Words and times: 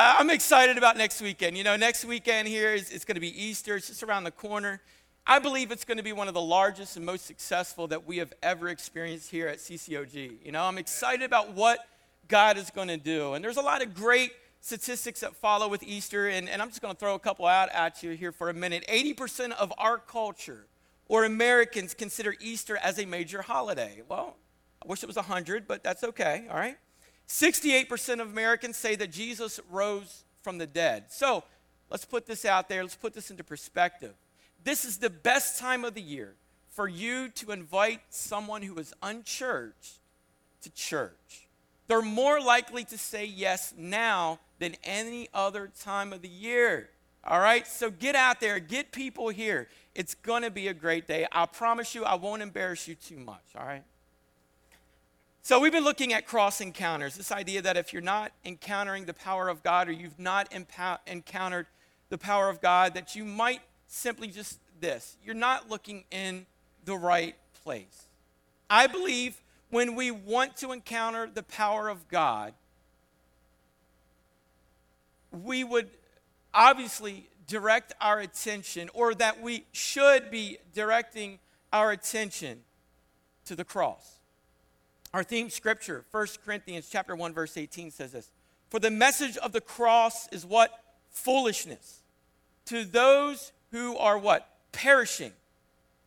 I'm 0.00 0.30
excited 0.30 0.78
about 0.78 0.96
next 0.96 1.20
weekend. 1.20 1.58
You 1.58 1.64
know, 1.64 1.74
next 1.74 2.04
weekend 2.04 2.46
here 2.46 2.72
is 2.72 2.90
it's 2.90 3.04
going 3.04 3.16
to 3.16 3.20
be 3.20 3.44
Easter. 3.44 3.74
It's 3.74 3.88
just 3.88 4.04
around 4.04 4.22
the 4.22 4.30
corner. 4.30 4.80
I 5.26 5.40
believe 5.40 5.72
it's 5.72 5.84
going 5.84 5.96
to 5.96 6.04
be 6.04 6.12
one 6.12 6.28
of 6.28 6.34
the 6.34 6.40
largest 6.40 6.96
and 6.96 7.04
most 7.04 7.26
successful 7.26 7.88
that 7.88 8.06
we 8.06 8.18
have 8.18 8.32
ever 8.40 8.68
experienced 8.68 9.28
here 9.28 9.48
at 9.48 9.58
CCOG. 9.58 10.36
You 10.44 10.52
know, 10.52 10.62
I'm 10.62 10.78
excited 10.78 11.24
about 11.24 11.52
what 11.52 11.80
God 12.28 12.58
is 12.58 12.70
going 12.70 12.86
to 12.86 12.96
do. 12.96 13.34
And 13.34 13.44
there's 13.44 13.56
a 13.56 13.60
lot 13.60 13.82
of 13.82 13.92
great 13.92 14.30
statistics 14.60 15.18
that 15.18 15.34
follow 15.34 15.66
with 15.66 15.82
Easter, 15.82 16.28
and, 16.28 16.48
and 16.48 16.62
I'm 16.62 16.68
just 16.68 16.80
going 16.80 16.94
to 16.94 17.00
throw 17.00 17.16
a 17.16 17.18
couple 17.18 17.46
out 17.46 17.68
at 17.70 18.00
you 18.04 18.12
here 18.12 18.30
for 18.30 18.50
a 18.50 18.54
minute. 18.54 18.84
80% 18.88 19.50
of 19.50 19.72
our 19.78 19.98
culture 19.98 20.66
or 21.08 21.24
Americans 21.24 21.92
consider 21.92 22.36
Easter 22.38 22.76
as 22.76 23.00
a 23.00 23.04
major 23.04 23.42
holiday. 23.42 24.02
Well, 24.08 24.36
I 24.80 24.86
wish 24.86 25.02
it 25.02 25.06
was 25.06 25.16
100, 25.16 25.66
but 25.66 25.82
that's 25.82 26.04
okay, 26.04 26.46
all 26.48 26.56
right? 26.56 26.76
68% 27.28 28.20
of 28.20 28.30
Americans 28.30 28.76
say 28.76 28.96
that 28.96 29.12
Jesus 29.12 29.60
rose 29.70 30.24
from 30.42 30.58
the 30.58 30.66
dead. 30.66 31.04
So 31.08 31.44
let's 31.90 32.04
put 32.04 32.26
this 32.26 32.44
out 32.44 32.68
there, 32.68 32.82
let's 32.82 32.96
put 32.96 33.14
this 33.14 33.30
into 33.30 33.44
perspective. 33.44 34.14
This 34.64 34.84
is 34.84 34.98
the 34.98 35.10
best 35.10 35.58
time 35.58 35.84
of 35.84 35.94
the 35.94 36.02
year 36.02 36.34
for 36.70 36.88
you 36.88 37.28
to 37.30 37.52
invite 37.52 38.00
someone 38.10 38.62
who 38.62 38.78
is 38.78 38.94
unchurched 39.02 39.98
to 40.62 40.70
church. 40.70 41.48
They're 41.86 42.02
more 42.02 42.40
likely 42.40 42.84
to 42.84 42.98
say 42.98 43.24
yes 43.24 43.74
now 43.76 44.40
than 44.58 44.76
any 44.84 45.28
other 45.32 45.70
time 45.80 46.12
of 46.12 46.22
the 46.22 46.28
year. 46.28 46.90
All 47.24 47.40
right? 47.40 47.66
So 47.66 47.90
get 47.90 48.14
out 48.14 48.40
there, 48.40 48.58
get 48.60 48.92
people 48.92 49.28
here. 49.28 49.68
It's 49.94 50.14
going 50.14 50.42
to 50.42 50.50
be 50.50 50.68
a 50.68 50.74
great 50.74 51.06
day. 51.08 51.26
I 51.32 51.46
promise 51.46 51.94
you, 51.94 52.04
I 52.04 52.14
won't 52.14 52.42
embarrass 52.42 52.86
you 52.86 52.94
too 52.94 53.18
much. 53.18 53.44
All 53.56 53.66
right? 53.66 53.82
So, 55.48 55.58
we've 55.58 55.72
been 55.72 55.82
looking 55.82 56.12
at 56.12 56.26
cross 56.26 56.60
encounters 56.60 57.14
this 57.14 57.32
idea 57.32 57.62
that 57.62 57.78
if 57.78 57.94
you're 57.94 58.02
not 58.02 58.32
encountering 58.44 59.06
the 59.06 59.14
power 59.14 59.48
of 59.48 59.62
God 59.62 59.88
or 59.88 59.92
you've 59.92 60.18
not 60.18 60.50
empow- 60.50 60.98
encountered 61.06 61.66
the 62.10 62.18
power 62.18 62.50
of 62.50 62.60
God, 62.60 62.92
that 62.92 63.16
you 63.16 63.24
might 63.24 63.62
simply 63.86 64.28
just 64.28 64.58
this 64.78 65.16
you're 65.24 65.34
not 65.34 65.70
looking 65.70 66.04
in 66.10 66.44
the 66.84 66.98
right 66.98 67.34
place. 67.64 68.08
I 68.68 68.88
believe 68.88 69.40
when 69.70 69.94
we 69.94 70.10
want 70.10 70.54
to 70.58 70.70
encounter 70.70 71.30
the 71.32 71.44
power 71.44 71.88
of 71.88 72.06
God, 72.08 72.52
we 75.32 75.64
would 75.64 75.88
obviously 76.52 77.26
direct 77.46 77.94
our 78.02 78.20
attention, 78.20 78.90
or 78.92 79.14
that 79.14 79.40
we 79.40 79.64
should 79.72 80.30
be 80.30 80.58
directing 80.74 81.38
our 81.72 81.90
attention 81.90 82.64
to 83.46 83.56
the 83.56 83.64
cross. 83.64 84.17
Our 85.14 85.24
theme 85.24 85.50
scripture, 85.50 86.04
1 86.10 86.26
Corinthians 86.44 86.88
chapter 86.90 87.16
1 87.16 87.32
verse 87.32 87.56
18 87.56 87.90
says 87.90 88.12
this. 88.12 88.30
For 88.68 88.78
the 88.78 88.90
message 88.90 89.36
of 89.38 89.52
the 89.52 89.60
cross 89.60 90.28
is 90.28 90.44
what? 90.44 90.70
Foolishness. 91.10 92.02
To 92.66 92.84
those 92.84 93.52
who 93.70 93.96
are 93.96 94.18
what? 94.18 94.48
Perishing. 94.72 95.32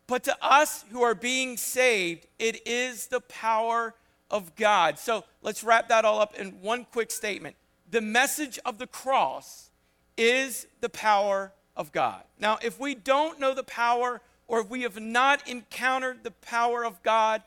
But 0.06 0.24
to 0.24 0.36
us 0.40 0.84
who 0.90 1.02
are 1.02 1.14
being 1.14 1.56
saved, 1.56 2.26
it 2.38 2.66
is 2.66 3.08
the 3.08 3.20
power 3.20 3.94
of 4.30 4.54
God. 4.54 4.98
So 4.98 5.24
let's 5.42 5.64
wrap 5.64 5.88
that 5.88 6.04
all 6.04 6.20
up 6.20 6.34
in 6.38 6.62
one 6.62 6.86
quick 6.92 7.10
statement. 7.10 7.56
The 7.90 8.00
message 8.00 8.58
of 8.64 8.78
the 8.78 8.86
cross 8.86 9.70
is 10.16 10.66
the 10.80 10.88
power 10.88 11.52
of 11.76 11.92
God. 11.92 12.22
Now, 12.38 12.58
if 12.62 12.78
we 12.78 12.94
don't 12.94 13.40
know 13.40 13.54
the 13.54 13.64
power 13.64 14.20
or 14.46 14.60
if 14.60 14.70
we 14.70 14.82
have 14.82 15.00
not 15.00 15.48
encountered 15.48 16.24
the 16.24 16.30
power 16.30 16.84
of 16.84 17.02
God, 17.02 17.42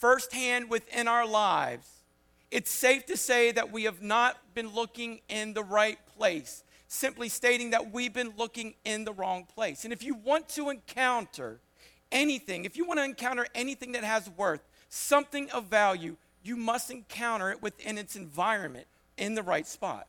firsthand 0.00 0.70
within 0.70 1.08
our 1.08 1.26
lives, 1.26 1.88
it's 2.50 2.70
safe 2.70 3.04
to 3.06 3.16
say 3.16 3.52
that 3.52 3.72
we 3.72 3.84
have 3.84 4.02
not 4.02 4.38
been 4.54 4.72
looking 4.72 5.20
in 5.28 5.54
the 5.54 5.62
right 5.62 5.98
place, 6.16 6.62
simply 6.86 7.28
stating 7.28 7.70
that 7.70 7.92
we've 7.92 8.14
been 8.14 8.32
looking 8.36 8.74
in 8.84 9.04
the 9.04 9.12
wrong 9.12 9.44
place. 9.44 9.84
And 9.84 9.92
if 9.92 10.02
you 10.02 10.14
want 10.14 10.48
to 10.50 10.70
encounter 10.70 11.60
anything, 12.10 12.64
if 12.64 12.76
you 12.76 12.86
want 12.86 12.98
to 12.98 13.04
encounter 13.04 13.46
anything 13.54 13.92
that 13.92 14.04
has 14.04 14.30
worth, 14.30 14.62
something 14.88 15.50
of 15.50 15.66
value, 15.66 16.16
you 16.42 16.56
must 16.56 16.90
encounter 16.90 17.50
it 17.50 17.62
within 17.62 17.98
its 17.98 18.16
environment 18.16 18.86
in 19.18 19.34
the 19.34 19.42
right 19.42 19.66
spot. 19.66 20.06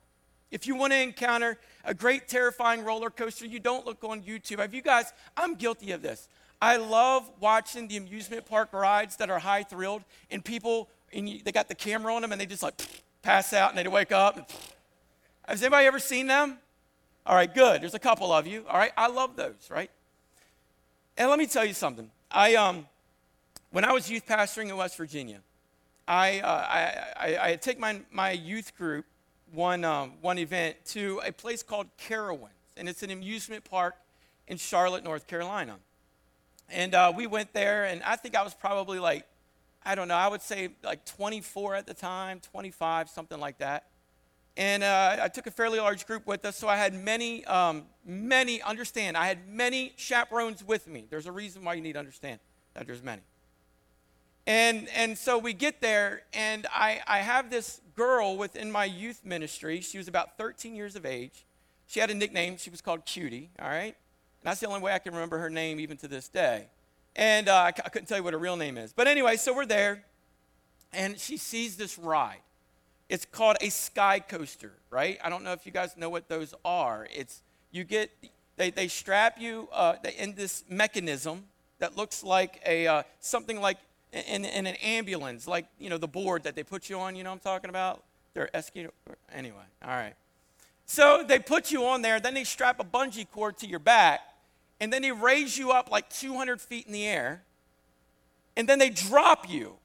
If 0.51 0.65
you 0.65 0.75
want 0.75 0.93
to 0.93 0.99
encounter 0.99 1.59
a 1.83 1.93
great, 1.93 2.27
terrifying 2.27 2.83
roller 2.83 3.09
coaster, 3.09 3.45
you 3.45 3.59
don't 3.59 3.85
look 3.85 4.03
on 4.03 4.21
YouTube. 4.21 4.59
Have 4.59 4.73
you 4.73 4.81
guys, 4.81 5.13
I'm 5.37 5.55
guilty 5.55 5.91
of 5.91 6.01
this. 6.01 6.27
I 6.61 6.77
love 6.77 7.29
watching 7.39 7.87
the 7.87 7.97
amusement 7.97 8.45
park 8.45 8.73
rides 8.73 9.15
that 9.17 9.29
are 9.29 9.39
high 9.39 9.63
thrilled, 9.63 10.03
and 10.29 10.43
people, 10.43 10.89
and 11.13 11.29
you, 11.29 11.41
they 11.43 11.51
got 11.51 11.69
the 11.69 11.75
camera 11.75 12.13
on 12.13 12.21
them, 12.21 12.31
and 12.31 12.41
they 12.41 12.45
just 12.45 12.63
like 12.63 12.81
pass 13.21 13.53
out, 13.53 13.69
and 13.69 13.77
they 13.77 13.87
wake 13.87 14.11
up. 14.11 14.37
And, 14.37 14.45
has 15.47 15.63
anybody 15.63 15.87
ever 15.87 15.99
seen 15.99 16.27
them? 16.27 16.59
All 17.25 17.35
right, 17.35 17.53
good. 17.53 17.81
There's 17.81 17.93
a 17.93 17.99
couple 17.99 18.31
of 18.31 18.45
you. 18.45 18.65
All 18.69 18.77
right, 18.77 18.91
I 18.97 19.07
love 19.07 19.35
those. 19.35 19.69
Right. 19.69 19.89
And 21.17 21.29
let 21.29 21.39
me 21.39 21.47
tell 21.47 21.65
you 21.65 21.73
something. 21.73 22.09
I 22.31 22.55
um, 22.55 22.87
when 23.71 23.85
I 23.85 23.93
was 23.93 24.09
youth 24.09 24.25
pastoring 24.25 24.69
in 24.69 24.77
West 24.77 24.97
Virginia, 24.97 25.39
I 26.07 26.39
uh, 26.39 26.47
I, 26.47 27.03
I, 27.17 27.51
I 27.51 27.55
take 27.55 27.79
my 27.79 28.01
my 28.11 28.31
youth 28.31 28.75
group 28.77 29.05
one 29.51 29.83
um, 29.85 30.13
one 30.21 30.37
event 30.37 30.77
to 30.87 31.21
a 31.25 31.31
place 31.31 31.63
called 31.63 31.87
Carowinds, 31.97 32.49
and 32.77 32.87
it's 32.89 33.03
an 33.03 33.11
amusement 33.11 33.63
park 33.63 33.95
in 34.47 34.57
Charlotte, 34.57 35.03
North 35.03 35.27
Carolina. 35.27 35.77
And 36.71 36.93
uh, 36.93 37.11
we 37.15 37.27
went 37.27 37.53
there, 37.53 37.85
and 37.85 38.03
I 38.03 38.15
think 38.15 38.35
I 38.35 38.43
was 38.43 38.53
probably 38.53 38.99
like, 38.99 39.25
I 39.83 39.95
don't 39.95 40.07
know, 40.07 40.15
I 40.15 40.27
would 40.27 40.41
say 40.41 40.69
like 40.83 41.05
24 41.05 41.75
at 41.75 41.87
the 41.87 41.93
time, 41.93 42.39
25, 42.39 43.09
something 43.09 43.39
like 43.39 43.57
that. 43.59 43.87
And 44.57 44.83
uh, 44.83 45.17
I 45.21 45.29
took 45.29 45.47
a 45.47 45.51
fairly 45.51 45.79
large 45.79 46.05
group 46.05 46.27
with 46.27 46.43
us, 46.43 46.57
so 46.57 46.67
I 46.67 46.75
had 46.75 46.93
many, 46.93 47.45
um, 47.45 47.85
many, 48.05 48.61
understand, 48.61 49.15
I 49.15 49.25
had 49.25 49.47
many 49.47 49.93
chaperones 49.95 50.63
with 50.63 50.87
me. 50.87 51.05
There's 51.09 51.27
a 51.27 51.31
reason 51.31 51.63
why 51.63 51.75
you 51.75 51.81
need 51.81 51.93
to 51.93 51.99
understand 51.99 52.39
that 52.73 52.85
there's 52.85 53.01
many. 53.01 53.21
And, 54.45 54.89
and 54.95 55.17
so 55.17 55.37
we 55.37 55.53
get 55.53 55.79
there, 55.79 56.23
and 56.33 56.67
I, 56.73 57.01
I 57.07 57.19
have 57.19 57.49
this 57.49 57.81
girl 57.95 58.35
within 58.35 58.71
my 58.71 58.85
youth 58.85 59.21
ministry. 59.23 59.79
She 59.81 59.97
was 59.97 60.07
about 60.07 60.37
13 60.37 60.75
years 60.75 60.95
of 60.95 61.05
age. 61.05 61.45
She 61.87 61.99
had 61.99 62.09
a 62.09 62.13
nickname. 62.13 62.57
She 62.57 62.69
was 62.69 62.81
called 62.81 63.05
Cutie, 63.05 63.51
all 63.61 63.69
right? 63.69 63.95
That's 64.43 64.59
the 64.59 64.67
only 64.67 64.81
way 64.81 64.93
I 64.93 64.99
can 64.99 65.13
remember 65.13 65.37
her 65.39 65.49
name 65.49 65.79
even 65.79 65.97
to 65.97 66.07
this 66.07 66.27
day. 66.27 66.67
And 67.15 67.49
uh, 67.49 67.71
couldn't 67.71 68.07
tell 68.07 68.17
you 68.17 68.23
what 68.23 68.33
her 68.33 68.39
real 68.39 68.55
name 68.55 68.77
is. 68.77 68.93
But 68.93 69.07
anyway, 69.07 69.35
so 69.35 69.53
we're 69.53 69.65
there, 69.65 70.03
and 70.93 71.19
she 71.19 71.37
sees 71.37 71.75
this 71.75 71.97
ride. 71.97 72.39
It's 73.09 73.25
called 73.25 73.57
a 73.61 73.69
sky 73.69 74.19
coaster, 74.19 74.73
right? 74.91 75.17
I 75.23 75.29
don't 75.29 75.43
know 75.43 75.51
if 75.51 75.65
you 75.65 75.71
guys 75.71 75.97
know 75.97 76.09
what 76.09 76.29
those 76.29 76.53
are. 76.63 77.07
It's 77.11 77.41
you 77.71 77.83
get 77.83 78.11
they, 78.55 78.69
they 78.69 78.87
strap 78.87 79.39
you 79.39 79.67
uh, 79.71 79.95
in 80.17 80.35
this 80.35 80.63
mechanism 80.69 81.45
that 81.79 81.97
looks 81.97 82.23
like 82.23 82.61
a 82.65 82.87
uh, 82.87 83.03
something 83.19 83.59
like 83.59 83.77
in, 84.11 84.45
in, 84.45 84.67
an 84.67 84.75
ambulance, 84.75 85.47
like 85.47 85.65
you 85.79 85.89
know 85.89 85.97
the 85.97 86.07
board 86.07 86.43
that 86.43 86.55
they 86.55 86.63
put 86.63 86.89
you 86.89 86.99
on. 86.99 87.15
You 87.15 87.23
know 87.23 87.31
what 87.31 87.35
I'm 87.35 87.39
talking 87.39 87.69
about? 87.69 88.03
They're 88.33 88.49
escu- 88.53 88.89
anyway. 89.33 89.57
All 89.83 89.89
right. 89.89 90.13
So 90.85 91.23
they 91.27 91.39
put 91.39 91.71
you 91.71 91.85
on 91.85 92.01
there, 92.01 92.19
then 92.19 92.33
they 92.33 92.43
strap 92.43 92.79
a 92.79 92.83
bungee 92.83 93.27
cord 93.29 93.57
to 93.59 93.67
your 93.67 93.79
back, 93.79 94.21
and 94.79 94.91
then 94.91 95.01
they 95.01 95.11
raise 95.11 95.57
you 95.57 95.71
up 95.71 95.91
like 95.91 96.09
200 96.09 96.61
feet 96.61 96.87
in 96.87 96.93
the 96.93 97.05
air, 97.05 97.43
and 98.55 98.67
then 98.67 98.79
they 98.79 98.89
drop 98.89 99.49
you, 99.49 99.75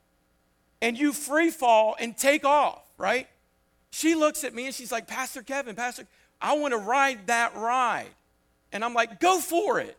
and 0.80 0.98
you 0.98 1.12
free 1.12 1.50
fall 1.50 1.96
and 1.98 2.16
take 2.16 2.44
off, 2.44 2.82
right? 2.98 3.28
She 3.90 4.16
looks 4.16 4.42
at 4.42 4.52
me 4.52 4.66
and 4.66 4.74
she's 4.74 4.90
like, 4.90 5.06
Pastor 5.06 5.40
Kevin, 5.40 5.76
Pastor, 5.76 6.04
I 6.40 6.56
want 6.58 6.72
to 6.72 6.78
ride 6.78 7.28
that 7.28 7.54
ride. 7.54 8.10
And 8.72 8.84
I'm 8.84 8.92
like, 8.92 9.20
go 9.20 9.38
for 9.38 9.78
it. 9.78 9.96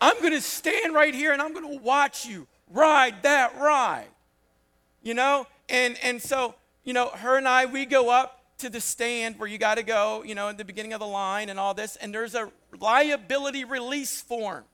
I'm 0.00 0.16
going 0.20 0.32
to 0.32 0.40
stand 0.40 0.94
right 0.94 1.12
here 1.12 1.32
and 1.32 1.42
I'm 1.42 1.52
going 1.52 1.78
to 1.78 1.82
watch 1.82 2.26
you 2.26 2.46
ride 2.70 3.24
that 3.24 3.58
ride. 3.58 4.06
You 5.02 5.14
know? 5.14 5.48
And, 5.68 5.98
and 6.02 6.22
so, 6.22 6.54
you 6.84 6.92
know, 6.92 7.08
her 7.08 7.36
and 7.36 7.48
I, 7.48 7.66
we 7.66 7.86
go 7.86 8.08
up 8.08 8.37
to 8.58 8.68
the 8.68 8.80
stand 8.80 9.38
where 9.38 9.48
you 9.48 9.56
got 9.56 9.76
to 9.76 9.82
go, 9.82 10.22
you 10.24 10.34
know, 10.34 10.48
in 10.48 10.56
the 10.56 10.64
beginning 10.64 10.92
of 10.92 11.00
the 11.00 11.06
line 11.06 11.48
and 11.48 11.58
all 11.58 11.74
this, 11.74 11.96
and 11.96 12.12
there's 12.12 12.34
a 12.34 12.50
liability 12.78 13.64
release 13.64 14.20
form. 14.20 14.64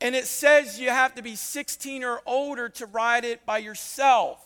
And 0.00 0.14
it 0.14 0.26
says 0.26 0.78
you 0.78 0.90
have 0.90 1.14
to 1.14 1.22
be 1.22 1.34
16 1.34 2.04
or 2.04 2.20
older 2.26 2.68
to 2.68 2.86
ride 2.86 3.24
it 3.24 3.46
by 3.46 3.58
yourself. 3.58 4.38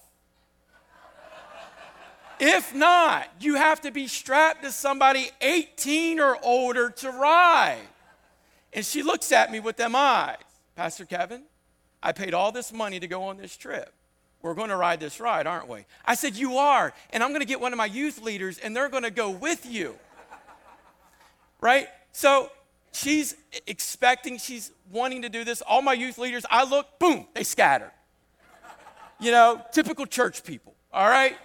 if 2.38 2.74
not, 2.74 3.28
you 3.40 3.56
have 3.56 3.80
to 3.80 3.90
be 3.90 4.06
strapped 4.06 4.62
to 4.62 4.70
somebody 4.70 5.30
18 5.40 6.20
or 6.20 6.38
older 6.42 6.90
to 6.90 7.10
ride. 7.10 7.88
And 8.72 8.84
she 8.84 9.02
looks 9.02 9.32
at 9.32 9.50
me 9.50 9.60
with 9.60 9.76
them 9.76 9.96
eyes. 9.96 10.36
Pastor 10.76 11.04
Kevin, 11.04 11.42
I 12.02 12.12
paid 12.12 12.34
all 12.34 12.52
this 12.52 12.72
money 12.72 13.00
to 13.00 13.08
go 13.08 13.24
on 13.24 13.36
this 13.36 13.56
trip. 13.56 13.92
We're 14.42 14.54
going 14.54 14.68
to 14.68 14.76
ride 14.76 15.00
this 15.00 15.20
ride, 15.20 15.46
aren't 15.46 15.68
we? 15.68 15.84
I 16.04 16.14
said, 16.14 16.36
You 16.36 16.58
are. 16.58 16.92
And 17.10 17.22
I'm 17.22 17.30
going 17.30 17.40
to 17.40 17.46
get 17.46 17.60
one 17.60 17.72
of 17.72 17.76
my 17.76 17.86
youth 17.86 18.22
leaders, 18.22 18.58
and 18.58 18.74
they're 18.74 18.88
going 18.88 19.02
to 19.02 19.10
go 19.10 19.30
with 19.30 19.66
you. 19.66 19.94
right? 21.60 21.88
So 22.12 22.50
she's 22.92 23.36
expecting, 23.66 24.38
she's 24.38 24.72
wanting 24.90 25.22
to 25.22 25.28
do 25.28 25.44
this. 25.44 25.60
All 25.62 25.82
my 25.82 25.92
youth 25.92 26.18
leaders, 26.18 26.44
I 26.50 26.64
look, 26.64 26.98
boom, 26.98 27.26
they 27.34 27.44
scatter. 27.44 27.92
You 29.20 29.32
know, 29.32 29.62
typical 29.72 30.06
church 30.06 30.44
people, 30.44 30.74
all 30.92 31.08
right? 31.08 31.36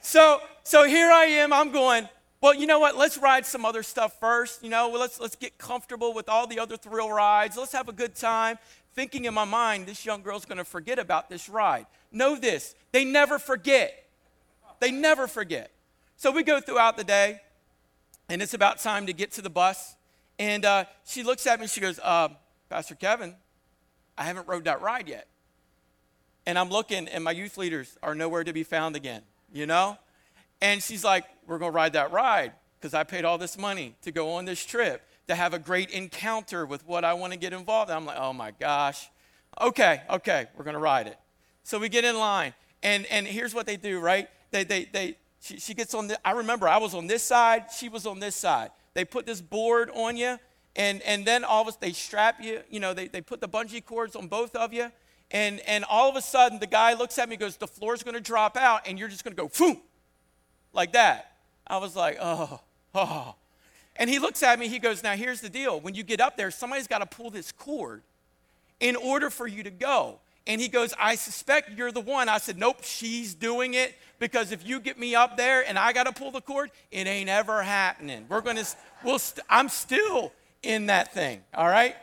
so, 0.00 0.40
so 0.62 0.84
here 0.84 1.10
I 1.10 1.24
am. 1.24 1.52
I'm 1.52 1.72
going, 1.72 2.08
well, 2.40 2.54
you 2.54 2.66
know 2.66 2.80
what? 2.80 2.96
Let's 2.96 3.18
ride 3.18 3.46
some 3.46 3.64
other 3.64 3.82
stuff 3.82 4.18
first. 4.18 4.62
You 4.64 4.70
know, 4.70 4.90
let's, 4.90 5.20
let's 5.20 5.36
get 5.36 5.58
comfortable 5.58 6.12
with 6.12 6.28
all 6.28 6.46
the 6.46 6.58
other 6.58 6.76
thrill 6.76 7.10
rides. 7.10 7.56
Let's 7.56 7.72
have 7.72 7.88
a 7.88 7.92
good 7.92 8.14
time. 8.14 8.58
Thinking 8.94 9.24
in 9.24 9.34
my 9.34 9.44
mind, 9.44 9.86
this 9.86 10.04
young 10.04 10.22
girl's 10.22 10.44
to 10.58 10.64
forget 10.64 10.98
about 10.98 11.30
this 11.30 11.48
ride. 11.48 11.86
Know 12.10 12.36
this, 12.36 12.74
they 12.92 13.04
never 13.04 13.38
forget. 13.38 14.06
They 14.80 14.90
never 14.90 15.26
forget. 15.26 15.70
So 16.16 16.30
we 16.30 16.42
go 16.42 16.60
throughout 16.60 16.96
the 16.96 17.04
day, 17.04 17.40
and 18.28 18.42
it's 18.42 18.54
about 18.54 18.80
time 18.80 19.06
to 19.06 19.12
get 19.12 19.32
to 19.32 19.42
the 19.42 19.50
bus. 19.50 19.96
And 20.38 20.64
uh, 20.64 20.84
she 21.06 21.22
looks 21.22 21.46
at 21.46 21.60
me 21.60 21.66
she 21.66 21.80
goes, 21.80 21.98
uh, 22.02 22.28
Pastor 22.68 22.94
Kevin, 22.94 23.34
I 24.16 24.24
haven't 24.24 24.48
rode 24.48 24.64
that 24.64 24.80
ride 24.82 25.08
yet. 25.08 25.28
And 26.46 26.58
I'm 26.58 26.68
looking, 26.68 27.08
and 27.08 27.22
my 27.22 27.30
youth 27.30 27.56
leaders 27.56 27.96
are 28.02 28.14
nowhere 28.14 28.44
to 28.44 28.52
be 28.52 28.62
found 28.62 28.96
again, 28.96 29.22
you 29.52 29.66
know? 29.66 29.96
And 30.60 30.82
she's 30.82 31.04
like, 31.04 31.24
We're 31.46 31.58
to 31.58 31.70
ride 31.70 31.92
that 31.94 32.12
ride 32.12 32.52
because 32.80 32.94
I 32.94 33.04
paid 33.04 33.24
all 33.24 33.38
this 33.38 33.56
money 33.56 33.94
to 34.02 34.10
go 34.10 34.32
on 34.32 34.44
this 34.44 34.64
trip, 34.64 35.06
to 35.32 35.36
have 35.36 35.54
a 35.54 35.58
great 35.58 35.90
encounter 35.90 36.66
with 36.66 36.86
what 36.86 37.04
I 37.04 37.14
want 37.14 37.32
to 37.32 37.38
get 37.38 37.52
involved 37.52 37.90
in. 37.90 37.96
I'm 37.96 38.06
like, 38.06 38.18
Oh 38.18 38.32
my 38.32 38.52
gosh. 38.52 39.08
Okay, 39.60 40.02
okay, 40.08 40.46
we're 40.56 40.64
going 40.64 40.74
to 40.74 40.80
ride 40.80 41.06
it. 41.06 41.18
So 41.62 41.78
we 41.78 41.88
get 41.88 42.04
in 42.04 42.18
line, 42.18 42.54
and, 42.82 43.06
and 43.06 43.26
here's 43.26 43.54
what 43.54 43.66
they 43.66 43.76
do, 43.76 44.00
right? 44.00 44.28
They, 44.50 44.64
they, 44.64 44.84
they, 44.86 45.16
she, 45.40 45.58
she 45.58 45.74
gets 45.74 45.94
on 45.94 46.08
the, 46.08 46.18
I 46.26 46.32
remember 46.32 46.68
I 46.68 46.78
was 46.78 46.94
on 46.94 47.06
this 47.06 47.22
side, 47.22 47.66
she 47.76 47.88
was 47.88 48.06
on 48.06 48.18
this 48.18 48.34
side. 48.34 48.70
They 48.94 49.04
put 49.04 49.26
this 49.26 49.40
board 49.40 49.90
on 49.94 50.16
you, 50.16 50.38
and, 50.74 51.02
and 51.02 51.26
then 51.26 51.44
all 51.44 51.62
of 51.62 51.68
us, 51.68 51.76
they 51.76 51.92
strap 51.92 52.42
you, 52.42 52.60
you 52.70 52.80
know, 52.80 52.94
they, 52.94 53.08
they 53.08 53.20
put 53.20 53.40
the 53.40 53.48
bungee 53.48 53.84
cords 53.84 54.16
on 54.16 54.26
both 54.26 54.56
of 54.56 54.72
you, 54.72 54.90
and, 55.30 55.60
and 55.60 55.84
all 55.84 56.08
of 56.08 56.16
a 56.16 56.22
sudden 56.22 56.58
the 56.58 56.66
guy 56.66 56.94
looks 56.94 57.18
at 57.18 57.28
me 57.28 57.34
and 57.34 57.40
goes, 57.40 57.56
the 57.56 57.68
floor's 57.68 58.02
going 58.02 58.14
to 58.14 58.20
drop 58.20 58.56
out, 58.56 58.88
and 58.88 58.98
you're 58.98 59.08
just 59.08 59.22
going 59.22 59.36
to 59.36 59.42
go, 59.42 59.50
boom, 59.58 59.80
like 60.72 60.92
that. 60.92 61.36
I 61.66 61.76
was 61.76 61.94
like, 61.94 62.16
oh, 62.20 62.60
oh. 62.94 63.34
And 63.96 64.08
he 64.08 64.18
looks 64.18 64.42
at 64.42 64.58
me, 64.58 64.68
he 64.68 64.78
goes, 64.78 65.02
now 65.02 65.12
here's 65.12 65.40
the 65.40 65.50
deal. 65.50 65.78
When 65.80 65.94
you 65.94 66.02
get 66.02 66.20
up 66.20 66.36
there, 66.36 66.50
somebody's 66.50 66.86
got 66.86 66.98
to 66.98 67.06
pull 67.06 67.30
this 67.30 67.52
cord 67.52 68.02
in 68.80 68.96
order 68.96 69.30
for 69.30 69.46
you 69.46 69.62
to 69.62 69.70
go. 69.70 70.18
And 70.46 70.60
he 70.60 70.68
goes, 70.68 70.92
I 70.98 71.14
suspect 71.14 71.70
you're 71.76 71.92
the 71.92 72.00
one. 72.00 72.28
I 72.28 72.38
said, 72.38 72.58
Nope, 72.58 72.78
she's 72.82 73.32
doing 73.32 73.74
it 73.74 73.94
because 74.18 74.50
if 74.50 74.66
you 74.66 74.80
get 74.80 74.98
me 74.98 75.14
up 75.14 75.36
there 75.36 75.64
and 75.66 75.78
I 75.78 75.92
got 75.92 76.04
to 76.04 76.12
pull 76.12 76.32
the 76.32 76.40
cord, 76.40 76.70
it 76.90 77.06
ain't 77.06 77.30
ever 77.30 77.62
happening. 77.62 78.26
We're 78.28 78.40
going 78.40 78.56
to, 78.56 78.66
we'll 79.04 79.20
st- 79.20 79.46
I'm 79.48 79.68
still 79.68 80.32
in 80.64 80.86
that 80.86 81.12
thing, 81.14 81.42
all 81.54 81.68
right? 81.68 81.94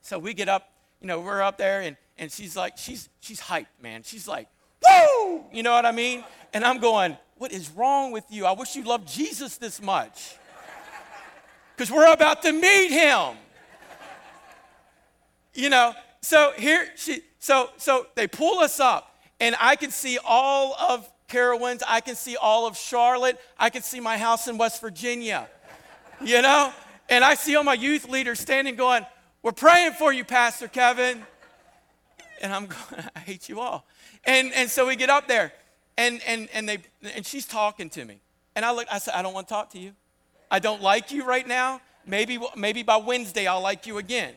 So 0.00 0.18
we 0.18 0.32
get 0.32 0.48
up, 0.48 0.70
you 1.02 1.06
know, 1.06 1.20
we're 1.20 1.42
up 1.42 1.58
there 1.58 1.82
and, 1.82 1.98
and 2.16 2.32
she's 2.32 2.56
like, 2.56 2.78
she's, 2.78 3.10
she's 3.20 3.40
hyped, 3.40 3.66
man. 3.82 4.02
She's 4.04 4.26
like, 4.26 4.48
Woo! 4.82 5.44
You 5.52 5.62
know 5.62 5.72
what 5.72 5.84
I 5.84 5.92
mean? 5.92 6.24
And 6.54 6.64
I'm 6.64 6.78
going, 6.78 7.18
What 7.36 7.52
is 7.52 7.68
wrong 7.68 8.10
with 8.10 8.24
you? 8.30 8.46
I 8.46 8.52
wish 8.52 8.74
you 8.74 8.84
loved 8.84 9.06
Jesus 9.06 9.58
this 9.58 9.82
much 9.82 10.34
because 11.78 11.92
we're 11.92 12.12
about 12.12 12.42
to 12.42 12.52
meet 12.52 12.88
him. 12.88 13.36
You 15.54 15.70
know, 15.70 15.94
so 16.20 16.52
here 16.58 16.88
she 16.96 17.22
so 17.38 17.70
so 17.76 18.08
they 18.16 18.26
pull 18.26 18.58
us 18.58 18.80
up 18.80 19.16
and 19.38 19.54
I 19.60 19.76
can 19.76 19.92
see 19.92 20.18
all 20.24 20.74
of 20.74 21.08
Carowinds, 21.28 21.82
I 21.86 22.00
can 22.00 22.16
see 22.16 22.36
all 22.36 22.66
of 22.66 22.76
Charlotte, 22.76 23.38
I 23.56 23.70
can 23.70 23.82
see 23.82 24.00
my 24.00 24.18
house 24.18 24.48
in 24.48 24.58
West 24.58 24.80
Virginia. 24.80 25.48
You 26.20 26.42
know? 26.42 26.72
And 27.08 27.22
I 27.22 27.34
see 27.34 27.54
all 27.54 27.62
my 27.62 27.74
youth 27.74 28.08
leaders 28.08 28.40
standing 28.40 28.74
going, 28.74 29.06
We're 29.42 29.52
praying 29.52 29.92
for 29.92 30.12
you, 30.12 30.24
Pastor 30.24 30.66
Kevin. 30.66 31.22
And 32.42 32.52
I'm 32.52 32.66
going, 32.90 33.04
I 33.14 33.20
hate 33.20 33.48
you 33.48 33.60
all. 33.60 33.86
And 34.24 34.52
and 34.52 34.68
so 34.68 34.88
we 34.88 34.96
get 34.96 35.10
up 35.10 35.28
there 35.28 35.52
and 35.96 36.20
and 36.26 36.48
and 36.52 36.68
they 36.68 36.78
and 37.14 37.24
she's 37.24 37.46
talking 37.46 37.88
to 37.90 38.04
me. 38.04 38.18
And 38.56 38.64
I 38.64 38.72
look, 38.72 38.88
I 38.90 38.98
said, 38.98 39.14
I 39.14 39.22
don't 39.22 39.32
want 39.32 39.46
to 39.46 39.54
talk 39.54 39.70
to 39.70 39.78
you. 39.78 39.92
I 40.50 40.58
don't 40.58 40.82
like 40.82 41.12
you 41.12 41.24
right 41.24 41.46
now. 41.46 41.80
Maybe 42.06 42.38
maybe 42.56 42.82
by 42.82 42.96
Wednesday 42.96 43.46
I'll 43.46 43.60
like 43.60 43.86
you 43.86 43.98
again 43.98 44.34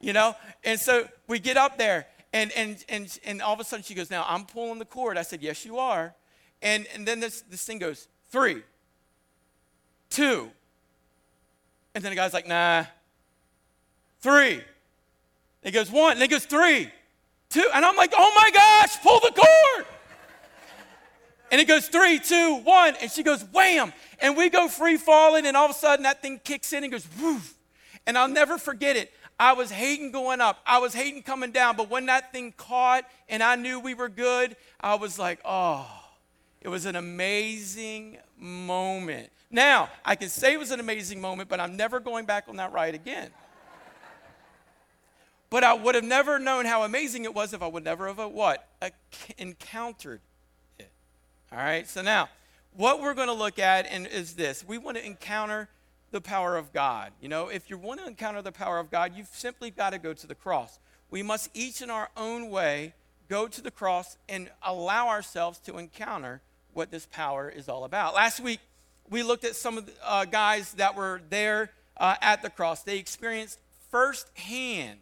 you 0.00 0.12
know? 0.12 0.34
And 0.64 0.78
so 0.78 1.08
we 1.26 1.38
get 1.38 1.56
up 1.56 1.78
there, 1.78 2.06
and, 2.32 2.52
and, 2.52 2.84
and, 2.88 3.18
and 3.24 3.42
all 3.42 3.54
of 3.54 3.60
a 3.60 3.64
sudden 3.64 3.82
she 3.82 3.94
goes, 3.94 4.10
Now 4.10 4.24
I'm 4.28 4.44
pulling 4.44 4.78
the 4.78 4.84
cord. 4.84 5.16
I 5.16 5.22
said, 5.22 5.42
Yes, 5.42 5.64
you 5.64 5.78
are. 5.78 6.14
And, 6.62 6.86
and 6.94 7.06
then 7.06 7.20
this, 7.20 7.42
this 7.42 7.64
thing 7.64 7.78
goes, 7.78 8.08
Three, 8.30 8.62
two. 10.10 10.50
And 11.94 12.04
then 12.04 12.10
the 12.10 12.16
guy's 12.16 12.32
like, 12.32 12.46
Nah, 12.46 12.84
three. 14.20 14.54
And 14.54 14.62
he 15.62 15.70
goes, 15.70 15.90
One. 15.90 16.12
And 16.12 16.22
he 16.22 16.28
goes, 16.28 16.44
Three, 16.44 16.90
two. 17.48 17.68
And 17.74 17.84
I'm 17.84 17.96
like, 17.96 18.12
Oh 18.16 18.32
my 18.36 18.50
gosh, 18.50 19.00
pull 19.02 19.20
the 19.20 19.32
cord. 19.34 19.86
And 21.50 21.60
it 21.60 21.68
goes 21.68 21.88
three, 21.88 22.18
two, 22.18 22.56
one, 22.56 22.94
and 23.00 23.10
she 23.10 23.22
goes 23.22 23.42
wham, 23.52 23.92
and 24.20 24.36
we 24.36 24.50
go 24.50 24.68
free 24.68 24.96
falling, 24.96 25.46
and 25.46 25.56
all 25.56 25.66
of 25.66 25.70
a 25.70 25.74
sudden 25.74 26.02
that 26.02 26.20
thing 26.20 26.40
kicks 26.42 26.72
in 26.72 26.82
and 26.82 26.92
goes 26.92 27.06
woof. 27.20 27.54
And 28.06 28.18
I'll 28.18 28.28
never 28.28 28.58
forget 28.58 28.96
it. 28.96 29.12
I 29.38 29.52
was 29.52 29.70
hating 29.70 30.12
going 30.12 30.40
up. 30.40 30.60
I 30.66 30.78
was 30.78 30.94
hating 30.94 31.22
coming 31.22 31.50
down. 31.50 31.76
But 31.76 31.90
when 31.90 32.06
that 32.06 32.32
thing 32.32 32.54
caught 32.56 33.04
and 33.28 33.42
I 33.42 33.56
knew 33.56 33.78
we 33.78 33.94
were 33.94 34.08
good, 34.08 34.56
I 34.80 34.94
was 34.94 35.18
like, 35.18 35.40
oh, 35.44 35.86
it 36.60 36.68
was 36.68 36.86
an 36.86 36.96
amazing 36.96 38.18
moment. 38.38 39.30
Now, 39.50 39.90
I 40.04 40.16
can 40.16 40.28
say 40.28 40.54
it 40.54 40.58
was 40.58 40.70
an 40.70 40.80
amazing 40.80 41.20
moment, 41.20 41.48
but 41.48 41.60
I'm 41.60 41.76
never 41.76 42.00
going 42.00 42.24
back 42.24 42.44
on 42.48 42.56
that 42.56 42.72
ride 42.72 42.94
again. 42.94 43.30
but 45.50 45.62
I 45.62 45.74
would 45.74 45.94
have 45.94 46.04
never 46.04 46.38
known 46.38 46.64
how 46.64 46.82
amazing 46.82 47.24
it 47.24 47.34
was 47.34 47.52
if 47.52 47.62
I 47.62 47.66
would 47.66 47.84
never 47.84 48.06
have 48.08 48.18
uh, 48.18 48.28
what? 48.28 48.66
Uh, 48.80 48.90
encountered 49.38 50.20
it. 50.20 50.35
All 51.52 51.58
right, 51.58 51.88
so 51.88 52.02
now, 52.02 52.28
what 52.76 53.00
we're 53.00 53.14
going 53.14 53.28
to 53.28 53.32
look 53.32 53.60
at 53.60 53.86
and 53.86 54.06
is 54.06 54.34
this. 54.34 54.64
We 54.66 54.78
want 54.78 54.96
to 54.96 55.06
encounter 55.06 55.68
the 56.10 56.20
power 56.20 56.56
of 56.56 56.72
God. 56.72 57.12
You 57.20 57.28
know, 57.28 57.48
if 57.48 57.70
you 57.70 57.78
want 57.78 58.00
to 58.00 58.06
encounter 58.06 58.42
the 58.42 58.50
power 58.50 58.78
of 58.78 58.90
God, 58.90 59.12
you've 59.14 59.28
simply 59.28 59.70
got 59.70 59.90
to 59.90 59.98
go 59.98 60.12
to 60.12 60.26
the 60.26 60.34
cross. 60.34 60.80
We 61.08 61.22
must 61.22 61.50
each 61.54 61.82
in 61.82 61.90
our 61.90 62.10
own 62.16 62.50
way 62.50 62.94
go 63.28 63.46
to 63.46 63.60
the 63.60 63.70
cross 63.70 64.18
and 64.28 64.50
allow 64.60 65.06
ourselves 65.06 65.60
to 65.60 65.78
encounter 65.78 66.40
what 66.72 66.90
this 66.90 67.06
power 67.06 67.48
is 67.48 67.68
all 67.68 67.84
about. 67.84 68.14
Last 68.14 68.40
week, 68.40 68.58
we 69.08 69.22
looked 69.22 69.44
at 69.44 69.54
some 69.54 69.78
of 69.78 69.86
the 69.86 69.92
uh, 70.04 70.24
guys 70.24 70.72
that 70.72 70.96
were 70.96 71.20
there 71.30 71.70
uh, 71.96 72.16
at 72.20 72.42
the 72.42 72.50
cross. 72.50 72.82
They 72.82 72.98
experienced 72.98 73.60
firsthand 73.90 74.98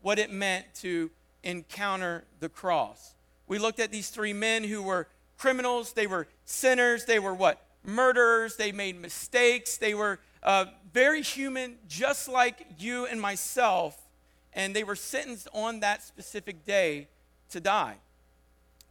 what 0.00 0.20
it 0.20 0.30
meant 0.30 0.66
to 0.76 1.10
encounter 1.42 2.24
the 2.38 2.48
cross. 2.48 3.14
We 3.48 3.58
looked 3.58 3.80
at 3.80 3.90
these 3.90 4.10
three 4.10 4.32
men 4.32 4.62
who 4.62 4.80
were 4.80 5.08
criminals, 5.38 5.92
they 5.92 6.06
were 6.06 6.26
sinners, 6.44 7.04
they 7.04 7.18
were 7.18 7.34
what? 7.34 7.64
Murderers, 7.84 8.56
they 8.56 8.72
made 8.72 9.00
mistakes, 9.00 9.78
they 9.78 9.94
were 9.94 10.18
uh, 10.42 10.66
very 10.92 11.22
human, 11.22 11.76
just 11.88 12.28
like 12.28 12.66
you 12.78 13.06
and 13.06 13.20
myself, 13.20 13.96
and 14.52 14.74
they 14.74 14.84
were 14.84 14.96
sentenced 14.96 15.48
on 15.54 15.80
that 15.80 16.02
specific 16.02 16.64
day 16.64 17.08
to 17.50 17.60
die. 17.60 17.96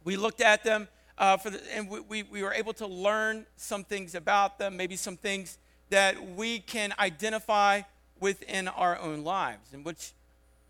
We 0.04 0.16
looked 0.16 0.40
at 0.40 0.64
them, 0.64 0.88
uh, 1.18 1.36
for 1.36 1.50
the, 1.50 1.60
and 1.74 1.88
we, 1.88 2.00
we, 2.00 2.22
we 2.24 2.42
were 2.42 2.52
able 2.52 2.72
to 2.74 2.86
learn 2.86 3.46
some 3.56 3.84
things 3.84 4.14
about 4.14 4.58
them, 4.58 4.76
maybe 4.76 4.96
some 4.96 5.16
things 5.16 5.58
that 5.90 6.34
we 6.36 6.60
can 6.60 6.92
identify 6.98 7.82
within 8.20 8.68
our 8.68 8.98
own 8.98 9.22
lives, 9.22 9.72
in 9.72 9.84
which 9.84 10.12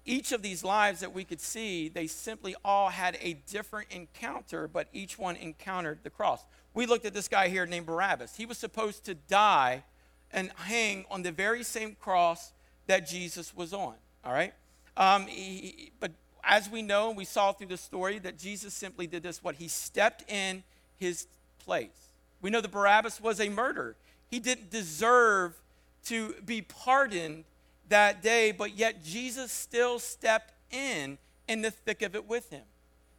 each 0.08 0.32
of 0.32 0.40
these 0.40 0.64
lives 0.64 1.00
that 1.00 1.12
we 1.12 1.22
could 1.22 1.40
see, 1.40 1.88
they 1.88 2.06
simply 2.06 2.56
all 2.64 2.88
had 2.88 3.18
a 3.20 3.34
different 3.46 3.88
encounter, 3.90 4.66
but 4.66 4.88
each 4.92 5.18
one 5.18 5.36
encountered 5.36 5.98
the 6.02 6.08
cross. 6.08 6.44
We 6.72 6.86
looked 6.86 7.04
at 7.04 7.12
this 7.12 7.28
guy 7.28 7.48
here 7.48 7.66
named 7.66 7.86
Barabbas. 7.86 8.36
He 8.36 8.46
was 8.46 8.56
supposed 8.56 9.04
to 9.04 9.14
die 9.14 9.84
and 10.32 10.50
hang 10.56 11.04
on 11.10 11.22
the 11.22 11.30
very 11.30 11.62
same 11.62 11.94
cross 12.00 12.52
that 12.86 13.06
Jesus 13.06 13.54
was 13.54 13.74
on. 13.74 13.94
All 14.24 14.32
right? 14.32 14.54
Um, 14.96 15.26
he, 15.26 15.92
but 16.00 16.12
as 16.42 16.70
we 16.70 16.80
know, 16.80 17.10
we 17.10 17.26
saw 17.26 17.52
through 17.52 17.68
the 17.68 17.76
story 17.76 18.18
that 18.20 18.38
Jesus 18.38 18.72
simply 18.72 19.06
did 19.06 19.22
this 19.22 19.44
what? 19.44 19.56
He 19.56 19.68
stepped 19.68 20.30
in 20.30 20.62
his 20.96 21.26
place. 21.58 22.08
We 22.40 22.48
know 22.48 22.62
that 22.62 22.70
Barabbas 22.70 23.20
was 23.20 23.40
a 23.40 23.50
murderer. 23.50 23.94
He 24.30 24.40
didn't 24.40 24.70
deserve 24.70 25.60
to 26.06 26.34
be 26.46 26.62
pardoned 26.62 27.44
that 27.88 28.22
day, 28.22 28.52
but 28.52 28.76
yet 28.76 29.04
Jesus 29.04 29.52
still 29.52 29.98
stepped 29.98 30.52
in 30.70 31.18
in 31.46 31.62
the 31.62 31.70
thick 31.70 32.02
of 32.02 32.14
it 32.14 32.28
with 32.28 32.50
him. 32.50 32.64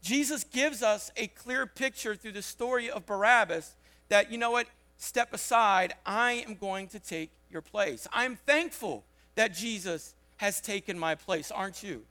Jesus 0.01 0.43
gives 0.43 0.81
us 0.81 1.11
a 1.17 1.27
clear 1.27 1.65
picture 1.65 2.15
through 2.15 2.31
the 2.31 2.41
story 2.41 2.89
of 2.89 3.05
Barabbas 3.05 3.75
that, 4.09 4.31
you 4.31 4.37
know 4.37 4.51
what, 4.51 4.67
step 4.97 5.33
aside. 5.33 5.93
I 6.05 6.43
am 6.47 6.55
going 6.55 6.87
to 6.89 6.99
take 6.99 7.31
your 7.51 7.61
place. 7.61 8.07
I'm 8.13 8.37
thankful 8.45 9.03
that 9.35 9.53
Jesus 9.53 10.13
has 10.37 10.61
taken 10.61 10.97
my 10.97 11.15
place, 11.15 11.51
aren't 11.51 11.83
you? 11.83 12.03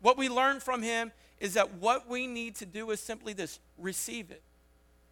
What 0.00 0.16
we 0.16 0.28
learn 0.28 0.60
from 0.60 0.82
him 0.82 1.10
is 1.40 1.54
that 1.54 1.74
what 1.74 2.08
we 2.08 2.26
need 2.26 2.54
to 2.56 2.66
do 2.66 2.90
is 2.90 3.00
simply 3.00 3.32
this 3.32 3.58
receive 3.76 4.30
it. 4.30 4.42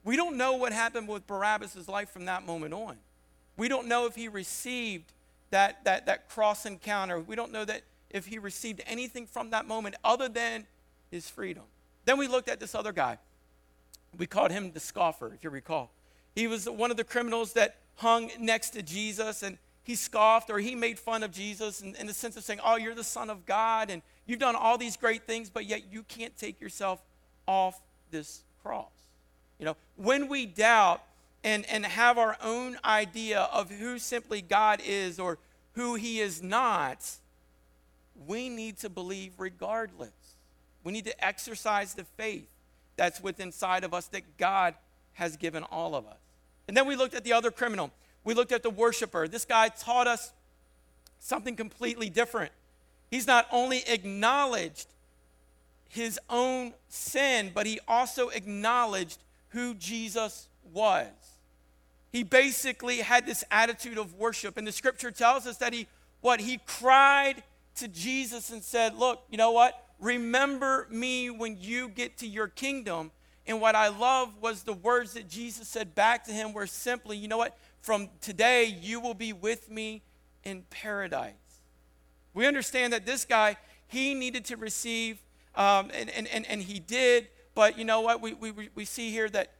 We 0.05 0.17
don't 0.17 0.37
know 0.37 0.53
what 0.53 0.73
happened 0.73 1.09
with 1.09 1.27
Barabbas' 1.27 1.89
life 1.89 2.11
from 2.11 2.27
that 2.27 2.47
moment 2.47 2.73
on. 2.73 2.97
We 3.57 3.69
don't 3.69 3.89
know 3.89 4.07
if 4.07 4.15
he 4.15 4.29
received 4.29 5.13
that, 5.51 5.85
that, 5.85 6.07
that 6.07 6.29
cross 6.29 6.67
encounter. 6.67 7.21
We 7.21 7.37
don't 7.37 7.53
know 7.53 7.65
that 7.65 7.83
if 8.11 8.27
he 8.27 8.39
received 8.39 8.83
anything 8.87 9.27
from 9.27 9.51
that 9.51 9.67
moment 9.67 9.97
other 10.05 10.29
than 10.29 10.67
his 11.11 11.29
freedom. 11.29 11.65
Then 12.05 12.19
we 12.19 12.29
looked 12.29 12.49
at 12.49 12.61
this 12.61 12.75
other 12.75 12.93
guy 12.93 13.19
We 14.17 14.27
called 14.27 14.51
him 14.51 14.73
the 14.73 14.81
scoffer, 14.81 15.33
if 15.35 15.45
you 15.45 15.51
recall. 15.51 15.91
He 16.35 16.47
was 16.47 16.69
one 16.69 16.91
of 16.91 16.97
the 16.97 17.05
criminals 17.05 17.53
that 17.55 17.77
hung 17.97 18.31
next 18.39 18.71
to 18.71 18.83
Jesus, 18.83 19.43
and 19.43 19.59
he 19.83 19.95
scoffed 19.95 20.51
or 20.51 20.59
he 20.59 20.75
made 20.75 20.99
fun 20.99 21.23
of 21.23 21.33
Jesus 21.33 21.81
in, 21.81 21.95
in 21.97 22.07
the 22.07 22.15
sense 22.15 22.37
of 22.37 22.45
saying, 22.45 22.61
Oh, 22.65 22.77
you're 22.77 22.95
the 22.95 23.05
Son 23.05 23.31
of 23.31 23.47
God, 23.47 23.91
and 23.91 24.03
you've 24.27 24.41
done 24.41 24.57
all 24.57 24.79
these 24.79 24.97
great 24.97 25.27
things, 25.27 25.51
but 25.51 25.65
yet 25.67 25.93
you 25.93 26.03
can't 26.03 26.37
take 26.37 26.61
yourself 26.61 27.01
off 27.47 27.81
this 28.11 28.43
cross. 28.63 28.91
You 29.59 29.67
know, 29.67 29.77
when 29.97 30.29
we 30.29 30.47
doubt 30.47 31.03
and, 31.47 31.65
and 31.71 31.87
have 31.87 32.19
our 32.19 32.37
own 32.43 32.77
idea 32.85 33.43
of 33.53 33.71
who 33.71 34.01
simply 34.01 34.43
God 34.43 34.83
is 34.85 35.21
or 35.21 35.39
who 35.75 35.95
he 35.95 36.19
is 36.19 36.43
not, 36.43 37.09
we 38.27 38.49
need 38.49 38.79
to 38.79 38.89
believe 38.89 39.35
regardless. 39.39 40.11
We 40.83 40.93
need 40.93 41.05
to 41.05 41.25
exercise 41.25 41.95
the 41.95 42.03
faith 42.17 42.49
that's 42.97 43.23
within 43.23 43.49
inside 43.49 43.85
of 43.85 43.95
us 43.95 44.09
that 44.09 44.39
God 44.39 44.75
has 45.13 45.37
given 45.37 45.63
all 45.63 45.95
of 45.95 46.05
us. 46.09 46.19
And 46.67 46.77
then 46.77 46.85
we 46.85 46.97
looked 46.97 47.15
at 47.15 47.23
the 47.23 47.33
other 47.33 47.53
criminal. 47.53 47.93
We 48.25 48.35
looked 48.35 48.51
at 48.51 48.65
the 48.65 48.71
worshiper. 48.71 49.29
This 49.29 49.45
guy 49.45 49.69
taught 49.69 50.09
us 50.09 50.33
something 51.21 51.55
completely 51.55 52.11
different. 52.11 52.51
He's 53.09 53.29
not 53.29 53.47
only 53.53 53.85
acknowledged 53.87 54.89
his 55.89 56.19
own 56.29 56.73
sin, 56.89 57.53
but 57.55 57.67
he 57.67 57.79
also 57.87 58.31
acknowledged 58.31 59.19
who 59.51 59.75
Jesus 59.75 60.49
was. 60.73 61.07
He 62.17 62.23
basically 62.23 63.01
had 63.01 63.27
this 63.27 63.45
attitude 63.51 63.99
of 63.99 64.15
worship. 64.15 64.57
And 64.57 64.67
the 64.67 64.73
scripture 64.73 65.11
tells 65.11 65.47
us 65.47 65.59
that 65.59 65.75
he, 65.75 65.87
what, 66.23 66.41
he 66.41 66.61
cried 66.65 67.43
to 67.75 67.89
Jesus 67.89 68.49
and 68.49 68.65
said, 68.65 68.95
Look, 68.95 69.23
you 69.29 69.37
know 69.37 69.53
what? 69.53 69.85
Remember 70.01 70.87
me 70.91 71.29
when 71.29 71.59
you 71.61 71.91
get 71.91 72.17
to 72.17 72.27
your 72.27 72.49
kingdom. 72.49 73.11
And 73.47 73.61
what 73.61 73.75
I 73.75 73.89
love 73.89 74.31
was 74.41 74.63
the 74.63 74.73
words 74.73 75.13
that 75.13 75.29
Jesus 75.29 75.69
said 75.69 75.95
back 75.95 76.25
to 76.25 76.33
him 76.33 76.55
were 76.55 76.67
simply, 76.67 77.19
you 77.19 77.29
know 77.29 77.37
what? 77.37 77.55
From 77.83 78.09
today, 78.23 78.65
you 78.65 78.99
will 78.99 79.13
be 79.13 79.35
with 79.35 79.71
me 79.71 80.01
in 80.43 80.63
paradise. 80.71 81.35
We 82.33 82.47
understand 82.47 82.95
that 82.95 83.05
this 83.05 83.27
guy, 83.27 83.59
he 83.89 84.15
needed 84.15 84.47
to 84.47 84.57
receive, 84.57 85.19
um, 85.55 85.91
and, 85.93 86.09
and, 86.09 86.27
and, 86.29 86.47
and 86.47 86.63
he 86.63 86.79
did, 86.79 87.29
but 87.55 87.77
you 87.77 87.85
know 87.85 88.01
what? 88.01 88.23
We, 88.23 88.33
we, 88.33 88.71
we 88.75 88.87
see 88.87 89.11
here 89.11 89.29
that 89.29 89.53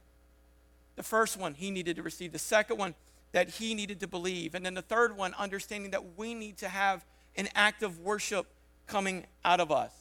the 0.97 1.03
first 1.03 1.37
one, 1.37 1.53
he 1.53 1.71
needed 1.71 1.95
to 1.95 2.03
receive. 2.03 2.33
The 2.33 2.39
second 2.39 2.77
one, 2.77 2.93
that 3.31 3.49
he 3.49 3.73
needed 3.73 3.99
to 3.99 4.07
believe. 4.07 4.55
And 4.55 4.65
then 4.65 4.73
the 4.73 4.81
third 4.81 5.15
one, 5.15 5.33
understanding 5.37 5.91
that 5.91 6.17
we 6.17 6.33
need 6.33 6.57
to 6.57 6.67
have 6.67 7.05
an 7.35 7.49
act 7.55 7.83
of 7.83 7.99
worship 7.99 8.47
coming 8.87 9.25
out 9.45 9.59
of 9.59 9.71
us. 9.71 9.91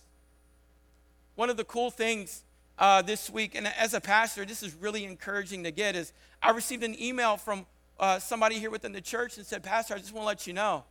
One 1.34 1.50
of 1.50 1.56
the 1.56 1.64
cool 1.64 1.90
things 1.90 2.44
uh, 2.78 3.02
this 3.02 3.28
week, 3.28 3.54
and 3.54 3.66
as 3.66 3.94
a 3.94 4.00
pastor, 4.00 4.44
this 4.44 4.62
is 4.62 4.74
really 4.74 5.04
encouraging 5.04 5.64
to 5.64 5.70
get, 5.70 5.96
is 5.96 6.12
I 6.42 6.50
received 6.50 6.82
an 6.82 7.00
email 7.00 7.36
from 7.36 7.66
uh, 7.98 8.18
somebody 8.18 8.58
here 8.58 8.70
within 8.70 8.92
the 8.92 9.00
church 9.00 9.36
and 9.36 9.46
said, 9.46 9.62
Pastor, 9.62 9.94
I 9.94 9.98
just 9.98 10.12
want 10.12 10.22
to 10.22 10.26
let 10.26 10.46
you 10.46 10.52
know 10.52 10.84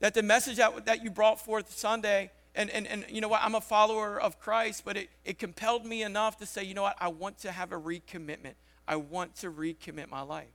that 0.00 0.14
the 0.14 0.22
message 0.22 0.56
that, 0.56 0.86
that 0.86 1.04
you 1.04 1.10
brought 1.10 1.40
forth 1.40 1.72
Sunday, 1.72 2.30
and, 2.54 2.68
and, 2.70 2.86
and 2.86 3.04
you 3.08 3.20
know 3.20 3.28
what, 3.28 3.42
I'm 3.42 3.54
a 3.54 3.60
follower 3.60 4.20
of 4.20 4.40
Christ, 4.40 4.82
but 4.84 4.96
it, 4.96 5.10
it 5.24 5.38
compelled 5.38 5.86
me 5.86 6.02
enough 6.02 6.38
to 6.38 6.46
say, 6.46 6.64
you 6.64 6.74
know 6.74 6.82
what, 6.82 6.96
I 7.00 7.08
want 7.08 7.38
to 7.40 7.52
have 7.52 7.72
a 7.72 7.78
recommitment. 7.78 8.54
I 8.86 8.96
want 8.96 9.36
to 9.36 9.50
recommit 9.50 10.08
my 10.08 10.22
life. 10.22 10.48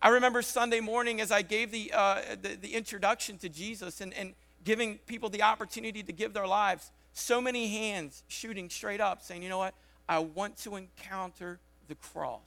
I 0.00 0.08
remember 0.10 0.42
Sunday 0.42 0.80
morning 0.80 1.20
as 1.20 1.32
I 1.32 1.42
gave 1.42 1.70
the, 1.72 1.92
uh, 1.94 2.20
the, 2.40 2.54
the, 2.54 2.74
introduction 2.74 3.36
to 3.38 3.48
Jesus 3.48 4.00
and, 4.00 4.14
and 4.14 4.34
giving 4.64 4.98
people 5.06 5.28
the 5.28 5.42
opportunity 5.42 6.02
to 6.04 6.12
give 6.12 6.32
their 6.32 6.46
lives, 6.46 6.90
so 7.12 7.40
many 7.40 7.68
hands 7.68 8.22
shooting 8.28 8.70
straight 8.70 9.00
up 9.00 9.22
saying, 9.22 9.42
you 9.42 9.48
know 9.48 9.58
what? 9.58 9.74
I 10.08 10.20
want 10.20 10.56
to 10.58 10.76
encounter 10.76 11.58
the 11.88 11.96
cross. 11.96 12.40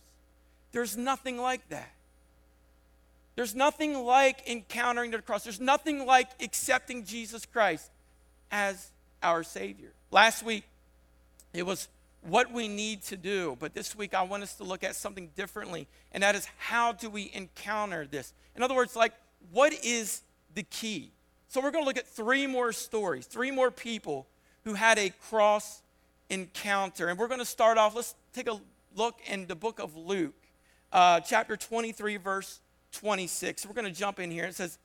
There's 0.72 0.96
nothing 0.96 1.38
like 1.38 1.68
that. 1.70 1.92
There's 3.36 3.56
nothing 3.56 4.06
like 4.06 4.48
encountering 4.48 5.12
the 5.12 5.22
cross. 5.22 5.44
There's 5.44 5.60
nothing 5.60 6.06
like 6.06 6.30
accepting 6.42 7.06
Jesus 7.06 7.46
Christ 7.46 7.90
as 8.52 8.92
our 9.24 9.44
Savior. 9.44 9.92
Last 10.12 10.44
week, 10.44 10.64
it 11.54 11.66
was 11.66 11.88
what 12.22 12.52
we 12.52 12.68
need 12.68 13.02
to 13.04 13.18
do. 13.18 13.58
But 13.60 13.74
this 13.74 13.96
week, 13.96 14.14
I 14.14 14.22
want 14.24 14.44
us 14.44 14.56
to 14.56 14.64
look 14.64 14.84
at 14.84 14.96
something 14.96 15.30
differently, 15.36 15.88
and 16.12 16.24
that 16.24 16.36
is 16.36 16.48
how 16.58 16.94
do 16.94 17.10
we 17.10 17.32
encounter 17.34 18.06
this? 18.06 18.34
In 18.56 18.64
other 18.64 18.76
words, 18.76 18.96
like, 18.96 19.14
what 19.52 19.74
is 19.84 20.22
the 20.54 20.64
key? 20.64 21.12
So, 21.48 21.62
we're 21.62 21.72
going 21.72 21.84
to 21.84 21.88
look 21.88 21.98
at 21.98 22.08
three 22.08 22.48
more 22.48 22.72
stories, 22.72 23.26
three 23.26 23.52
more 23.52 23.72
people 23.72 24.28
who 24.64 24.76
had 24.76 24.98
a 25.00 25.10
cross 25.30 25.82
encounter. 26.30 27.08
And 27.08 27.18
we're 27.18 27.28
going 27.28 27.40
to 27.40 27.46
start 27.46 27.78
off, 27.78 27.96
let's 27.96 28.16
take 28.34 28.48
a 28.48 28.60
look 28.96 29.20
in 29.28 29.48
the 29.48 29.56
book 29.56 29.80
of 29.80 29.96
Luke, 29.96 30.36
uh, 30.92 31.20
chapter 31.20 31.58
23, 31.58 32.18
verse 32.18 32.60
26. 32.94 33.66
We're 33.66 33.74
going 33.74 33.92
to 33.92 34.00
jump 34.00 34.20
in 34.20 34.32
here. 34.32 34.46
It 34.46 34.56
says, 34.56 34.78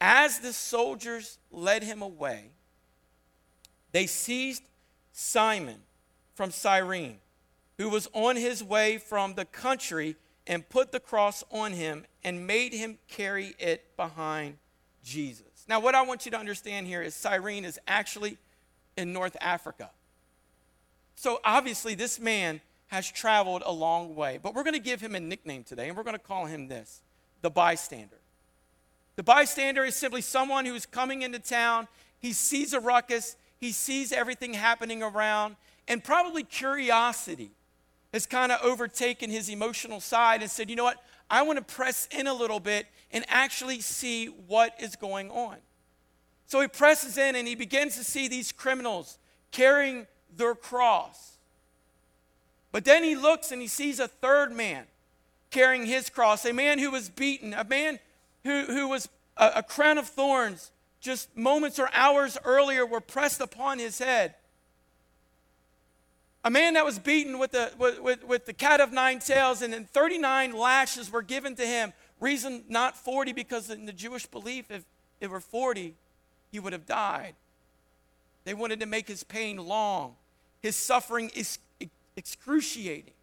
As 0.00 0.40
the 0.40 0.52
soldiers 0.52 1.38
led 1.50 1.82
him 1.82 2.02
away, 2.02 2.50
they 3.92 4.06
seized 4.06 4.62
Simon 5.12 5.76
from 6.34 6.50
Cyrene, 6.50 7.18
who 7.78 7.88
was 7.88 8.08
on 8.12 8.36
his 8.36 8.62
way 8.62 8.98
from 8.98 9.34
the 9.34 9.44
country, 9.44 10.16
and 10.46 10.68
put 10.68 10.92
the 10.92 11.00
cross 11.00 11.44
on 11.50 11.72
him 11.72 12.04
and 12.24 12.46
made 12.46 12.72
him 12.72 12.98
carry 13.08 13.54
it 13.58 13.96
behind 13.96 14.58
Jesus. 15.04 15.64
Now, 15.68 15.80
what 15.80 15.94
I 15.94 16.02
want 16.02 16.24
you 16.24 16.32
to 16.32 16.38
understand 16.38 16.86
here 16.86 17.02
is 17.02 17.14
Cyrene 17.14 17.64
is 17.64 17.78
actually 17.86 18.38
in 18.96 19.12
North 19.12 19.36
Africa. 19.40 19.90
So, 21.14 21.40
obviously, 21.44 21.94
this 21.94 22.18
man 22.18 22.60
has 22.88 23.10
traveled 23.10 23.62
a 23.64 23.72
long 23.72 24.14
way, 24.14 24.38
but 24.42 24.54
we're 24.54 24.64
going 24.64 24.74
to 24.74 24.80
give 24.80 25.00
him 25.00 25.14
a 25.14 25.20
nickname 25.20 25.64
today, 25.64 25.88
and 25.88 25.96
we're 25.96 26.02
going 26.02 26.16
to 26.16 26.22
call 26.22 26.46
him 26.46 26.68
this 26.68 27.00
the 27.40 27.50
bystander. 27.50 28.18
The 29.16 29.22
bystander 29.22 29.84
is 29.84 29.94
simply 29.94 30.20
someone 30.20 30.64
who's 30.64 30.86
coming 30.86 31.22
into 31.22 31.38
town, 31.38 31.88
he 32.18 32.32
sees 32.32 32.72
a 32.72 32.80
ruckus, 32.80 33.36
he 33.58 33.72
sees 33.72 34.12
everything 34.12 34.54
happening 34.54 35.02
around, 35.02 35.56
and 35.88 36.02
probably 36.02 36.42
curiosity 36.42 37.50
has 38.12 38.26
kind 38.26 38.52
of 38.52 38.60
overtaken 38.62 39.30
his 39.30 39.48
emotional 39.48 40.00
side 40.00 40.42
and 40.42 40.50
said, 40.50 40.68
you 40.68 40.76
know 40.76 40.84
what? 40.84 41.02
I 41.30 41.42
want 41.42 41.58
to 41.58 41.64
press 41.64 42.08
in 42.10 42.26
a 42.26 42.34
little 42.34 42.60
bit 42.60 42.86
and 43.10 43.24
actually 43.28 43.80
see 43.80 44.26
what 44.26 44.74
is 44.78 44.96
going 44.96 45.30
on. 45.30 45.56
So 46.46 46.60
he 46.60 46.68
presses 46.68 47.16
in 47.16 47.34
and 47.36 47.48
he 47.48 47.54
begins 47.54 47.96
to 47.96 48.04
see 48.04 48.28
these 48.28 48.52
criminals 48.52 49.18
carrying 49.50 50.06
their 50.36 50.54
cross. 50.54 51.38
But 52.70 52.84
then 52.84 53.02
he 53.04 53.16
looks 53.16 53.52
and 53.52 53.62
he 53.62 53.68
sees 53.68 53.98
a 53.98 54.08
third 54.08 54.52
man 54.52 54.84
carrying 55.50 55.86
his 55.86 56.10
cross, 56.10 56.44
a 56.44 56.52
man 56.52 56.78
who 56.78 56.90
was 56.90 57.08
beaten, 57.08 57.54
a 57.54 57.64
man 57.64 57.98
who, 58.44 58.64
who 58.64 58.88
was 58.88 59.08
a, 59.36 59.52
a 59.56 59.62
crown 59.62 59.98
of 59.98 60.08
thorns 60.08 60.70
just 61.00 61.36
moments 61.36 61.78
or 61.78 61.90
hours 61.92 62.38
earlier 62.44 62.86
were 62.86 63.00
pressed 63.00 63.40
upon 63.40 63.78
his 63.78 63.98
head. 63.98 64.34
A 66.44 66.50
man 66.50 66.74
that 66.74 66.84
was 66.84 66.98
beaten 66.98 67.38
with 67.38 67.52
the, 67.52 67.72
with, 67.78 68.24
with, 68.24 68.46
the 68.46 68.52
cat 68.52 68.80
of 68.80 68.92
nine 68.92 69.20
tails, 69.20 69.62
and 69.62 69.72
then 69.72 69.84
39 69.84 70.52
lashes 70.52 71.10
were 71.10 71.22
given 71.22 71.54
to 71.54 71.64
him. 71.64 71.92
Reason 72.18 72.64
not 72.68 72.96
40, 72.96 73.32
because 73.32 73.70
in 73.70 73.86
the 73.86 73.92
Jewish 73.92 74.26
belief, 74.26 74.70
if 74.70 74.84
it 75.20 75.30
were 75.30 75.40
40, 75.40 75.94
he 76.50 76.58
would 76.58 76.72
have 76.72 76.84
died. 76.84 77.34
They 78.44 78.54
wanted 78.54 78.80
to 78.80 78.86
make 78.86 79.06
his 79.06 79.22
pain 79.22 79.56
long, 79.56 80.16
his 80.60 80.74
suffering 80.74 81.30
is 81.34 81.58
excruciating. 82.16 83.14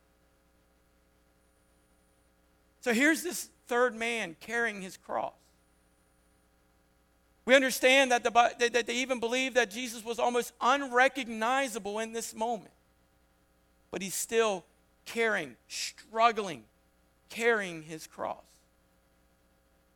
So 2.81 2.93
here's 2.93 3.23
this 3.23 3.49
third 3.67 3.95
man 3.95 4.37
carrying 4.39 4.81
his 4.81 4.95
cross. 4.95 5.33
We 7.43 7.55
understand 7.55 8.11
that, 8.11 8.23
the, 8.23 8.69
that 8.71 8.87
they 8.87 8.95
even 8.95 9.19
believe 9.19 9.55
that 9.55 9.71
Jesus 9.71 10.05
was 10.05 10.19
almost 10.19 10.53
unrecognizable 10.61 11.99
in 11.99 12.13
this 12.13 12.33
moment 12.33 12.71
but 13.91 14.01
he's 14.01 14.15
still 14.15 14.63
carrying, 15.05 15.55
struggling, 15.67 16.63
carrying 17.29 17.83
his 17.83 18.07
cross. 18.07 18.43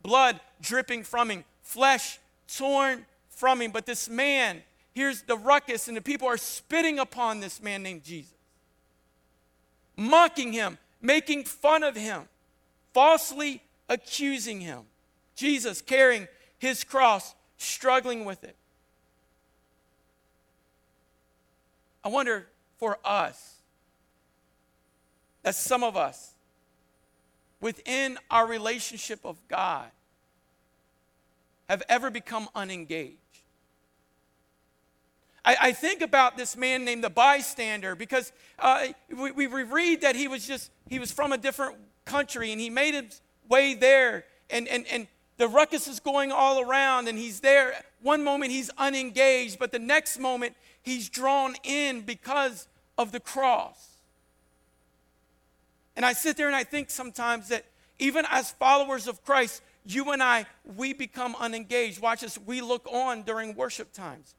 Blood 0.02 0.40
dripping 0.60 1.04
from 1.04 1.30
him, 1.30 1.44
flesh 1.62 2.18
torn 2.46 3.06
from 3.28 3.62
him. 3.62 3.70
But 3.70 3.86
this 3.86 4.08
man, 4.08 4.62
here's 4.94 5.22
the 5.22 5.36
ruckus, 5.36 5.88
and 5.88 5.96
the 5.96 6.02
people 6.02 6.28
are 6.28 6.36
spitting 6.36 6.98
upon 6.98 7.40
this 7.40 7.62
man 7.62 7.82
named 7.82 8.04
Jesus, 8.04 8.34
mocking 9.96 10.52
him, 10.52 10.78
making 11.00 11.44
fun 11.44 11.82
of 11.82 11.96
him, 11.96 12.28
falsely 12.92 13.62
accusing 13.88 14.60
him. 14.60 14.80
Jesus 15.36 15.80
carrying 15.80 16.28
his 16.58 16.84
cross, 16.84 17.34
struggling 17.56 18.24
with 18.24 18.44
it. 18.44 18.56
I 22.04 22.08
wonder 22.08 22.46
for 22.78 22.98
us, 23.04 23.54
that 25.44 25.54
some 25.54 25.84
of 25.84 25.96
us, 25.96 26.32
within 27.60 28.18
our 28.30 28.46
relationship 28.46 29.20
of 29.24 29.36
God, 29.48 29.86
have 31.68 31.82
ever 31.88 32.10
become 32.10 32.48
unengaged. 32.54 33.18
I, 35.44 35.56
I 35.60 35.72
think 35.72 36.00
about 36.00 36.36
this 36.36 36.56
man 36.56 36.84
named 36.84 37.04
the 37.04 37.10
bystander 37.10 37.94
because 37.94 38.32
uh, 38.58 38.86
we, 39.14 39.30
we 39.32 39.62
read 39.62 40.00
that 40.00 40.16
he 40.16 40.28
was 40.28 40.46
just, 40.46 40.70
he 40.88 40.98
was 40.98 41.12
from 41.12 41.32
a 41.32 41.38
different 41.38 41.76
country 42.04 42.50
and 42.50 42.60
he 42.60 42.70
made 42.70 42.94
his 42.94 43.20
way 43.48 43.74
there. 43.74 44.24
And, 44.50 44.66
and, 44.68 44.86
and 44.90 45.06
the 45.36 45.48
ruckus 45.48 45.86
is 45.86 46.00
going 46.00 46.32
all 46.32 46.60
around 46.60 47.08
and 47.08 47.18
he's 47.18 47.40
there. 47.40 47.74
One 48.02 48.24
moment 48.24 48.52
he's 48.52 48.70
unengaged, 48.78 49.58
but 49.58 49.72
the 49.72 49.78
next 49.78 50.18
moment 50.18 50.54
he's 50.82 51.08
drawn 51.08 51.54
in 51.64 52.02
because 52.02 52.66
of 52.96 53.12
the 53.12 53.20
cross. 53.20 53.93
And 55.96 56.04
I 56.04 56.12
sit 56.12 56.36
there 56.36 56.46
and 56.46 56.56
I 56.56 56.64
think 56.64 56.90
sometimes 56.90 57.48
that 57.48 57.64
even 57.98 58.24
as 58.30 58.50
followers 58.52 59.06
of 59.06 59.24
Christ, 59.24 59.62
you 59.84 60.10
and 60.10 60.22
I, 60.22 60.46
we 60.76 60.92
become 60.92 61.36
unengaged. 61.38 62.00
Watch 62.00 62.22
this, 62.22 62.38
we 62.38 62.60
look 62.60 62.86
on 62.90 63.22
during 63.22 63.54
worship 63.54 63.92
times. 63.92 64.34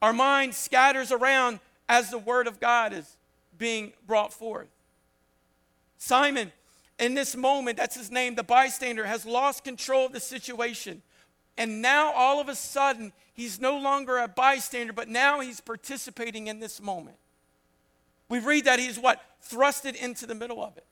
Our 0.00 0.12
mind 0.12 0.54
scatters 0.54 1.12
around 1.12 1.60
as 1.88 2.10
the 2.10 2.18
word 2.18 2.46
of 2.46 2.60
God 2.60 2.92
is 2.92 3.16
being 3.58 3.92
brought 4.06 4.32
forth. 4.32 4.68
Simon, 5.98 6.52
in 6.98 7.14
this 7.14 7.36
moment, 7.36 7.76
that's 7.76 7.96
his 7.96 8.10
name, 8.10 8.34
the 8.34 8.42
bystander, 8.42 9.06
has 9.06 9.24
lost 9.24 9.64
control 9.64 10.06
of 10.06 10.12
the 10.12 10.20
situation. 10.20 11.02
And 11.56 11.82
now 11.82 12.12
all 12.12 12.40
of 12.40 12.48
a 12.48 12.54
sudden, 12.54 13.12
he's 13.34 13.60
no 13.60 13.78
longer 13.78 14.18
a 14.18 14.28
bystander, 14.28 14.92
but 14.92 15.08
now 15.08 15.40
he's 15.40 15.60
participating 15.60 16.48
in 16.48 16.60
this 16.60 16.80
moment. 16.80 17.16
We 18.32 18.38
read 18.38 18.64
that 18.64 18.78
he's 18.78 18.98
what? 18.98 19.20
Thrusted 19.46 19.94
into 19.94 20.24
the 20.24 20.34
middle 20.34 20.64
of 20.64 20.78
it. 20.78 20.86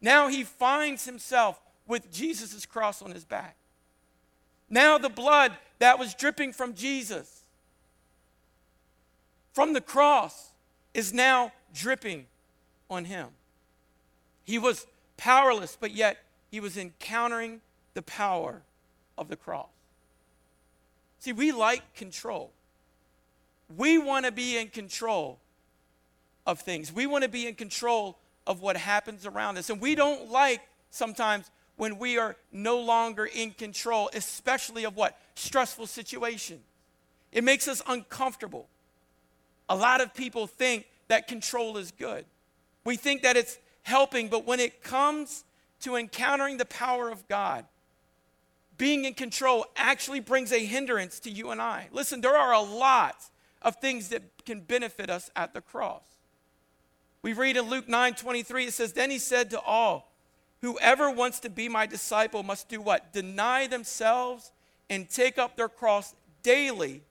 Now 0.00 0.26
he 0.26 0.42
finds 0.42 1.04
himself 1.04 1.60
with 1.86 2.10
Jesus' 2.10 2.66
cross 2.66 3.00
on 3.00 3.12
his 3.12 3.24
back. 3.24 3.54
Now 4.68 4.98
the 4.98 5.08
blood 5.08 5.52
that 5.78 6.00
was 6.00 6.14
dripping 6.14 6.52
from 6.52 6.74
Jesus, 6.74 7.44
from 9.52 9.72
the 9.72 9.80
cross, 9.80 10.50
is 10.94 11.14
now 11.14 11.52
dripping 11.72 12.26
on 12.90 13.04
him. 13.04 13.28
He 14.42 14.58
was 14.58 14.88
powerless, 15.16 15.78
but 15.80 15.92
yet 15.92 16.16
he 16.50 16.58
was 16.58 16.76
encountering 16.76 17.60
the 17.94 18.02
power 18.02 18.62
of 19.16 19.28
the 19.28 19.36
cross. 19.36 19.68
See, 21.20 21.32
we 21.32 21.52
like 21.52 21.94
control. 21.94 22.50
We 23.76 23.96
want 23.96 24.26
to 24.26 24.32
be 24.32 24.58
in 24.58 24.70
control 24.70 25.38
of 26.48 26.60
things. 26.60 26.90
We 26.90 27.06
want 27.06 27.22
to 27.22 27.28
be 27.28 27.46
in 27.46 27.54
control 27.54 28.18
of 28.46 28.62
what 28.62 28.76
happens 28.76 29.26
around 29.26 29.58
us. 29.58 29.68
And 29.68 29.80
we 29.80 29.94
don't 29.94 30.30
like 30.32 30.62
sometimes 30.90 31.50
when 31.76 31.98
we 31.98 32.16
are 32.18 32.36
no 32.50 32.80
longer 32.80 33.26
in 33.26 33.52
control, 33.52 34.10
especially 34.14 34.84
of 34.84 34.96
what? 34.96 35.20
Stressful 35.34 35.86
situations. 35.86 36.62
It 37.30 37.44
makes 37.44 37.68
us 37.68 37.82
uncomfortable. 37.86 38.66
A 39.68 39.76
lot 39.76 40.00
of 40.00 40.14
people 40.14 40.46
think 40.46 40.86
that 41.08 41.28
control 41.28 41.76
is 41.76 41.92
good. 41.92 42.24
We 42.82 42.96
think 42.96 43.22
that 43.22 43.36
it's 43.36 43.58
helping, 43.82 44.28
but 44.28 44.46
when 44.46 44.58
it 44.58 44.82
comes 44.82 45.44
to 45.80 45.96
encountering 45.96 46.56
the 46.56 46.64
power 46.64 47.10
of 47.10 47.28
God, 47.28 47.66
being 48.78 49.04
in 49.04 49.12
control 49.12 49.66
actually 49.76 50.20
brings 50.20 50.50
a 50.50 50.64
hindrance 50.64 51.20
to 51.20 51.30
you 51.30 51.50
and 51.50 51.60
I. 51.60 51.88
Listen, 51.92 52.22
there 52.22 52.36
are 52.36 52.54
a 52.54 52.62
lot 52.62 53.16
of 53.60 53.76
things 53.76 54.08
that 54.08 54.22
can 54.46 54.62
benefit 54.62 55.10
us 55.10 55.30
at 55.36 55.52
the 55.52 55.60
cross. 55.60 56.02
We 57.22 57.32
read 57.32 57.56
in 57.56 57.68
Luke 57.68 57.88
9 57.88 58.14
23, 58.14 58.66
it 58.66 58.74
says, 58.74 58.92
Then 58.92 59.10
he 59.10 59.18
said 59.18 59.50
to 59.50 59.60
all, 59.60 60.12
Whoever 60.60 61.10
wants 61.10 61.40
to 61.40 61.50
be 61.50 61.68
my 61.68 61.86
disciple 61.86 62.42
must 62.42 62.68
do 62.68 62.80
what? 62.80 63.12
Deny 63.12 63.66
themselves 63.66 64.52
and 64.90 65.08
take 65.08 65.38
up 65.38 65.56
their 65.56 65.68
cross 65.68 66.14
daily, 66.42 67.02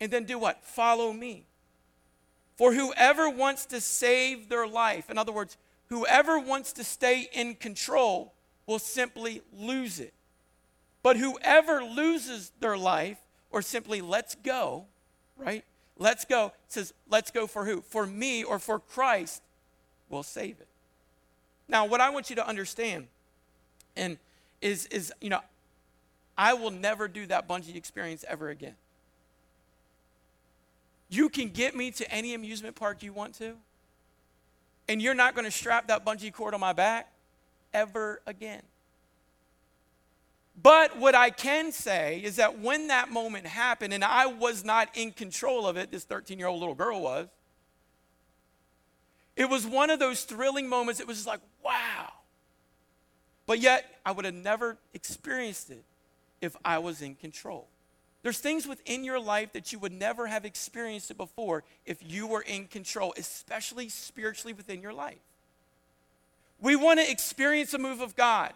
and 0.00 0.10
then 0.10 0.24
do 0.24 0.38
what? 0.38 0.64
Follow 0.64 1.12
me. 1.12 1.46
For 2.56 2.72
whoever 2.72 3.28
wants 3.28 3.66
to 3.66 3.80
save 3.80 4.48
their 4.48 4.66
life, 4.66 5.10
in 5.10 5.18
other 5.18 5.32
words, 5.32 5.56
whoever 5.88 6.38
wants 6.38 6.72
to 6.74 6.84
stay 6.84 7.28
in 7.32 7.54
control, 7.54 8.32
will 8.66 8.78
simply 8.78 9.42
lose 9.52 10.00
it. 10.00 10.12
But 11.02 11.16
whoever 11.16 11.84
loses 11.84 12.50
their 12.60 12.76
life 12.76 13.18
or 13.50 13.62
simply 13.62 14.00
lets 14.00 14.34
go, 14.34 14.86
right? 15.36 15.64
Let's 15.98 16.24
go 16.24 16.46
It 16.46 16.52
says, 16.72 16.94
let's 17.08 17.30
go 17.30 17.46
for 17.46 17.64
who? 17.64 17.80
For 17.80 18.06
me 18.06 18.44
or 18.44 18.58
for 18.58 18.78
Christ 18.78 19.42
will 20.08 20.22
save 20.22 20.60
it. 20.60 20.68
Now, 21.68 21.86
what 21.86 22.00
I 22.00 22.10
want 22.10 22.30
you 22.30 22.36
to 22.36 22.46
understand 22.46 23.08
and 23.96 24.18
is 24.60 24.86
is 24.86 25.12
you 25.20 25.30
know, 25.30 25.40
I 26.36 26.54
will 26.54 26.70
never 26.70 27.08
do 27.08 27.26
that 27.26 27.48
bungee 27.48 27.76
experience 27.76 28.24
ever 28.28 28.50
again. 28.50 28.74
You 31.08 31.28
can 31.28 31.48
get 31.48 31.74
me 31.74 31.90
to 31.92 32.10
any 32.10 32.34
amusement 32.34 32.76
park 32.76 33.02
you 33.02 33.12
want 33.12 33.34
to, 33.36 33.54
and 34.88 35.00
you're 35.00 35.14
not 35.14 35.34
going 35.34 35.44
to 35.44 35.50
strap 35.50 35.88
that 35.88 36.04
bungee 36.04 36.32
cord 36.32 36.52
on 36.52 36.60
my 36.60 36.72
back 36.72 37.12
ever 37.72 38.20
again. 38.26 38.62
But 40.60 40.98
what 40.98 41.14
I 41.14 41.30
can 41.30 41.70
say 41.70 42.20
is 42.24 42.36
that 42.36 42.60
when 42.60 42.88
that 42.88 43.10
moment 43.10 43.46
happened, 43.46 43.92
and 43.92 44.02
I 44.02 44.26
was 44.26 44.64
not 44.64 44.88
in 44.94 45.12
control 45.12 45.66
of 45.66 45.76
it, 45.76 45.90
this 45.90 46.04
13 46.04 46.38
year 46.38 46.48
old 46.48 46.60
little 46.60 46.74
girl 46.74 47.02
was, 47.02 47.28
it 49.36 49.50
was 49.50 49.66
one 49.66 49.90
of 49.90 49.98
those 49.98 50.24
thrilling 50.24 50.66
moments. 50.66 50.98
It 50.98 51.06
was 51.06 51.18
just 51.18 51.28
like, 51.28 51.40
wow. 51.62 52.10
But 53.46 53.60
yet, 53.60 53.84
I 54.04 54.12
would 54.12 54.24
have 54.24 54.34
never 54.34 54.78
experienced 54.94 55.70
it 55.70 55.84
if 56.40 56.56
I 56.64 56.78
was 56.78 57.02
in 57.02 57.14
control. 57.14 57.68
There's 58.22 58.38
things 58.38 58.66
within 58.66 59.04
your 59.04 59.20
life 59.20 59.52
that 59.52 59.72
you 59.72 59.78
would 59.78 59.92
never 59.92 60.26
have 60.26 60.44
experienced 60.44 61.10
it 61.10 61.16
before 61.16 61.62
if 61.84 61.98
you 62.02 62.26
were 62.26 62.40
in 62.40 62.66
control, 62.66 63.14
especially 63.16 63.88
spiritually 63.88 64.52
within 64.52 64.80
your 64.80 64.92
life. 64.92 65.20
We 66.60 66.74
want 66.74 66.98
to 66.98 67.08
experience 67.08 67.74
a 67.74 67.78
move 67.78 68.00
of 68.00 68.16
God. 68.16 68.54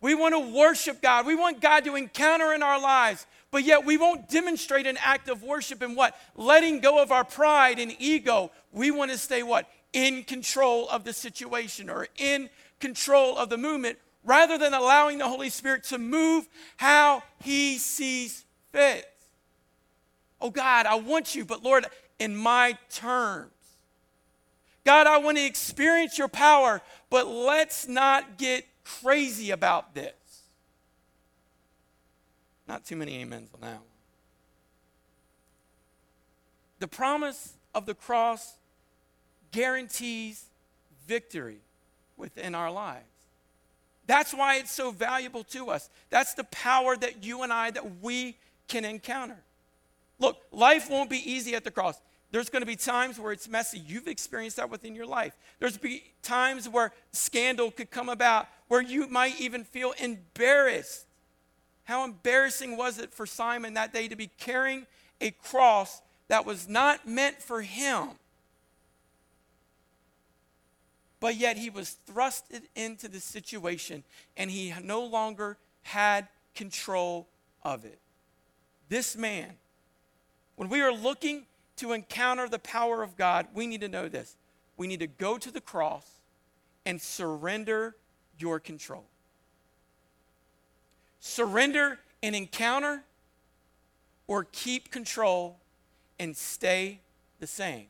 We 0.00 0.14
want 0.14 0.34
to 0.34 0.56
worship 0.56 1.02
God. 1.02 1.26
We 1.26 1.34
want 1.34 1.60
God 1.60 1.84
to 1.84 1.96
encounter 1.96 2.52
in 2.52 2.62
our 2.62 2.80
lives. 2.80 3.26
But 3.50 3.64
yet 3.64 3.84
we 3.84 3.96
won't 3.96 4.28
demonstrate 4.28 4.86
an 4.86 4.96
act 5.02 5.28
of 5.28 5.42
worship 5.42 5.82
in 5.82 5.94
what? 5.94 6.16
Letting 6.36 6.80
go 6.80 7.02
of 7.02 7.12
our 7.12 7.24
pride 7.24 7.78
and 7.78 7.94
ego. 7.98 8.50
We 8.72 8.90
want 8.90 9.10
to 9.10 9.18
stay 9.18 9.42
what? 9.42 9.68
In 9.92 10.22
control 10.22 10.88
of 10.88 11.04
the 11.04 11.12
situation 11.12 11.90
or 11.90 12.08
in 12.16 12.48
control 12.78 13.36
of 13.36 13.50
the 13.50 13.58
movement 13.58 13.98
rather 14.24 14.56
than 14.56 14.74
allowing 14.74 15.18
the 15.18 15.28
Holy 15.28 15.50
Spirit 15.50 15.84
to 15.84 15.98
move 15.98 16.48
how 16.76 17.22
He 17.42 17.78
sees 17.78 18.44
fit. 18.72 19.06
Oh 20.40 20.50
God, 20.50 20.86
I 20.86 20.94
want 20.94 21.34
you, 21.34 21.44
but 21.44 21.62
Lord, 21.62 21.86
in 22.18 22.36
my 22.36 22.78
terms. 22.90 23.50
God, 24.84 25.06
I 25.06 25.18
want 25.18 25.36
to 25.36 25.44
experience 25.44 26.16
your 26.16 26.28
power, 26.28 26.80
but 27.10 27.26
let's 27.26 27.86
not 27.86 28.38
get 28.38 28.64
crazy 29.02 29.50
about 29.50 29.94
this. 29.94 30.12
Not 32.66 32.84
too 32.84 32.96
many 32.96 33.22
amens 33.22 33.50
on 33.54 33.60
that 33.62 33.74
one. 33.74 33.82
The 36.78 36.88
promise 36.88 37.54
of 37.74 37.86
the 37.86 37.94
cross 37.94 38.54
guarantees 39.52 40.44
victory 41.06 41.58
within 42.16 42.54
our 42.54 42.70
lives. 42.70 43.04
That's 44.06 44.32
why 44.32 44.56
it's 44.56 44.72
so 44.72 44.90
valuable 44.90 45.44
to 45.44 45.70
us. 45.70 45.90
That's 46.10 46.34
the 46.34 46.44
power 46.44 46.96
that 46.96 47.22
you 47.22 47.42
and 47.42 47.52
I 47.52 47.70
that 47.70 48.00
we 48.00 48.36
can 48.66 48.84
encounter. 48.84 49.38
Look, 50.18 50.38
life 50.52 50.90
won't 50.90 51.10
be 51.10 51.18
easy 51.30 51.54
at 51.54 51.64
the 51.64 51.70
cross. 51.70 52.00
There's 52.32 52.48
going 52.48 52.62
to 52.62 52.66
be 52.66 52.76
times 52.76 53.18
where 53.18 53.32
it's 53.32 53.48
messy. 53.48 53.78
You've 53.78 54.06
experienced 54.06 54.56
that 54.56 54.70
within 54.70 54.94
your 54.94 55.06
life. 55.06 55.36
There's 55.58 55.76
be 55.76 56.04
times 56.22 56.68
where 56.68 56.92
scandal 57.12 57.70
could 57.70 57.90
come 57.90 58.08
about, 58.08 58.46
where 58.70 58.80
you 58.80 59.08
might 59.08 59.40
even 59.40 59.64
feel 59.64 59.92
embarrassed. 60.00 61.04
How 61.82 62.04
embarrassing 62.04 62.76
was 62.76 63.00
it 63.00 63.12
for 63.12 63.26
Simon 63.26 63.74
that 63.74 63.92
day 63.92 64.06
to 64.06 64.14
be 64.14 64.30
carrying 64.38 64.86
a 65.20 65.32
cross 65.32 66.00
that 66.28 66.46
was 66.46 66.68
not 66.68 67.04
meant 67.04 67.42
for 67.42 67.62
him? 67.62 68.10
But 71.18 71.34
yet 71.34 71.56
he 71.56 71.68
was 71.68 71.96
thrusted 72.08 72.62
into 72.76 73.08
the 73.08 73.18
situation 73.18 74.04
and 74.36 74.52
he 74.52 74.72
no 74.84 75.04
longer 75.04 75.56
had 75.82 76.28
control 76.54 77.26
of 77.64 77.84
it. 77.84 77.98
This 78.88 79.16
man, 79.16 79.50
when 80.54 80.68
we 80.68 80.80
are 80.80 80.92
looking 80.92 81.46
to 81.78 81.90
encounter 81.90 82.48
the 82.48 82.60
power 82.60 83.02
of 83.02 83.16
God, 83.16 83.48
we 83.52 83.66
need 83.66 83.80
to 83.80 83.88
know 83.88 84.08
this. 84.08 84.36
We 84.76 84.86
need 84.86 85.00
to 85.00 85.08
go 85.08 85.38
to 85.38 85.50
the 85.50 85.60
cross 85.60 86.08
and 86.86 87.02
surrender 87.02 87.96
your 88.40 88.58
control. 88.60 89.04
Surrender 91.20 91.98
and 92.22 92.34
encounter 92.34 93.02
or 94.26 94.46
keep 94.52 94.90
control 94.90 95.58
and 96.18 96.36
stay 96.36 97.00
the 97.40 97.46
same. 97.46 97.86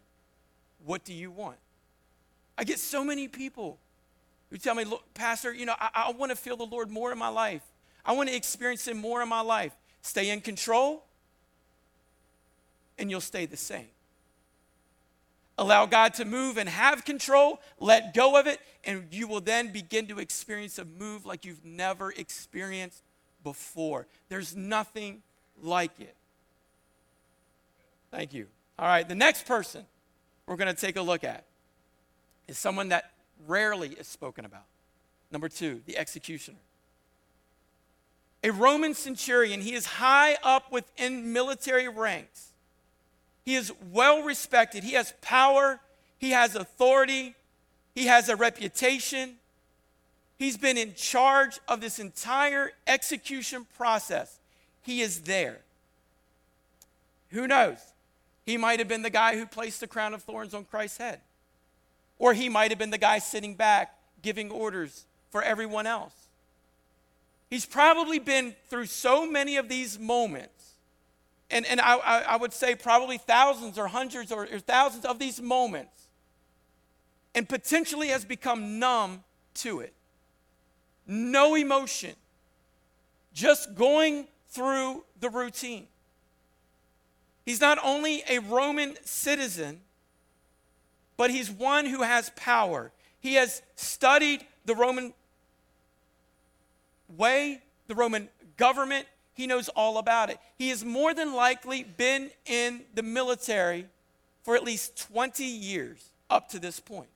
What 0.85 1.05
do 1.05 1.13
you 1.13 1.31
want? 1.31 1.59
I 2.57 2.65
get 2.65 2.79
so 2.79 3.05
many 3.05 3.29
people 3.29 3.79
who 4.51 4.59
tell 4.59 4.75
me, 4.75 4.85
Look, 4.85 5.15
Pastor, 5.15 5.53
you 5.53 5.67
know, 5.67 5.75
I, 5.79 6.07
I 6.09 6.13
want 6.13 6.31
to 6.31 6.37
feel 6.37 6.57
the 6.57 6.67
Lord 6.67 6.91
more 6.91 7.13
in 7.13 7.19
my 7.19 7.29
life. 7.29 7.63
I 8.05 8.13
want 8.13 8.29
to 8.29 8.35
experience 8.35 8.89
Him 8.89 8.99
more 8.99 9.23
in 9.23 9.29
my 9.29 9.41
life. 9.41 9.73
Stay 10.03 10.31
in 10.31 10.41
control 10.41 11.05
and 12.99 13.11
you'll 13.11 13.21
stay 13.21 13.47
the 13.47 13.57
same. 13.57 13.89
Allow 15.61 15.85
God 15.85 16.15
to 16.15 16.25
move 16.25 16.57
and 16.57 16.67
have 16.67 17.05
control, 17.05 17.61
let 17.79 18.15
go 18.15 18.41
of 18.41 18.47
it, 18.47 18.61
and 18.83 19.07
you 19.11 19.29
will 19.29 19.43
then 19.43 19.71
begin 19.71 20.07
to 20.07 20.19
experience 20.19 20.79
a 20.79 20.87
move 20.87 21.27
like 21.27 21.45
you've 21.45 21.63
never 21.63 22.13
experienced 22.13 23.03
before. 23.45 24.07
There's 24.31 24.57
nothing 24.57 25.23
like 25.63 26.01
it. 26.01 26.17
Thank 28.11 28.33
you. 28.33 28.47
All 28.79 28.87
right, 28.87 29.07
the 29.07 29.15
next 29.15 29.45
person 29.45 29.85
we're 30.47 30.57
going 30.57 30.75
to 30.75 30.81
take 30.81 30.97
a 30.97 31.03
look 31.03 31.25
at 31.25 31.45
is 32.49 32.57
someone 32.57 32.89
that 32.89 33.13
rarely 33.47 33.91
is 33.91 34.07
spoken 34.07 34.47
about. 34.47 34.65
Number 35.31 35.51
two, 35.51 35.83
the 35.85 35.99
executioner. 35.99 36.57
A 38.43 38.51
Roman 38.51 38.95
centurion, 38.95 39.61
he 39.61 39.75
is 39.75 39.85
high 39.85 40.39
up 40.43 40.73
within 40.73 41.35
military 41.35 41.87
ranks. 41.87 42.50
He 43.45 43.55
is 43.55 43.73
well 43.93 44.23
respected. 44.23 44.85
He 44.85 44.93
has 44.93 45.15
power, 45.21 45.81
he 46.19 46.31
has 46.31 46.55
authority, 46.55 47.35
he 47.95 48.07
has 48.07 48.29
a 48.29 48.37
reputation. 48.37 49.37
He's 50.39 50.57
been 50.57 50.79
in 50.79 50.95
charge 50.95 51.61
of 51.69 51.83
this 51.83 51.99
entire 51.99 52.73
execution 52.87 53.67
process. 53.77 54.39
He 54.83 55.03
is 55.03 55.21
there. 55.23 55.59
Who 57.31 57.47
knows? 57.47 57.79
He 58.47 58.57
might 58.57 58.79
have 58.79 58.89
been 58.89 59.03
the 59.03 59.11
guy 59.11 59.37
who 59.37 59.45
placed 59.45 59.81
the 59.81 59.87
crown 59.87 60.15
of 60.15 60.23
thorns 60.23 60.55
on 60.55 60.65
Christ's 60.65 60.99
head. 60.99 61.21
Or 62.19 62.33
he 62.33 62.49
might 62.49 62.71
have 62.71 62.79
been 62.79 62.91
the 62.91 62.99
guy 62.99 63.19
sitting 63.19 63.55
back 63.55 63.95
giving 64.23 64.51
orders 64.51 65.05
for 65.31 65.43
everyone 65.43 65.87
else. 65.87 66.15
He's 67.49 67.67
probably 67.67 68.19
been 68.19 68.55
through 68.69 68.87
so 68.87 69.27
many 69.27 69.57
of 69.57 69.69
these 69.69 69.99
moments, 69.99 70.60
and, 71.51 71.67
and 71.67 71.81
I, 71.81 71.97
I 71.97 72.37
would 72.37 72.53
say 72.53 72.75
probably 72.75 73.19
thousands 73.19 73.79
or 73.79 73.89
hundreds 73.89 74.33
or, 74.33 74.45
or 74.45 74.59
thousands 74.59 75.05
of 75.05 75.19
these 75.19 75.41
moments, 75.41 76.09
and 77.35 77.49
potentially 77.49 78.09
has 78.09 78.25
become 78.25 78.79
numb 78.79 79.25
to 79.55 79.81
it. 79.81 79.93
No 81.07 81.55
emotion, 81.55 82.15
just 83.33 83.75
going 83.75 84.27
through 84.49 85.05
the 85.21 85.31
routine. 85.31 85.87
He's 87.45 87.61
not 87.61 87.79
only 87.83 88.23
a 88.29 88.39
Roman 88.39 88.97
citizen, 89.05 89.81
but 91.17 91.31
he's 91.31 91.51
one 91.51 91.87
who 91.87 92.03
has 92.03 92.31
power. 92.37 92.93
He 93.21 93.35
has 93.35 93.63
studied 93.77 94.47
the 94.65 94.75
Roman 94.75 95.13
way, 97.17 97.61
the 97.89 97.95
Roman 97.95 98.29
government. 98.57 99.07
He 99.35 99.47
knows 99.47 99.69
all 99.71 99.99
about 99.99 100.31
it. 100.31 100.39
He 100.59 100.69
has 100.71 100.85
more 100.85 101.15
than 101.15 101.35
likely 101.35 101.83
been 101.83 102.31
in 102.47 102.83
the 102.95 103.03
military 103.03 103.87
for 104.43 104.57
at 104.57 104.65
least 104.65 104.99
20 105.13 105.45
years 105.45 106.11
up 106.29 106.49
to 106.51 106.59
this 106.59 106.81
point. 106.81 107.09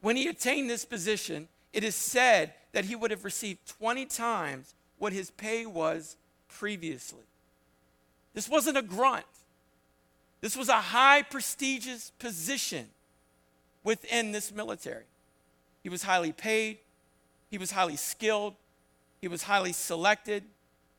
When 0.00 0.16
he 0.16 0.28
attained 0.28 0.70
this 0.70 0.84
position, 0.84 1.48
it 1.72 1.84
is 1.84 1.94
said 1.94 2.54
that 2.72 2.84
he 2.84 2.96
would 2.96 3.10
have 3.10 3.24
received 3.24 3.66
20 3.78 4.06
times 4.06 4.74
what 4.98 5.12
his 5.12 5.30
pay 5.30 5.66
was 5.66 6.16
previously. 6.48 7.24
This 8.34 8.48
wasn't 8.48 8.78
a 8.78 8.82
grunt. 8.82 9.24
This 10.40 10.56
was 10.56 10.68
a 10.68 10.80
high 10.80 11.22
prestigious 11.22 12.12
position 12.18 12.88
within 13.82 14.32
this 14.32 14.52
military. 14.52 15.04
He 15.82 15.88
was 15.88 16.02
highly 16.02 16.32
paid, 16.32 16.78
he 17.50 17.58
was 17.58 17.70
highly 17.70 17.96
skilled, 17.96 18.54
he 19.20 19.28
was 19.28 19.44
highly 19.44 19.72
selected. 19.72 20.44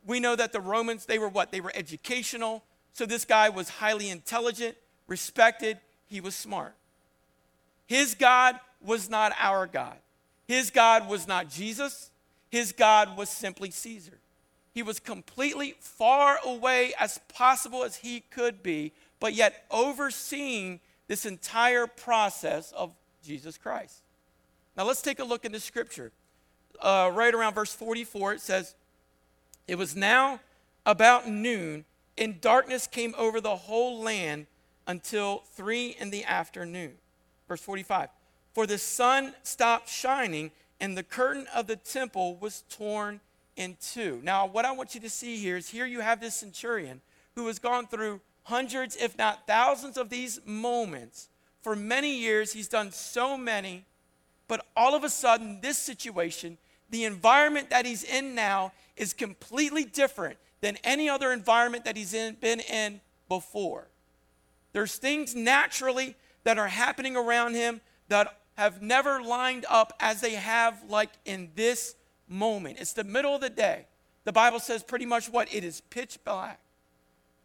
We 0.05 0.19
know 0.19 0.35
that 0.35 0.53
the 0.53 0.61
Romans, 0.61 1.05
they 1.05 1.19
were 1.19 1.29
what? 1.29 1.51
They 1.51 1.61
were 1.61 1.71
educational. 1.75 2.63
So 2.93 3.05
this 3.05 3.25
guy 3.25 3.49
was 3.49 3.69
highly 3.69 4.09
intelligent, 4.09 4.75
respected, 5.07 5.79
he 6.07 6.21
was 6.21 6.35
smart. 6.35 6.75
His 7.85 8.15
God 8.15 8.59
was 8.81 9.09
not 9.09 9.33
our 9.39 9.67
God. 9.67 9.97
His 10.47 10.69
God 10.71 11.07
was 11.07 11.27
not 11.27 11.49
Jesus. 11.49 12.11
His 12.49 12.71
God 12.71 13.15
was 13.17 13.29
simply 13.29 13.71
Caesar. 13.71 14.19
He 14.73 14.83
was 14.83 14.99
completely 14.99 15.75
far 15.79 16.39
away 16.43 16.93
as 16.99 17.19
possible 17.27 17.83
as 17.83 17.97
he 17.97 18.21
could 18.21 18.63
be, 18.63 18.93
but 19.19 19.33
yet 19.33 19.65
overseeing 19.69 20.79
this 21.07 21.25
entire 21.25 21.87
process 21.87 22.71
of 22.71 22.91
Jesus 23.23 23.57
Christ. 23.57 24.01
Now 24.77 24.85
let's 24.85 25.01
take 25.01 25.19
a 25.19 25.23
look 25.23 25.45
in 25.45 25.51
the 25.51 25.59
scripture. 25.59 26.11
Uh, 26.81 27.11
right 27.13 27.33
around 27.33 27.53
verse 27.53 27.73
44, 27.73 28.33
it 28.33 28.41
says, 28.41 28.75
It 29.67 29.75
was 29.75 29.95
now 29.95 30.39
about 30.85 31.27
noon, 31.27 31.85
and 32.17 32.41
darkness 32.41 32.87
came 32.87 33.13
over 33.17 33.41
the 33.41 33.55
whole 33.55 34.01
land 34.01 34.47
until 34.87 35.43
three 35.53 35.95
in 35.99 36.09
the 36.09 36.23
afternoon. 36.25 36.93
Verse 37.47 37.61
45 37.61 38.09
For 38.53 38.65
the 38.65 38.77
sun 38.77 39.33
stopped 39.43 39.89
shining, 39.89 40.51
and 40.79 40.97
the 40.97 41.03
curtain 41.03 41.47
of 41.53 41.67
the 41.67 41.75
temple 41.75 42.37
was 42.37 42.63
torn 42.69 43.19
in 43.55 43.77
two. 43.81 44.21
Now, 44.23 44.45
what 44.45 44.65
I 44.65 44.71
want 44.71 44.95
you 44.95 45.01
to 45.01 45.09
see 45.09 45.37
here 45.37 45.57
is 45.57 45.69
here 45.69 45.85
you 45.85 45.99
have 45.99 46.21
this 46.21 46.35
centurion 46.35 47.01
who 47.35 47.47
has 47.47 47.59
gone 47.59 47.87
through 47.87 48.21
hundreds, 48.43 48.95
if 48.95 49.17
not 49.17 49.45
thousands, 49.45 49.97
of 49.97 50.09
these 50.09 50.39
moments. 50.45 51.29
For 51.61 51.75
many 51.75 52.17
years, 52.17 52.53
he's 52.53 52.69
done 52.69 52.91
so 52.91 53.37
many, 53.37 53.85
but 54.47 54.65
all 54.75 54.95
of 54.95 55.03
a 55.03 55.09
sudden, 55.09 55.59
this 55.61 55.77
situation, 55.77 56.57
the 56.89 57.05
environment 57.05 57.69
that 57.69 57.85
he's 57.85 58.03
in 58.03 58.35
now, 58.35 58.71
is 58.97 59.13
completely 59.13 59.83
different 59.83 60.37
than 60.61 60.77
any 60.83 61.09
other 61.09 61.31
environment 61.31 61.85
that 61.85 61.95
he's 61.95 62.13
in, 62.13 62.35
been 62.35 62.59
in 62.59 62.99
before. 63.27 63.87
There's 64.73 64.97
things 64.97 65.35
naturally 65.35 66.15
that 66.43 66.57
are 66.57 66.67
happening 66.67 67.15
around 67.15 67.55
him 67.55 67.81
that 68.09 68.39
have 68.55 68.81
never 68.81 69.21
lined 69.21 69.65
up 69.69 69.93
as 69.99 70.19
they 70.21 70.33
have, 70.33 70.83
like 70.89 71.11
in 71.25 71.49
this 71.55 71.95
moment. 72.27 72.77
It's 72.79 72.93
the 72.93 73.03
middle 73.03 73.35
of 73.35 73.41
the 73.41 73.49
day. 73.49 73.85
The 74.25 74.33
Bible 74.33 74.59
says 74.59 74.83
pretty 74.83 75.05
much 75.05 75.29
what? 75.29 75.53
It 75.53 75.63
is 75.63 75.81
pitch 75.89 76.19
black. 76.25 76.59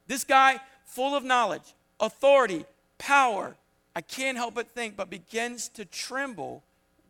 This 0.07 0.25
guy, 0.25 0.61
full 0.85 1.15
of 1.15 1.25
knowledge, 1.25 1.75
authority, 2.01 2.67
power, 2.99 3.55
I 3.97 4.01
can't 4.01 4.37
help 4.37 4.55
but 4.55 4.75
think, 4.75 4.97
but 4.97 5.09
begins 5.09 5.69
to 5.71 5.85
tremble. 5.85 6.65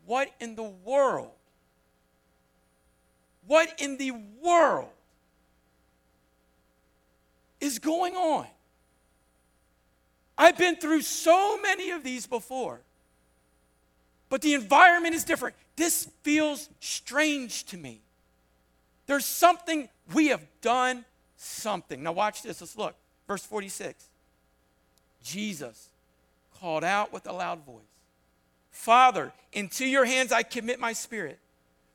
What 0.05 0.31
in 0.39 0.55
the 0.55 0.63
world? 0.63 1.31
What 3.47 3.81
in 3.81 3.97
the 3.97 4.13
world 4.43 4.89
is 7.61 7.79
going 7.79 8.15
on? 8.15 8.47
I've 10.37 10.59
been 10.59 10.77
through 10.77 11.03
so 11.03 11.61
many 11.61 11.91
of 11.91 12.03
these 12.03 12.27
before, 12.27 12.81
but 14.29 14.43
the 14.43 14.55
environment 14.55 15.15
is 15.15 15.25
different. 15.25 15.55
This 15.77 16.09
feels 16.23 16.69
strange 16.81 17.65
to 17.67 17.77
me. 17.77 18.01
There's 19.07 19.27
something, 19.27 19.89
we 20.13 20.29
have 20.29 20.45
done 20.61 21.05
something. 21.37 22.03
Now, 22.03 22.13
watch 22.13 22.43
this. 22.43 22.61
Let's 22.61 22.77
look. 22.77 22.95
Verse 23.29 23.45
46. 23.45 24.09
Jesus 25.23 25.89
called 26.61 26.85
out 26.85 27.13
with 27.13 27.27
a 27.27 27.33
loud 27.33 27.65
voice 27.65 27.83
Father, 28.71 29.33
into 29.53 29.87
your 29.87 30.05
hands 30.05 30.33
I 30.33 30.43
commit 30.43 30.81
my 30.81 30.93
spirit. 30.93 31.39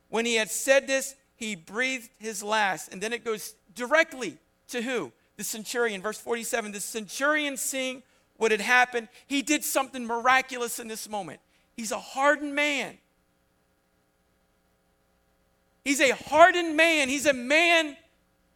When 0.08 0.24
he 0.24 0.36
had 0.36 0.50
said 0.50 0.86
this, 0.86 1.14
he 1.40 1.56
breathed 1.56 2.10
his 2.18 2.42
last. 2.42 2.92
And 2.92 3.02
then 3.02 3.12
it 3.14 3.24
goes 3.24 3.54
directly 3.74 4.36
to 4.68 4.82
who? 4.82 5.10
The 5.38 5.42
centurion. 5.42 6.02
Verse 6.02 6.18
47 6.18 6.70
the 6.70 6.80
centurion 6.80 7.56
seeing 7.56 8.02
what 8.36 8.52
had 8.52 8.60
happened, 8.60 9.08
he 9.26 9.42
did 9.42 9.64
something 9.64 10.06
miraculous 10.06 10.78
in 10.78 10.86
this 10.86 11.08
moment. 11.08 11.40
He's 11.76 11.92
a 11.92 11.98
hardened 11.98 12.54
man. 12.54 12.98
He's 15.84 16.00
a 16.00 16.14
hardened 16.14 16.76
man. 16.76 17.08
He's 17.08 17.26
a 17.26 17.32
man 17.32 17.96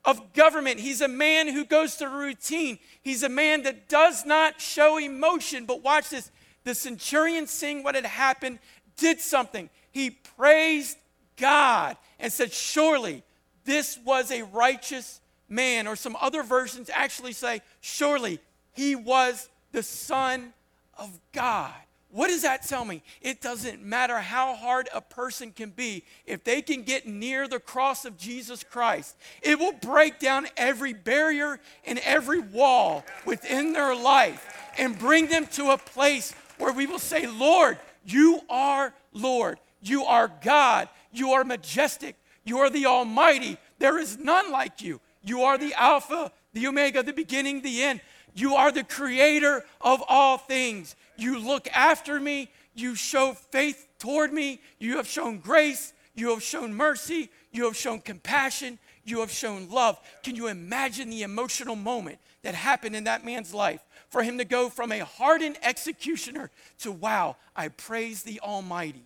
of 0.05 0.35
government. 0.35 0.79
He's 0.79 1.01
a 1.01 1.09
man 1.09 1.49
who 1.49 1.65
goes 1.65 1.95
through 1.95 2.11
routine. 2.11 2.79
He's 3.01 3.23
a 3.23 3.29
man 3.31 3.63
that 3.63 3.89
does 3.89 4.27
not 4.27 4.61
show 4.61 4.99
emotion. 4.99 5.65
But 5.65 5.83
watch 5.83 6.11
this 6.11 6.31
the 6.65 6.75
centurion, 6.75 7.47
seeing 7.47 7.83
what 7.83 7.95
had 7.95 8.07
happened, 8.07 8.59
did 8.97 9.21
something. 9.21 9.71
He 9.91 10.11
praised 10.11 10.99
God 11.37 11.97
and 12.19 12.33
said, 12.33 12.53
Surely 12.53 13.23
this 13.65 13.99
was 14.05 14.31
a 14.31 14.43
righteous 14.43 15.21
man. 15.49 15.87
Or 15.87 15.97
some 15.97 16.17
other 16.21 16.43
versions 16.43 16.91
actually 16.93 17.33
say, 17.33 17.61
Surely 17.81 18.39
he 18.73 18.95
was 18.97 19.49
the 19.73 19.83
Son 19.83 20.53
of 20.99 21.19
God. 21.33 21.73
What 22.15 22.29
does 22.29 22.43
that 22.43 22.63
tell 22.63 22.85
me? 22.85 23.03
It 23.21 23.41
doesn't 23.41 23.83
matter 23.83 24.21
how 24.21 24.55
hard 24.55 24.89
a 24.95 25.01
person 25.01 25.51
can 25.51 25.71
be, 25.71 26.05
if 26.27 26.45
they 26.45 26.63
can 26.63 26.83
get 26.83 27.09
near 27.09 27.49
the 27.49 27.59
cross 27.59 28.05
of 28.05 28.17
Jesus 28.17 28.63
Christ, 28.63 29.17
it 29.43 29.59
will 29.59 29.73
break 29.73 30.21
down 30.21 30.47
every 30.57 30.93
barrier 30.93 31.59
and 31.85 31.99
every 32.05 32.39
wall 32.39 33.05
within 33.27 33.73
their 33.73 33.97
life 33.97 34.73
and 34.79 34.97
bring 34.97 35.27
them 35.27 35.47
to 35.55 35.73
a 35.73 35.77
place 35.77 36.33
where 36.59 36.73
we 36.73 36.87
will 36.87 37.01
say, 37.01 37.27
Lord, 37.27 37.79
you 38.05 38.43
are 38.49 38.95
Lord. 39.13 39.59
You 39.83 40.05
are 40.05 40.31
God. 40.43 40.89
You 41.15 41.31
are 41.33 41.45
majestic. 41.45 42.17
You 42.45 42.59
are 42.59 42.69
the 42.69 42.87
Almighty. 42.87 43.57
There 43.79 43.99
is 43.99 44.19
none 44.19 44.51
like 44.51 44.83
you. 44.83 45.01
You 45.23 45.43
are 45.43 45.57
the 45.57 45.73
Alpha, 45.75 46.33
the 46.53 46.67
Omega, 46.67 47.03
the 47.03 47.13
beginning, 47.13 47.63
the 47.63 47.83
end. 47.83 48.01
You 48.35 48.57
are 48.57 48.73
the 48.73 48.85
creator 48.85 49.65
of 49.81 50.03
all 50.09 50.37
things. 50.37 50.97
You 51.17 51.39
look 51.39 51.69
after 51.69 52.19
me. 52.19 52.51
You 52.75 52.97
show 52.97 53.33
faith 53.33 53.87
toward 53.99 54.33
me. 54.33 54.61
You 54.81 54.97
have 54.97 55.07
shown 55.07 55.39
grace. 55.39 55.93
You 56.17 56.31
have 56.31 56.43
shown 56.43 56.75
mercy. 56.75 57.31
You 57.53 57.65
have 57.65 57.77
shown 57.77 58.01
compassion. 58.01 58.79
You 59.05 59.21
have 59.21 59.31
shown 59.31 59.71
love. 59.71 59.99
Can 60.25 60.35
you 60.35 60.49
imagine 60.49 61.11
the 61.11 61.23
emotional 61.23 61.77
moment 61.77 62.19
that 62.43 62.55
happened 62.55 62.97
in 62.97 63.05
that 63.05 63.25
man's 63.25 63.55
life 63.55 63.85
for 64.11 64.23
him 64.23 64.39
to 64.39 64.45
go 64.45 64.69
from 64.69 64.91
a 64.91 65.05
hardened 65.05 65.59
executioner 65.63 66.51
to, 66.81 66.91
wow, 66.91 67.37
I 67.55 67.69
praise 67.69 68.25
the 68.25 68.41
Almighty? 68.41 69.05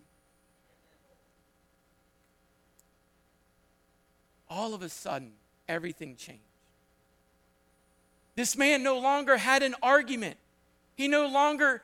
All 4.51 4.75
of 4.75 4.83
a 4.83 4.89
sudden, 4.89 5.33
everything 5.69 6.17
changed. 6.17 6.43
This 8.35 8.57
man 8.57 8.83
no 8.83 8.99
longer 8.99 9.37
had 9.37 9.63
an 9.63 9.75
argument. 9.83 10.37
He 10.95 11.09
no 11.09 11.27
longer 11.27 11.83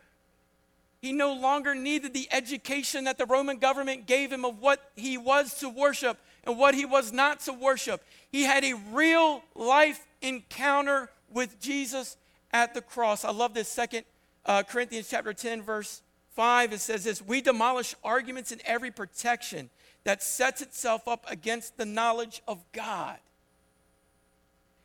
he 1.01 1.13
no 1.13 1.35
longer 1.35 1.75
needed 1.75 2.15
the 2.15 2.27
education 2.33 3.05
that 3.05 3.19
the 3.19 3.27
Roman 3.27 3.59
government 3.59 4.07
gave 4.07 4.33
him 4.33 4.47
of 4.47 4.59
what 4.59 4.81
he 4.97 5.19
was 5.19 5.59
to 5.59 5.69
worship 5.69 6.17
and 6.45 6.57
what 6.57 6.75
he 6.75 6.87
was 6.87 7.13
not 7.13 7.41
to 7.41 7.53
worship. 7.53 8.03
He 8.33 8.45
had 8.45 8.65
a 8.65 8.73
real 8.91 9.43
life 9.55 10.07
encounter 10.23 11.11
with 11.31 11.61
Jesus 11.61 12.17
at 12.55 12.73
the 12.73 12.81
cross. 12.81 13.23
I 13.23 13.33
love 13.33 13.53
this 13.53 13.69
second 13.69 14.05
uh, 14.47 14.63
Corinthians 14.63 15.09
chapter 15.11 15.35
10 15.35 15.61
verse 15.61 16.01
5 16.37 16.73
it 16.73 16.81
says 16.81 17.05
this, 17.05 17.21
we 17.21 17.41
demolish 17.41 17.95
arguments 18.03 18.51
and 18.51 18.63
every 18.65 18.91
protection 18.91 19.71
that 20.05 20.23
sets 20.23 20.63
itself 20.63 21.09
up 21.09 21.25
against 21.29 21.77
the 21.77 21.87
knowledge 21.87 22.43
of 22.47 22.63
God. 22.73 23.19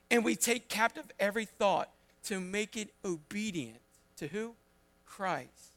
And 0.09 0.25
we 0.25 0.35
take 0.35 0.69
captive 0.69 1.05
every 1.19 1.45
thought 1.45 1.89
to 2.23 2.39
make 2.39 2.75
it 2.75 2.89
obedient 3.05 3.79
to 4.17 4.27
who? 4.27 4.55
Christ. 5.05 5.73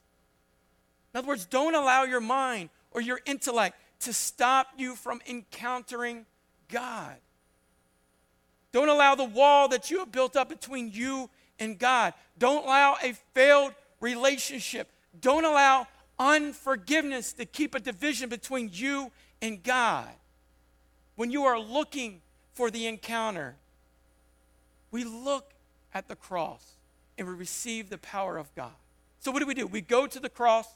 In 1.12 1.18
other 1.18 1.28
words, 1.28 1.44
don't 1.44 1.74
allow 1.74 2.04
your 2.04 2.20
mind 2.20 2.70
or 2.92 3.00
your 3.00 3.20
intellect 3.26 3.76
to 4.00 4.12
stop 4.12 4.68
you 4.76 4.94
from 4.96 5.20
encountering 5.28 6.24
God. 6.68 7.16
Don't 8.72 8.88
allow 8.88 9.14
the 9.14 9.24
wall 9.24 9.68
that 9.68 9.90
you 9.90 9.98
have 9.98 10.10
built 10.10 10.36
up 10.36 10.48
between 10.48 10.90
you 10.90 11.28
and 11.58 11.78
God. 11.78 12.14
Don't 12.38 12.64
allow 12.64 12.96
a 13.02 13.12
failed 13.34 13.74
relationship. 14.00 14.88
Don't 15.20 15.44
allow 15.44 15.86
unforgiveness 16.18 17.32
to 17.34 17.44
keep 17.44 17.74
a 17.74 17.80
division 17.80 18.28
between 18.28 18.70
you 18.72 19.10
and 19.42 19.62
God. 19.62 20.08
When 21.16 21.30
you 21.30 21.44
are 21.44 21.58
looking 21.58 22.22
for 22.54 22.70
the 22.70 22.86
encounter, 22.86 23.56
we 24.90 25.04
look 25.04 25.52
at 25.92 26.08
the 26.08 26.16
cross 26.16 26.76
and 27.18 27.28
we 27.28 27.34
receive 27.34 27.90
the 27.90 27.98
power 27.98 28.38
of 28.38 28.54
God. 28.54 28.72
So, 29.18 29.30
what 29.30 29.40
do 29.40 29.46
we 29.46 29.54
do? 29.54 29.66
We 29.66 29.82
go 29.82 30.06
to 30.06 30.18
the 30.18 30.30
cross 30.30 30.66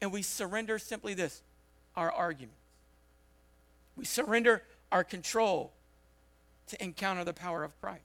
and 0.00 0.12
we 0.12 0.22
surrender 0.22 0.78
simply 0.78 1.14
this 1.14 1.42
our 1.96 2.10
arguments. 2.10 2.56
We 3.96 4.04
surrender 4.04 4.62
our 4.90 5.04
control 5.04 5.72
to 6.68 6.82
encounter 6.82 7.24
the 7.24 7.34
power 7.34 7.64
of 7.64 7.78
Christ. 7.80 8.04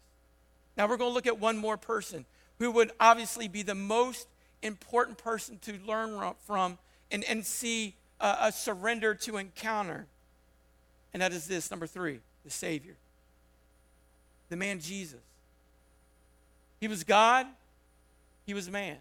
Now 0.75 0.87
we're 0.87 0.97
going 0.97 1.09
to 1.09 1.13
look 1.13 1.27
at 1.27 1.39
one 1.39 1.57
more 1.57 1.77
person 1.77 2.25
who 2.59 2.71
would 2.71 2.91
obviously 2.99 3.47
be 3.47 3.63
the 3.63 3.75
most 3.75 4.27
important 4.61 5.17
person 5.17 5.59
to 5.59 5.79
learn 5.85 6.33
from 6.45 6.77
and, 7.11 7.23
and 7.23 7.45
see 7.45 7.95
a, 8.19 8.37
a 8.41 8.51
surrender 8.51 9.13
to 9.15 9.37
encounter. 9.37 10.07
And 11.13 11.21
that 11.21 11.31
is 11.33 11.47
this 11.47 11.71
number 11.71 11.87
three, 11.87 12.19
the 12.43 12.51
Savior, 12.51 12.95
the 14.49 14.55
man 14.55 14.79
Jesus. 14.79 15.19
He 16.79 16.87
was 16.87 17.03
God, 17.03 17.47
he 18.45 18.53
was 18.53 18.69
man. 18.69 18.97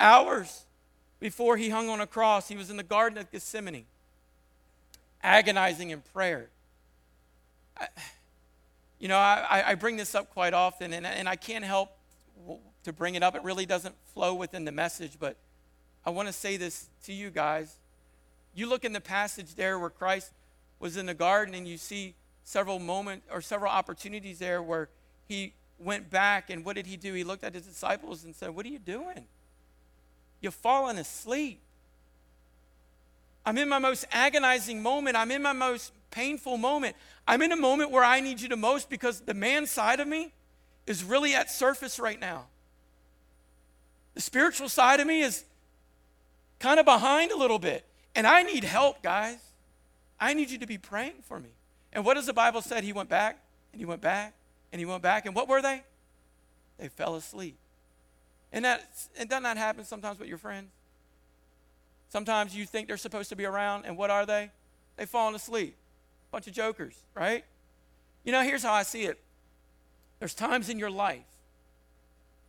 Hours 0.00 0.64
before 1.20 1.56
he 1.56 1.70
hung 1.70 1.88
on 1.88 2.00
a 2.00 2.06
cross, 2.06 2.48
he 2.48 2.56
was 2.56 2.68
in 2.68 2.76
the 2.76 2.82
Garden 2.82 3.16
of 3.16 3.30
Gethsemane, 3.30 3.84
agonizing 5.22 5.90
in 5.90 6.00
prayer. 6.12 6.48
I, 7.76 7.86
you 8.98 9.08
know, 9.08 9.16
I, 9.16 9.62
I, 9.68 9.74
bring 9.76 9.96
this 9.96 10.14
up 10.14 10.30
quite 10.30 10.52
often, 10.52 10.92
and, 10.92 11.06
and 11.06 11.28
I 11.28 11.36
can't 11.36 11.64
help 11.64 11.90
to 12.84 12.92
bring 12.92 13.14
it 13.14 13.22
up. 13.22 13.36
It 13.36 13.44
really 13.44 13.66
doesn't 13.66 13.94
flow 14.12 14.34
within 14.34 14.64
the 14.64 14.72
message, 14.72 15.12
but 15.18 15.36
I 16.04 16.10
want 16.10 16.28
to 16.28 16.32
say 16.32 16.56
this 16.56 16.88
to 17.04 17.12
you 17.12 17.30
guys. 17.30 17.76
You 18.54 18.68
look 18.68 18.84
in 18.84 18.92
the 18.92 19.00
passage 19.00 19.54
there 19.54 19.78
where 19.78 19.90
Christ 19.90 20.32
was 20.78 20.96
in 20.96 21.06
the 21.06 21.14
garden, 21.14 21.54
and 21.54 21.66
you 21.66 21.78
see 21.78 22.14
several 22.44 22.78
moments 22.78 23.26
or 23.30 23.40
several 23.40 23.70
opportunities 23.70 24.38
there 24.38 24.62
where 24.62 24.88
he 25.28 25.54
went 25.78 26.10
back, 26.10 26.50
and 26.50 26.64
what 26.64 26.76
did 26.76 26.86
he 26.86 26.96
do? 26.96 27.14
He 27.14 27.24
looked 27.24 27.44
at 27.44 27.54
his 27.54 27.64
disciples 27.64 28.24
and 28.24 28.34
said, 28.34 28.50
What 28.50 28.66
are 28.66 28.70
you 28.70 28.78
doing? 28.78 29.26
You've 30.40 30.54
fallen 30.54 30.98
asleep. 30.98 31.60
I'm 33.44 33.58
in 33.58 33.68
my 33.68 33.78
most 33.78 34.04
agonizing 34.12 34.82
moment. 34.82 35.16
I'm 35.16 35.30
in 35.30 35.42
my 35.42 35.52
most 35.52 35.92
painful 36.10 36.58
moment. 36.58 36.96
I'm 37.26 37.42
in 37.42 37.52
a 37.52 37.56
moment 37.56 37.90
where 37.90 38.04
I 38.04 38.20
need 38.20 38.40
you 38.40 38.48
the 38.48 38.56
most 38.56 38.90
because 38.90 39.20
the 39.20 39.34
man 39.34 39.66
side 39.66 40.00
of 40.00 40.06
me 40.06 40.32
is 40.86 41.02
really 41.02 41.34
at 41.34 41.50
surface 41.50 41.98
right 41.98 42.20
now. 42.20 42.46
The 44.14 44.20
spiritual 44.20 44.68
side 44.68 45.00
of 45.00 45.06
me 45.06 45.22
is 45.22 45.44
kind 46.62 46.78
of 46.78 46.86
behind 46.86 47.32
a 47.32 47.36
little 47.36 47.58
bit. 47.58 47.84
And 48.14 48.26
I 48.26 48.42
need 48.42 48.64
help, 48.64 49.02
guys. 49.02 49.38
I 50.20 50.32
need 50.32 50.50
you 50.50 50.58
to 50.58 50.66
be 50.66 50.78
praying 50.78 51.22
for 51.22 51.40
me. 51.40 51.50
And 51.92 52.04
what 52.04 52.14
does 52.14 52.26
the 52.26 52.32
Bible 52.32 52.62
say? 52.62 52.80
He 52.80 52.92
went 52.92 53.08
back 53.08 53.38
and 53.72 53.80
he 53.80 53.84
went 53.84 54.00
back 54.00 54.34
and 54.70 54.78
he 54.78 54.86
went 54.86 55.02
back. 55.02 55.26
And 55.26 55.34
what 55.34 55.48
were 55.48 55.60
they? 55.60 55.82
They 56.78 56.88
fell 56.88 57.16
asleep. 57.16 57.56
And 58.52 58.64
that, 58.64 58.82
and 59.18 59.28
doesn't 59.28 59.42
that 59.42 59.56
happen 59.56 59.84
sometimes 59.84 60.18
with 60.18 60.28
your 60.28 60.38
friends? 60.38 60.70
Sometimes 62.10 62.54
you 62.54 62.66
think 62.66 62.88
they're 62.88 62.98
supposed 62.98 63.30
to 63.30 63.36
be 63.36 63.46
around, 63.46 63.86
and 63.86 63.96
what 63.96 64.10
are 64.10 64.26
they? 64.26 64.50
They've 64.96 65.08
fallen 65.08 65.34
asleep. 65.34 65.76
Bunch 66.30 66.46
of 66.46 66.52
jokers, 66.52 66.94
right? 67.14 67.42
You 68.22 68.32
know, 68.32 68.42
here's 68.42 68.62
how 68.62 68.74
I 68.74 68.82
see 68.82 69.04
it 69.04 69.18
there's 70.18 70.34
times 70.34 70.68
in 70.68 70.78
your 70.78 70.90
life 70.90 71.24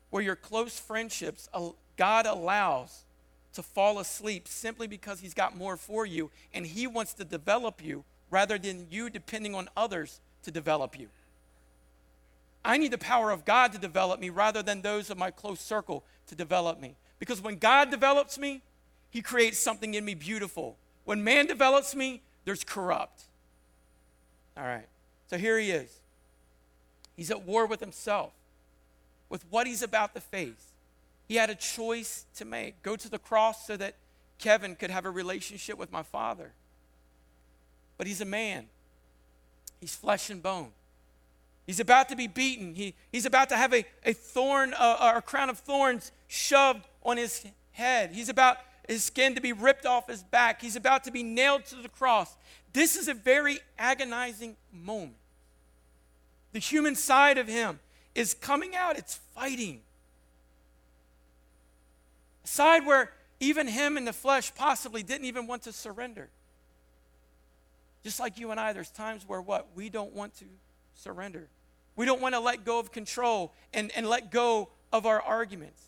where 0.09 0.21
your 0.21 0.35
close 0.35 0.77
friendships, 0.77 1.49
God 1.97 2.25
allows 2.25 3.05
to 3.53 3.63
fall 3.63 3.99
asleep 3.99 4.47
simply 4.47 4.87
because 4.87 5.19
He's 5.19 5.33
got 5.33 5.55
more 5.55 5.77
for 5.77 6.05
you, 6.05 6.31
and 6.53 6.65
He 6.65 6.87
wants 6.87 7.13
to 7.15 7.23
develop 7.23 7.83
you 7.83 8.03
rather 8.29 8.57
than 8.57 8.87
you 8.89 9.09
depending 9.09 9.55
on 9.55 9.69
others 9.77 10.19
to 10.43 10.51
develop 10.51 10.99
you. 10.99 11.07
I 12.65 12.77
need 12.77 12.91
the 12.91 12.97
power 12.97 13.31
of 13.31 13.45
God 13.45 13.73
to 13.73 13.77
develop 13.77 14.19
me 14.19 14.29
rather 14.29 14.63
than 14.63 14.81
those 14.81 15.09
of 15.09 15.17
my 15.17 15.31
close 15.31 15.59
circle 15.59 16.03
to 16.27 16.35
develop 16.35 16.79
me. 16.79 16.95
Because 17.19 17.41
when 17.41 17.57
God 17.57 17.91
develops 17.91 18.37
me, 18.37 18.61
He 19.11 19.21
creates 19.21 19.59
something 19.59 19.93
in 19.93 20.05
me 20.05 20.15
beautiful. 20.15 20.77
When 21.05 21.23
man 21.23 21.47
develops 21.47 21.95
me, 21.95 22.21
there's 22.45 22.63
corrupt. 22.63 23.23
All 24.57 24.63
right. 24.63 24.87
So 25.29 25.37
here 25.37 25.57
he 25.57 25.71
is. 25.71 25.89
He's 27.15 27.31
at 27.31 27.43
war 27.43 27.65
with 27.65 27.79
himself, 27.79 28.31
with 29.29 29.43
what 29.49 29.67
he's 29.67 29.83
about 29.83 30.13
to 30.15 30.21
face. 30.21 30.72
He 31.27 31.35
had 31.35 31.49
a 31.49 31.55
choice 31.55 32.25
to 32.35 32.45
make 32.45 32.81
go 32.81 32.95
to 32.95 33.09
the 33.09 33.19
cross 33.19 33.65
so 33.65 33.77
that 33.77 33.95
Kevin 34.39 34.75
could 34.75 34.89
have 34.89 35.05
a 35.05 35.11
relationship 35.11 35.77
with 35.77 35.91
my 35.91 36.03
father. 36.03 36.51
But 37.97 38.07
he's 38.07 38.21
a 38.21 38.25
man, 38.25 38.67
he's 39.79 39.95
flesh 39.95 40.29
and 40.29 40.41
bone. 40.41 40.71
He's 41.65 41.79
about 41.79 42.09
to 42.09 42.15
be 42.15 42.27
beaten. 42.27 42.75
He, 42.75 42.93
he's 43.11 43.25
about 43.25 43.49
to 43.49 43.55
have 43.55 43.73
a, 43.73 43.85
a 44.05 44.11
thorn, 44.13 44.73
uh, 44.77 44.97
or 45.01 45.17
a 45.17 45.21
crown 45.21 45.49
of 45.49 45.59
thorns 45.59 46.11
shoved 46.27 46.85
on 47.03 47.15
his 47.15 47.45
head. 47.71 48.11
He's 48.11 48.27
about 48.27 48.57
his 48.87 49.05
skin 49.05 49.33
to 49.35 49.41
be 49.41 49.53
ripped 49.53 49.85
off 49.85 50.09
his 50.09 50.23
back. 50.23 50.61
He's 50.61 50.75
about 50.75 51.05
to 51.05 51.11
be 51.11 51.23
nailed 51.23 51.65
to 51.67 51.75
the 51.75 51.87
cross. 51.87 52.35
This 52.73 52.97
is 52.97 53.07
a 53.07 53.13
very 53.13 53.59
agonizing 53.79 54.57
moment. 54.73 55.15
The 56.51 56.59
human 56.59 56.95
side 56.95 57.37
of 57.37 57.47
him 57.47 57.79
is 58.13 58.33
coming 58.33 58.75
out, 58.75 58.97
it's 58.97 59.19
fighting. 59.33 59.81
A 62.43 62.47
side 62.47 62.85
where 62.85 63.11
even 63.39 63.67
him 63.67 63.97
in 63.97 64.05
the 64.05 64.13
flesh 64.13 64.53
possibly 64.55 65.03
didn't 65.03 65.25
even 65.25 65.47
want 65.47 65.63
to 65.63 65.73
surrender. 65.73 66.29
Just 68.03 68.19
like 68.19 68.37
you 68.37 68.51
and 68.51 68.59
I, 68.59 68.73
there's 68.73 68.89
times 68.89 69.23
where 69.27 69.41
what? 69.41 69.67
We 69.75 69.89
don't 69.89 70.13
want 70.13 70.35
to 70.39 70.45
surrender. 70.95 71.47
We 71.95 72.05
don't 72.05 72.21
want 72.21 72.35
to 72.35 72.39
let 72.39 72.65
go 72.65 72.79
of 72.79 72.91
control 72.91 73.53
and, 73.73 73.91
and 73.95 74.07
let 74.07 74.31
go 74.31 74.69
of 74.91 75.05
our 75.05 75.21
arguments. 75.21 75.81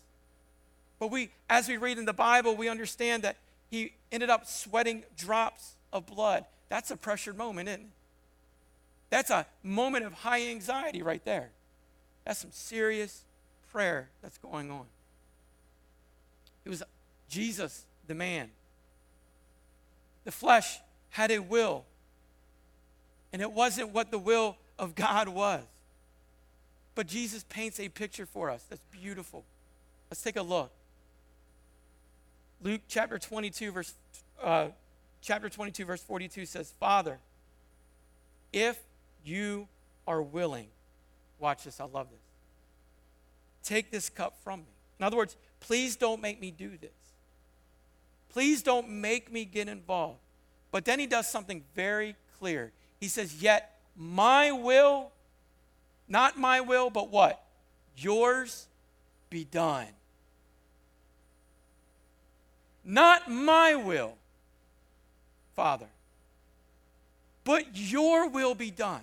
But 0.98 1.10
we, 1.10 1.30
as 1.50 1.68
we 1.68 1.76
read 1.76 1.98
in 1.98 2.06
the 2.06 2.12
Bible, 2.12 2.56
we 2.56 2.68
understand 2.68 3.22
that 3.24 3.36
he 3.70 3.92
ended 4.10 4.30
up 4.30 4.46
sweating 4.46 5.04
drops 5.16 5.74
of 5.92 6.06
blood. 6.06 6.44
That's 6.68 6.90
a 6.90 6.96
pressured 6.96 7.36
moment, 7.36 7.68
isn't 7.68 7.80
it? 7.82 7.86
That's 9.10 9.30
a 9.30 9.46
moment 9.62 10.04
of 10.04 10.12
high 10.12 10.48
anxiety 10.48 11.02
right 11.02 11.24
there. 11.24 11.50
That's 12.24 12.40
some 12.40 12.50
serious 12.52 13.24
prayer 13.70 14.08
that's 14.22 14.38
going 14.38 14.70
on. 14.70 14.86
It 16.66 16.68
was 16.68 16.82
Jesus, 17.28 17.86
the 18.08 18.14
man. 18.14 18.50
The 20.24 20.32
flesh 20.32 20.80
had 21.10 21.30
a 21.30 21.38
will, 21.38 21.84
and 23.32 23.40
it 23.40 23.52
wasn't 23.52 23.90
what 23.90 24.10
the 24.10 24.18
will 24.18 24.56
of 24.76 24.96
God 24.96 25.28
was. 25.28 25.62
But 26.96 27.06
Jesus 27.06 27.44
paints 27.48 27.78
a 27.78 27.88
picture 27.88 28.26
for 28.26 28.50
us 28.50 28.64
that's 28.68 28.82
beautiful. 28.90 29.44
Let's 30.10 30.20
take 30.22 30.34
a 30.34 30.42
look. 30.42 30.72
Luke 32.60 32.80
chapter 32.88 33.16
22, 33.18 33.70
verse, 33.70 33.94
uh, 34.42 34.68
chapter 35.22 35.48
22, 35.48 35.84
verse 35.84 36.02
42 36.02 36.46
says, 36.46 36.74
Father, 36.80 37.18
if 38.52 38.76
you 39.24 39.68
are 40.08 40.20
willing, 40.20 40.66
watch 41.38 41.62
this, 41.62 41.78
I 41.78 41.84
love 41.84 42.08
this. 42.10 42.18
Take 43.62 43.92
this 43.92 44.08
cup 44.08 44.34
from 44.42 44.60
me. 44.60 44.66
In 44.98 45.04
other 45.04 45.16
words, 45.16 45.36
please 45.60 45.96
don't 45.96 46.20
make 46.20 46.40
me 46.40 46.50
do 46.50 46.70
this. 46.76 46.90
Please 48.30 48.62
don't 48.62 48.88
make 48.88 49.32
me 49.32 49.44
get 49.44 49.68
involved. 49.68 50.18
But 50.70 50.84
then 50.84 50.98
he 50.98 51.06
does 51.06 51.26
something 51.26 51.64
very 51.74 52.16
clear. 52.38 52.72
He 53.00 53.08
says, 53.08 53.42
Yet 53.42 53.80
my 53.96 54.52
will, 54.52 55.10
not 56.08 56.38
my 56.38 56.60
will, 56.60 56.90
but 56.90 57.10
what? 57.10 57.42
Yours 57.96 58.66
be 59.30 59.44
done. 59.44 59.86
Not 62.84 63.30
my 63.30 63.74
will, 63.74 64.16
Father, 65.54 65.88
but 67.42 67.64
your 67.72 68.28
will 68.28 68.54
be 68.54 68.70
done. 68.70 69.02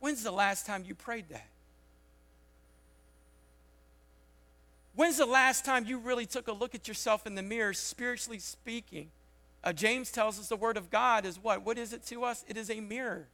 When's 0.00 0.22
the 0.22 0.32
last 0.32 0.66
time 0.66 0.84
you 0.86 0.94
prayed 0.94 1.28
that? 1.30 1.46
When's 4.94 5.16
the 5.16 5.26
last 5.26 5.64
time 5.64 5.86
you 5.86 5.98
really 5.98 6.26
took 6.26 6.48
a 6.48 6.52
look 6.52 6.74
at 6.74 6.86
yourself 6.86 7.26
in 7.26 7.34
the 7.34 7.42
mirror, 7.42 7.72
spiritually 7.72 8.38
speaking? 8.38 9.10
Uh, 9.64 9.72
James 9.72 10.10
tells 10.10 10.38
us 10.38 10.48
the 10.48 10.56
Word 10.56 10.76
of 10.76 10.90
God 10.90 11.24
is 11.24 11.38
what? 11.38 11.64
What 11.64 11.78
is 11.78 11.92
it 11.92 12.04
to 12.06 12.24
us? 12.24 12.44
It 12.48 12.56
is 12.56 12.70
a 12.70 12.80
mirror. 12.80 13.28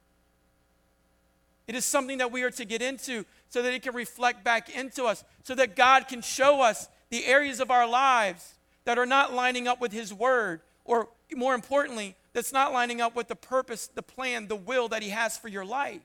It 1.66 1.74
is 1.74 1.84
something 1.84 2.18
that 2.18 2.32
we 2.32 2.42
are 2.42 2.50
to 2.52 2.64
get 2.64 2.80
into 2.80 3.24
so 3.48 3.62
that 3.62 3.74
it 3.74 3.82
can 3.82 3.94
reflect 3.94 4.44
back 4.44 4.70
into 4.70 5.04
us, 5.04 5.24
so 5.42 5.54
that 5.54 5.74
God 5.76 6.08
can 6.08 6.22
show 6.22 6.62
us 6.62 6.88
the 7.10 7.26
areas 7.26 7.60
of 7.60 7.70
our 7.70 7.88
lives 7.88 8.54
that 8.84 8.98
are 8.98 9.06
not 9.06 9.34
lining 9.34 9.66
up 9.66 9.80
with 9.80 9.92
His 9.92 10.14
Word, 10.14 10.60
or 10.84 11.08
more 11.34 11.54
importantly, 11.54 12.14
that's 12.32 12.52
not 12.52 12.72
lining 12.72 13.00
up 13.00 13.16
with 13.16 13.28
the 13.28 13.36
purpose, 13.36 13.88
the 13.88 14.02
plan, 14.02 14.48
the 14.48 14.56
will 14.56 14.88
that 14.88 15.02
He 15.02 15.10
has 15.10 15.36
for 15.36 15.48
your 15.48 15.64
life. 15.64 16.02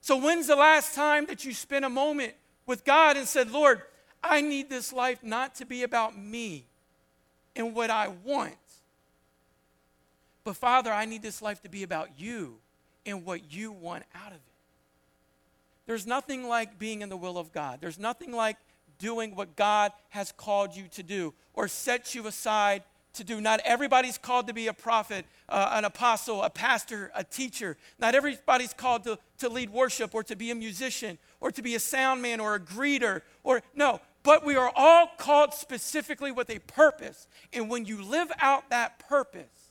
So, 0.00 0.16
when's 0.16 0.46
the 0.46 0.56
last 0.56 0.94
time 0.94 1.26
that 1.26 1.44
you 1.44 1.52
spent 1.52 1.84
a 1.84 1.90
moment 1.90 2.34
with 2.66 2.84
God 2.84 3.16
and 3.16 3.26
said, 3.26 3.50
Lord, 3.50 3.82
I 4.22 4.40
need 4.40 4.68
this 4.68 4.92
life 4.92 5.22
not 5.22 5.54
to 5.56 5.64
be 5.64 5.82
about 5.82 6.18
me 6.18 6.66
and 7.54 7.74
what 7.74 7.90
I 7.90 8.08
want, 8.24 8.54
but 10.44 10.56
Father, 10.56 10.92
I 10.92 11.04
need 11.04 11.22
this 11.22 11.40
life 11.40 11.62
to 11.62 11.68
be 11.68 11.82
about 11.82 12.10
you 12.18 12.56
and 13.04 13.24
what 13.24 13.52
you 13.52 13.72
want 13.72 14.04
out 14.14 14.28
of 14.28 14.36
it. 14.36 14.40
There's 15.86 16.06
nothing 16.06 16.48
like 16.48 16.78
being 16.78 17.02
in 17.02 17.08
the 17.08 17.16
will 17.16 17.38
of 17.38 17.52
God. 17.52 17.78
There's 17.80 17.98
nothing 17.98 18.32
like 18.32 18.56
doing 18.98 19.36
what 19.36 19.56
God 19.56 19.92
has 20.10 20.32
called 20.32 20.74
you 20.74 20.88
to 20.92 21.02
do 21.02 21.32
or 21.54 21.68
set 21.68 22.14
you 22.14 22.26
aside 22.26 22.82
to 23.16 23.24
do. 23.24 23.40
Not 23.40 23.60
everybody's 23.64 24.18
called 24.18 24.46
to 24.46 24.54
be 24.54 24.68
a 24.68 24.72
prophet, 24.72 25.26
uh, 25.48 25.70
an 25.72 25.84
apostle, 25.84 26.42
a 26.42 26.50
pastor, 26.50 27.10
a 27.14 27.24
teacher. 27.24 27.76
Not 27.98 28.14
everybody's 28.14 28.72
called 28.72 29.04
to, 29.04 29.18
to 29.38 29.48
lead 29.48 29.70
worship 29.70 30.14
or 30.14 30.22
to 30.24 30.36
be 30.36 30.50
a 30.50 30.54
musician 30.54 31.18
or 31.40 31.50
to 31.50 31.62
be 31.62 31.74
a 31.74 31.80
sound 31.80 32.22
man 32.22 32.40
or 32.40 32.54
a 32.54 32.60
greeter 32.60 33.22
or 33.44 33.62
no. 33.74 34.00
But 34.22 34.44
we 34.44 34.56
are 34.56 34.72
all 34.74 35.08
called 35.18 35.54
specifically 35.54 36.32
with 36.32 36.50
a 36.50 36.58
purpose. 36.58 37.28
And 37.52 37.70
when 37.70 37.84
you 37.84 38.02
live 38.02 38.32
out 38.40 38.70
that 38.70 38.98
purpose, 38.98 39.70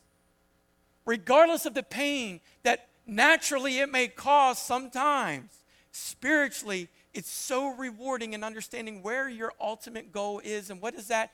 regardless 1.06 1.66
of 1.66 1.74
the 1.74 1.84
pain 1.84 2.40
that 2.64 2.88
naturally 3.06 3.80
it 3.80 3.92
may 3.92 4.08
cause 4.08 4.58
sometimes, 4.58 5.52
spiritually, 5.92 6.90
it's 7.14 7.30
so 7.30 7.76
rewarding 7.76 8.34
in 8.34 8.44
understanding 8.44 9.02
where 9.02 9.30
your 9.30 9.54
ultimate 9.60 10.12
goal 10.12 10.42
is 10.44 10.70
and 10.70 10.82
what 10.82 10.96
is 10.96 11.08
that? 11.08 11.32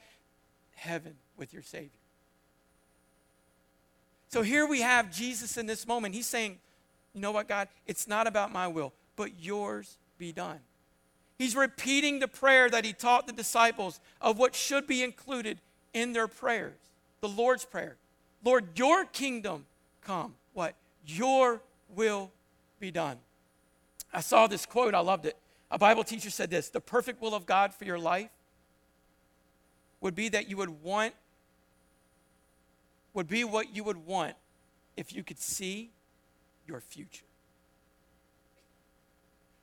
Heaven 0.74 1.16
with 1.38 1.54
your 1.54 1.64
Savior. 1.64 2.01
So 4.32 4.44
here 4.44 4.66
we 4.66 4.82
have 4.82 5.12
Jesus 5.12 5.58
in 5.58 5.66
this 5.66 5.86
moment. 5.86 6.16
He's 6.16 6.28
saying, 6.28 6.58
You 7.14 7.22
know 7.22 7.32
what, 7.32 7.48
God? 7.48 7.68
It's 7.86 8.08
not 8.08 8.28
about 8.28 8.52
my 8.52 8.68
will, 8.68 8.94
but 9.16 9.40
yours 9.40 9.98
be 10.18 10.32
done. 10.32 10.60
He's 11.38 11.56
repeating 11.56 12.20
the 12.20 12.28
prayer 12.28 12.70
that 12.70 12.86
he 12.86 12.94
taught 12.94 13.28
the 13.28 13.34
disciples 13.34 14.00
of 14.22 14.38
what 14.38 14.56
should 14.56 14.88
be 14.88 15.04
included 15.04 15.60
in 15.94 16.14
their 16.14 16.28
prayers 16.28 16.78
the 17.20 17.30
Lord's 17.30 17.66
Prayer. 17.66 17.98
Lord, 18.44 18.78
your 18.80 19.06
kingdom 19.06 19.66
come. 20.02 20.34
What? 20.54 20.76
Your 21.06 21.62
will 21.96 22.32
be 22.80 22.90
done. 22.90 23.18
I 24.14 24.22
saw 24.22 24.48
this 24.48 24.66
quote, 24.66 24.96
I 24.96 25.00
loved 25.00 25.26
it. 25.26 25.38
A 25.70 25.78
Bible 25.78 26.04
teacher 26.04 26.30
said 26.30 26.50
this 26.50 26.70
The 26.70 26.82
perfect 26.82 27.22
will 27.22 27.36
of 27.36 27.46
God 27.46 27.74
for 27.74 27.86
your 27.86 28.00
life 28.00 28.30
would 30.00 30.16
be 30.16 30.30
that 30.30 30.50
you 30.50 30.58
would 30.58 30.82
want 30.82 31.14
would 33.14 33.28
be 33.28 33.44
what 33.44 33.76
you 33.76 33.84
would 33.84 34.06
want 34.06 34.36
if 34.96 35.14
you 35.14 35.24
could 35.24 35.40
see 35.40 35.92
your 36.68 36.80
future. 36.80 37.26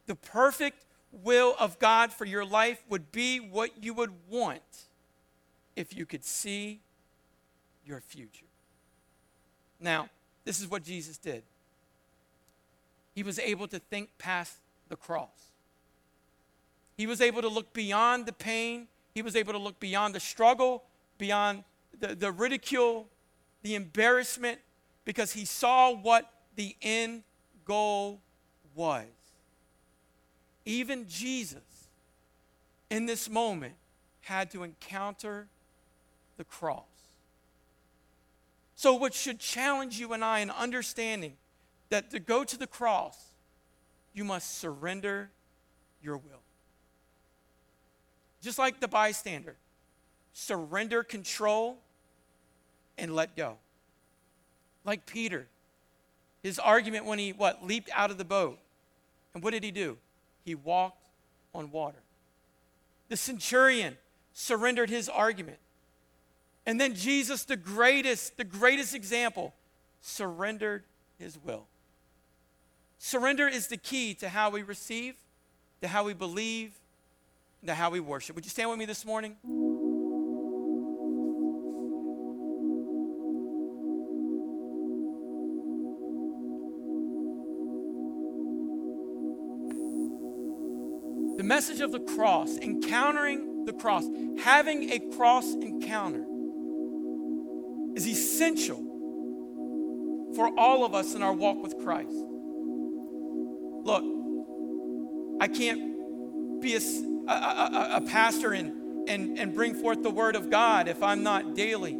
The 0.06 0.14
perfect 0.14 0.84
will 1.12 1.54
of 1.58 1.78
God 1.78 2.12
for 2.12 2.24
your 2.24 2.44
life 2.44 2.82
would 2.88 3.12
be 3.12 3.38
what 3.38 3.82
you 3.82 3.94
would 3.94 4.12
want 4.28 4.62
if 5.76 5.96
you 5.96 6.06
could 6.06 6.24
see 6.24 6.80
your 7.86 8.00
future. 8.00 8.46
Now, 9.80 10.08
this 10.44 10.60
is 10.60 10.68
what 10.68 10.82
Jesus 10.82 11.18
did. 11.18 11.42
He 13.14 13.22
was 13.22 13.38
able 13.38 13.68
to 13.68 13.78
think 13.78 14.10
past 14.18 14.58
the 14.88 14.96
cross. 14.96 15.52
He 16.96 17.06
was 17.06 17.20
able 17.20 17.42
to 17.42 17.48
look 17.48 17.72
beyond 17.72 18.26
the 18.26 18.32
pain. 18.32 18.88
He 19.14 19.22
was 19.22 19.36
able 19.36 19.52
to 19.52 19.58
look 19.58 19.78
beyond 19.78 20.14
the 20.14 20.20
struggle, 20.20 20.84
beyond 21.16 21.64
the, 21.98 22.14
the 22.14 22.32
ridicule, 22.32 23.08
the 23.62 23.74
embarrassment 23.74 24.58
because 25.04 25.32
he 25.32 25.44
saw 25.44 25.90
what 25.92 26.30
the 26.56 26.76
end 26.82 27.22
goal 27.64 28.20
was. 28.74 29.06
Even 30.64 31.08
Jesus, 31.08 31.88
in 32.90 33.06
this 33.06 33.28
moment, 33.28 33.74
had 34.20 34.50
to 34.50 34.62
encounter 34.62 35.48
the 36.36 36.44
cross. 36.44 36.84
So, 38.74 38.94
what 38.94 39.14
should 39.14 39.38
challenge 39.40 39.98
you 39.98 40.12
and 40.12 40.24
I 40.24 40.40
in 40.40 40.50
understanding 40.50 41.36
that 41.88 42.10
to 42.10 42.20
go 42.20 42.44
to 42.44 42.56
the 42.56 42.66
cross, 42.66 43.16
you 44.12 44.24
must 44.24 44.58
surrender 44.58 45.30
your 46.02 46.16
will. 46.16 46.42
Just 48.40 48.58
like 48.58 48.80
the 48.80 48.88
bystander, 48.88 49.56
surrender 50.32 51.02
control 51.02 51.78
and 52.98 53.14
let 53.14 53.36
go. 53.36 53.56
Like 54.84 55.06
Peter, 55.06 55.48
his 56.42 56.58
argument 56.58 57.04
when 57.04 57.18
he 57.18 57.32
what 57.32 57.64
leaped 57.64 57.90
out 57.94 58.10
of 58.10 58.18
the 58.18 58.24
boat. 58.24 58.58
And 59.34 59.42
what 59.42 59.52
did 59.52 59.62
he 59.62 59.70
do? 59.70 59.98
He 60.44 60.54
walked 60.54 61.06
on 61.54 61.70
water. 61.70 61.98
The 63.08 63.16
centurion 63.16 63.96
surrendered 64.32 64.90
his 64.90 65.08
argument. 65.08 65.58
And 66.66 66.80
then 66.80 66.94
Jesus, 66.94 67.44
the 67.44 67.56
greatest, 67.56 68.36
the 68.36 68.44
greatest 68.44 68.94
example, 68.94 69.54
surrendered 70.00 70.84
his 71.18 71.38
will. 71.42 71.66
Surrender 72.98 73.48
is 73.48 73.68
the 73.68 73.76
key 73.76 74.14
to 74.14 74.28
how 74.28 74.50
we 74.50 74.62
receive, 74.62 75.14
to 75.80 75.88
how 75.88 76.04
we 76.04 76.12
believe, 76.12 76.74
to 77.66 77.74
how 77.74 77.90
we 77.90 78.00
worship. 78.00 78.36
Would 78.36 78.44
you 78.44 78.50
stand 78.50 78.70
with 78.70 78.78
me 78.78 78.84
this 78.84 79.04
morning? 79.04 79.36
Message 91.48 91.80
of 91.80 91.90
the 91.92 92.00
cross, 92.00 92.58
encountering 92.58 93.64
the 93.64 93.72
cross, 93.72 94.04
having 94.42 94.90
a 94.90 94.98
cross 95.16 95.54
encounter, 95.54 96.26
is 97.96 98.06
essential 98.06 98.84
for 100.36 100.52
all 100.58 100.84
of 100.84 100.94
us 100.94 101.14
in 101.14 101.22
our 101.22 101.32
walk 101.32 101.62
with 101.62 101.78
Christ. 101.78 102.14
Look, 103.82 104.04
I 105.40 105.48
can't 105.48 106.60
be 106.60 106.74
a, 106.74 106.80
a, 107.30 107.32
a, 107.32 107.90
a 107.96 108.00
pastor 108.02 108.52
and, 108.52 109.08
and, 109.08 109.38
and 109.38 109.54
bring 109.54 109.74
forth 109.74 110.02
the 110.02 110.10
word 110.10 110.36
of 110.36 110.50
God 110.50 110.86
if 110.86 111.02
I'm 111.02 111.22
not 111.22 111.54
daily 111.54 111.98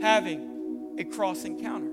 having 0.00 0.96
a 0.98 1.04
cross 1.04 1.44
encounter. 1.44 1.90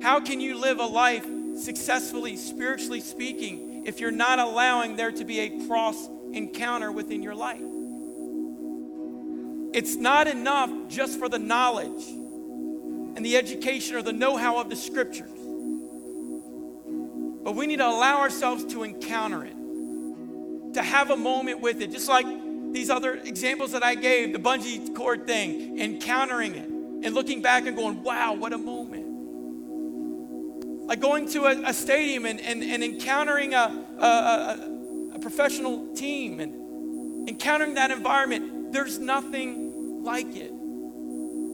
How 0.00 0.20
can 0.20 0.40
you 0.40 0.60
live 0.60 0.78
a 0.78 0.86
life 0.86 1.26
successfully, 1.56 2.36
spiritually 2.36 3.00
speaking, 3.00 3.67
if 3.88 4.00
you're 4.00 4.10
not 4.10 4.38
allowing 4.38 4.96
there 4.96 5.10
to 5.10 5.24
be 5.24 5.40
a 5.40 5.66
cross 5.66 6.08
encounter 6.32 6.92
within 6.92 7.22
your 7.22 7.34
life. 7.34 7.62
It's 9.72 9.96
not 9.96 10.28
enough 10.28 10.70
just 10.88 11.18
for 11.18 11.28
the 11.30 11.38
knowledge 11.38 12.06
and 12.06 13.24
the 13.24 13.38
education 13.38 13.96
or 13.96 14.02
the 14.02 14.12
know 14.12 14.36
how 14.36 14.58
of 14.58 14.68
the 14.68 14.76
scriptures. 14.76 15.30
but 17.42 17.54
we 17.54 17.66
need 17.66 17.76
to 17.76 17.86
allow 17.86 18.18
ourselves 18.18 18.66
to 18.66 18.82
encounter 18.82 19.42
it, 19.42 20.74
to 20.74 20.82
have 20.82 21.10
a 21.10 21.16
moment 21.16 21.62
with 21.62 21.80
it, 21.80 21.90
just 21.90 22.10
like 22.10 22.26
these 22.72 22.90
other 22.90 23.14
examples 23.14 23.72
that 23.72 23.82
I 23.82 23.94
gave, 23.94 24.34
the 24.34 24.38
bungee 24.38 24.94
cord 24.94 25.26
thing, 25.26 25.78
encountering 25.78 26.54
it 26.54 26.68
and 26.68 27.14
looking 27.14 27.40
back 27.40 27.66
and 27.66 27.74
going, 27.74 28.02
wow, 28.02 28.34
what 28.34 28.52
a 28.52 28.58
moment. 28.58 28.87
Like 30.88 31.00
going 31.00 31.28
to 31.32 31.44
a, 31.44 31.68
a 31.68 31.74
stadium 31.74 32.24
and, 32.24 32.40
and, 32.40 32.64
and 32.64 32.82
encountering 32.82 33.52
a, 33.52 33.84
a, 34.00 35.16
a 35.16 35.18
professional 35.18 35.94
team 35.94 36.40
and 36.40 37.28
encountering 37.28 37.74
that 37.74 37.90
environment. 37.90 38.72
There's 38.72 38.98
nothing 38.98 40.02
like 40.02 40.34
it. 40.34 40.50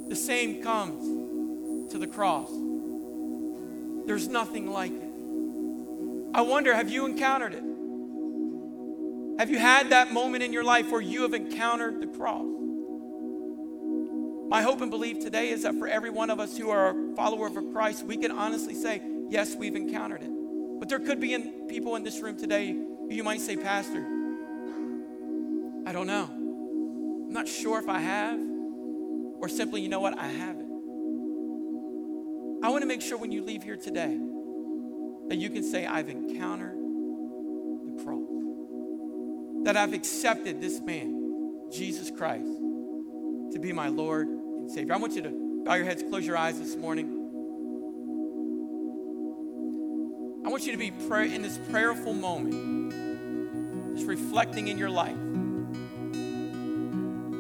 The 0.09 0.15
same 0.15 0.63
comes 0.63 1.91
to 1.91 1.99
the 1.99 2.07
cross. 2.07 2.49
There's 4.07 4.29
nothing 4.29 4.71
like 4.71 4.93
it. 4.93 5.11
I 6.33 6.43
wonder, 6.43 6.73
have 6.73 6.89
you 6.89 7.05
encountered 7.05 7.55
it? 7.55 7.65
Have 9.41 9.51
you 9.51 9.59
had 9.59 9.91
that 9.91 10.13
moment 10.13 10.45
in 10.45 10.53
your 10.53 10.63
life 10.63 10.93
where 10.93 11.01
you 11.01 11.23
have 11.23 11.35
encountered 11.35 12.01
the 12.01 12.07
cross? 12.07 12.47
My 14.49 14.63
hope 14.63 14.81
and 14.81 14.93
belief 14.93 15.19
today 15.19 15.49
is 15.49 15.63
that 15.63 15.75
for 15.75 15.89
every 15.89 16.11
one 16.11 16.31
of 16.31 16.39
us 16.39 16.57
who 16.57 16.71
are 16.71 16.91
a 16.91 17.17
follower 17.17 17.49
of 17.49 17.73
Christ, 17.73 18.05
we 18.05 18.17
can 18.17 18.31
honestly 18.31 18.75
say, 18.75 19.03
yes, 19.35 19.57
we've 19.57 19.75
encountered 19.75 20.23
it. 20.23 20.31
But 20.79 20.89
there 20.89 21.01
could 21.01 21.19
be 21.19 21.35
in, 21.35 21.67
people 21.69 21.97
in 21.97 22.05
this 22.05 22.21
room 22.21 22.37
today 22.37 22.77
you 23.11 23.25
might 23.25 23.41
say, 23.41 23.57
Pastor, 23.57 23.99
I 25.87 25.93
don't 25.93 26.07
know. 26.07 26.29
I'm 26.31 27.33
not 27.33 27.49
sure 27.49 27.81
if 27.81 27.89
I 27.89 27.99
have, 27.99 28.39
or 28.39 29.49
simply, 29.49 29.81
you 29.81 29.89
know 29.89 30.01
what, 30.01 30.17
I 30.17 30.29
haven't. 30.29 30.71
I 32.63 32.69
want 32.71 32.83
to 32.83 32.87
make 32.87 33.03
sure 33.03 33.19
when 33.19 33.33
you 33.33 33.43
leave 33.43 33.65
here 33.65 33.77
today 33.77 34.17
that 35.29 35.37
you 35.37 35.51
can 35.51 35.65
say, 35.65 35.85
I've 35.85 36.09
encountered 36.09 36.77
the 36.77 38.03
cross. 38.05 38.23
That 39.65 39.77
I've 39.77 39.95
accepted 39.95 40.61
this 40.61 40.81
man, 40.81 41.71
Jesus 41.73 42.11
Christ, 42.11 42.47
to 43.53 43.59
be 43.61 43.73
my 43.73 43.89
Lord 43.89 44.29
and 44.29 44.71
Savior. 44.71 44.95
I 44.95 44.99
want 44.99 45.15
you 45.15 45.23
to 45.23 45.63
bow 45.65 45.75
your 45.75 45.87
heads, 45.87 46.05
close 46.09 46.25
your 46.25 46.37
eyes 46.37 46.59
this 46.59 46.77
morning. 46.77 47.24
You 50.67 50.73
to 50.73 50.79
be 50.79 50.91
pray- 50.91 51.35
in 51.35 51.43
this 51.43 51.59
prayerful 51.71 52.15
moment, 52.15 53.97
just 53.97 54.07
reflecting 54.07 54.69
in 54.69 54.79
your 54.79 54.91
life. 54.91 55.17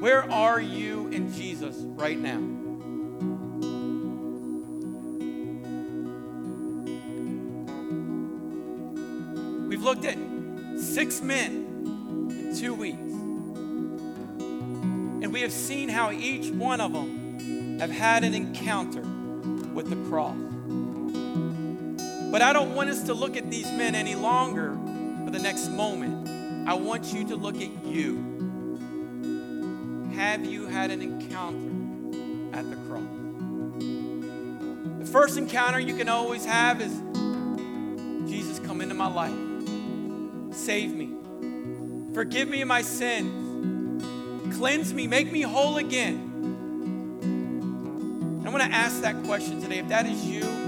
Where 0.01 0.31
are 0.31 0.61
you 0.61 1.09
in 1.09 1.33
Jesus 1.33 1.77
right 1.79 2.19
now? 2.19 2.41
We've 9.69 9.83
looked 9.83 10.05
at 10.05 10.19
six 10.79 11.23
men 11.23 12.29
in 12.31 12.55
two 12.57 12.75
weeks. 12.75 12.99
And 15.25 15.33
we 15.33 15.41
have 15.41 15.53
seen 15.53 15.89
how 15.89 16.13
each 16.13 16.51
one 16.51 16.83
of 16.83 16.93
them 16.93 17.79
have 17.81 17.91
had 17.91 18.25
an 18.25 18.35
encounter 18.35 19.03
with 19.73 19.89
the 19.89 19.97
cross. 20.11 20.44
But 22.35 22.43
I 22.43 22.53
don't 22.53 22.75
want 22.75 22.91
us 22.91 23.05
to 23.05 23.15
look 23.15 23.37
at 23.37 23.49
these 23.49 23.71
men 23.71 23.95
any 23.95 24.17
longer 24.17 24.77
for 25.25 25.31
the 25.31 25.39
next 25.39 25.69
moment. 25.69 26.29
I 26.69 26.75
want 26.75 27.15
you 27.15 27.25
to 27.29 27.37
look 27.37 27.55
at 27.55 27.87
you. 27.87 28.17
Have 30.17 30.45
you 30.45 30.67
had 30.67 30.91
an 30.91 31.01
encounter 31.01 32.59
at 32.59 32.69
the 32.69 32.75
cross? 32.89 33.05
The 34.99 35.07
first 35.07 35.39
encounter 35.39 35.79
you 35.79 35.95
can 35.95 36.09
always 36.09 36.45
have 36.45 36.81
is 36.81 36.93
Jesus, 38.29 38.59
come 38.59 38.81
into 38.81 38.97
my 38.97 39.07
life. 39.07 40.57
Save 40.57 40.93
me. 40.93 41.11
Forgive 42.15 42.49
me 42.49 42.63
of 42.63 42.67
my 42.67 42.83
sins. 42.83 44.03
Cleanse 44.57 44.93
me. 44.93 45.07
Make 45.07 45.31
me 45.31 45.43
whole 45.43 45.77
again. 45.77 46.33
I 48.45 48.51
want 48.51 48.65
to 48.65 48.71
ask 48.73 49.03
that 49.03 49.23
question 49.23 49.63
today. 49.63 49.79
If 49.79 49.87
that 49.87 50.07
is 50.07 50.27
you, 50.27 50.64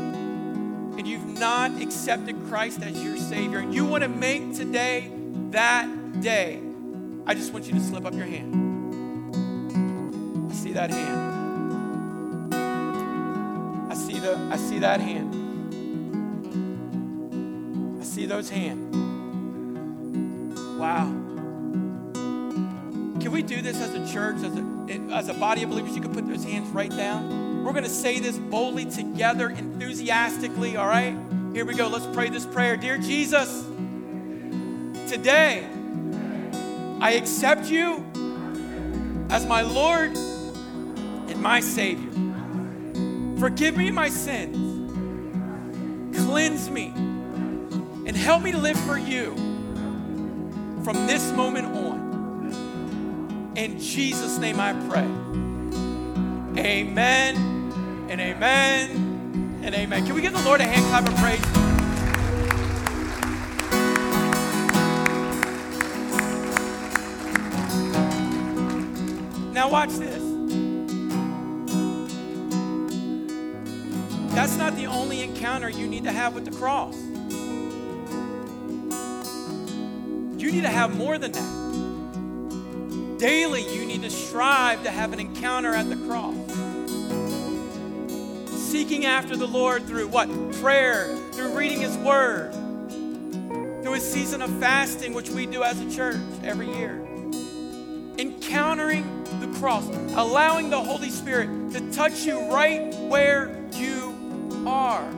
and 0.98 1.06
you've 1.06 1.26
not 1.38 1.80
accepted 1.80 2.36
Christ 2.48 2.82
as 2.82 3.02
your 3.02 3.16
Savior, 3.16 3.58
and 3.58 3.74
you 3.74 3.84
want 3.84 4.02
to 4.02 4.08
make 4.08 4.54
today 4.54 5.10
that 5.50 6.20
day, 6.20 6.60
I 7.26 7.34
just 7.34 7.52
want 7.52 7.66
you 7.66 7.74
to 7.74 7.80
slip 7.80 8.04
up 8.06 8.14
your 8.14 8.26
hand. 8.26 8.54
I 10.50 10.54
see 10.54 10.72
that 10.72 10.90
hand. 10.90 12.54
I 13.90 13.94
see 13.94 14.18
the 14.18 14.36
I 14.50 14.56
see 14.56 14.78
that 14.80 15.00
hand. 15.00 15.34
I 18.00 18.04
see 18.04 18.26
those 18.26 18.48
hands. 18.48 18.96
Wow. 20.78 21.06
Can 23.20 23.32
we 23.32 23.42
do 23.42 23.60
this 23.62 23.80
as 23.80 23.94
a 23.94 24.12
church, 24.12 24.36
as 24.36 24.56
a, 24.56 24.62
as 25.12 25.28
a 25.28 25.34
body 25.34 25.62
of 25.62 25.70
believers? 25.70 25.96
You 25.96 26.02
can 26.02 26.12
put 26.12 26.28
those 26.28 26.44
hands 26.44 26.68
right 26.68 26.90
down. 26.90 27.45
We're 27.66 27.72
going 27.72 27.82
to 27.82 27.90
say 27.90 28.20
this 28.20 28.38
boldly 28.38 28.84
together, 28.84 29.48
enthusiastically, 29.48 30.76
all 30.76 30.86
right? 30.86 31.18
Here 31.52 31.64
we 31.64 31.74
go. 31.74 31.88
Let's 31.88 32.06
pray 32.14 32.28
this 32.28 32.46
prayer. 32.46 32.76
Dear 32.76 32.96
Jesus, 32.96 33.64
today 35.10 35.66
I 37.00 37.14
accept 37.14 37.68
you 37.68 38.06
as 39.30 39.44
my 39.46 39.62
Lord 39.62 40.16
and 40.16 41.42
my 41.42 41.58
Savior. 41.58 42.12
Forgive 43.40 43.76
me 43.76 43.90
my 43.90 44.10
sins, 44.10 44.92
cleanse 46.16 46.70
me, 46.70 46.92
and 46.94 48.16
help 48.16 48.42
me 48.42 48.52
live 48.52 48.78
for 48.78 48.96
you 48.96 49.34
from 50.84 51.08
this 51.08 51.32
moment 51.32 51.66
on. 51.66 53.52
In 53.56 53.80
Jesus' 53.80 54.38
name 54.38 54.60
I 54.60 54.72
pray. 54.88 55.08
Amen 56.64 57.55
and 58.08 58.20
amen 58.20 59.60
and 59.62 59.74
amen. 59.74 60.06
Can 60.06 60.14
we 60.14 60.20
give 60.22 60.32
the 60.32 60.42
Lord 60.42 60.60
a 60.60 60.64
hand 60.64 60.86
clap 60.86 61.08
of 61.08 61.16
praise? 61.16 61.40
Now, 69.52 69.70
watch 69.70 69.90
this. 69.90 70.22
That's 74.34 74.56
not 74.58 74.76
the 74.76 74.86
only 74.86 75.22
encounter 75.22 75.70
you 75.70 75.88
need 75.88 76.04
to 76.04 76.12
have 76.12 76.34
with 76.34 76.44
the 76.44 76.50
cross. 76.50 76.94
You 80.38 80.52
need 80.52 80.60
to 80.60 80.68
have 80.68 80.94
more 80.94 81.16
than 81.16 81.32
that. 81.32 81.56
Daily, 83.18 83.62
you 83.74 83.86
need 83.86 84.02
to 84.02 84.10
strive 84.10 84.84
to 84.84 84.90
have 84.90 85.14
an 85.14 85.20
encounter 85.20 85.74
at 85.74 85.88
the 85.88 85.96
cross. 86.06 86.35
Seeking 88.76 89.06
after 89.06 89.36
the 89.36 89.48
Lord 89.48 89.86
through 89.86 90.08
what? 90.08 90.28
Prayer, 90.60 91.16
through 91.32 91.56
reading 91.56 91.80
His 91.80 91.96
Word, 91.96 92.52
through 93.82 93.94
a 93.94 93.98
season 93.98 94.42
of 94.42 94.50
fasting, 94.60 95.14
which 95.14 95.30
we 95.30 95.46
do 95.46 95.62
as 95.62 95.80
a 95.80 95.90
church 95.90 96.18
every 96.44 96.70
year. 96.76 97.02
Encountering 98.18 99.24
the 99.40 99.46
cross, 99.58 99.88
allowing 100.14 100.68
the 100.68 100.78
Holy 100.78 101.08
Spirit 101.08 101.72
to 101.72 101.90
touch 101.90 102.26
you 102.26 102.38
right 102.52 102.94
where 103.08 103.66
you 103.72 104.14
are. 104.66 105.08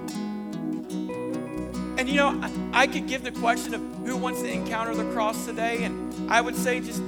And 1.98 2.08
you 2.08 2.14
know, 2.14 2.40
I, 2.40 2.82
I 2.82 2.86
could 2.86 3.08
give 3.08 3.24
the 3.24 3.32
question 3.32 3.74
of 3.74 3.80
who 4.06 4.16
wants 4.16 4.40
to 4.42 4.48
encounter 4.48 4.94
the 4.94 5.10
cross 5.12 5.46
today, 5.46 5.82
and 5.82 6.30
I 6.30 6.40
would 6.40 6.54
say 6.54 6.78
just 6.78 7.02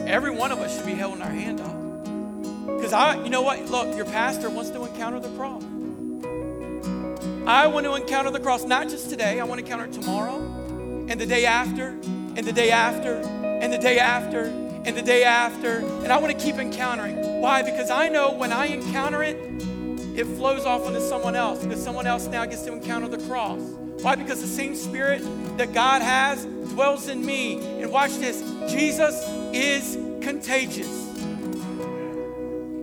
every 0.00 0.32
one 0.32 0.50
of 0.50 0.58
us 0.58 0.76
should 0.76 0.86
be 0.86 0.94
holding 0.94 1.22
our 1.22 1.30
hand 1.30 1.60
up. 1.60 1.76
Because 2.76 2.92
I, 2.92 3.22
you 3.22 3.30
know 3.30 3.42
what? 3.42 3.64
Look, 3.66 3.96
your 3.96 4.06
pastor 4.06 4.50
wants 4.50 4.70
to 4.70 4.84
encounter 4.84 5.20
the 5.20 5.28
cross. 5.36 5.62
I 7.46 7.68
want 7.68 7.86
to 7.86 7.94
encounter 7.94 8.32
the 8.32 8.40
cross 8.40 8.64
not 8.64 8.88
just 8.88 9.08
today, 9.08 9.38
I 9.38 9.44
want 9.44 9.60
to 9.60 9.64
encounter 9.64 9.84
it 9.84 9.92
tomorrow, 9.92 10.38
and 11.08 11.12
the 11.12 11.26
day 11.26 11.46
after, 11.46 11.90
and 11.90 12.38
the 12.38 12.52
day 12.52 12.72
after, 12.72 13.20
and 13.20 13.72
the 13.72 13.78
day 13.78 14.00
after, 14.00 14.46
and 14.84 14.96
the 14.96 15.02
day 15.02 15.22
after. 15.22 15.78
And 15.78 16.08
I 16.08 16.18
want 16.18 16.36
to 16.36 16.44
keep 16.44 16.56
encountering. 16.56 17.40
Why? 17.40 17.62
Because 17.62 17.88
I 17.88 18.08
know 18.08 18.32
when 18.32 18.52
I 18.52 18.66
encounter 18.66 19.22
it, 19.22 19.36
it 20.18 20.24
flows 20.36 20.64
off 20.64 20.86
onto 20.86 20.98
someone 20.98 21.36
else 21.36 21.62
because 21.62 21.80
someone 21.80 22.08
else 22.08 22.26
now 22.26 22.44
gets 22.46 22.62
to 22.62 22.72
encounter 22.72 23.06
the 23.06 23.24
cross. 23.28 23.60
Why? 24.02 24.16
Because 24.16 24.40
the 24.40 24.48
same 24.48 24.74
spirit 24.74 25.22
that 25.56 25.72
God 25.72 26.02
has 26.02 26.46
dwells 26.70 27.08
in 27.08 27.24
me. 27.24 27.80
And 27.80 27.92
watch 27.92 28.16
this 28.16 28.40
Jesus 28.68 29.22
is 29.52 29.96
contagious. 30.20 31.14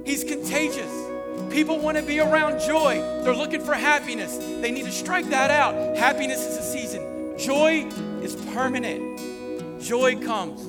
He's 0.06 0.24
contagious. 0.24 1.13
People 1.54 1.80
want 1.80 1.98
to 1.98 2.04
be 2.04 2.20
around 2.20 2.60
joy. 2.60 2.96
They're 3.24 3.36
looking 3.36 3.62
for 3.62 3.76
happiness. 3.76 4.38
They 4.38 4.72
need 4.72 4.86
to 4.86 4.92
strike 4.92 5.30
that 5.30 5.52
out. 5.52 5.96
Happiness 5.96 6.40
is 6.40 6.58
a 6.58 6.64
season, 6.64 7.38
joy 7.38 7.88
is 8.22 8.36
permanent. 8.54 9.82
Joy 9.82 10.16
comes 10.18 10.68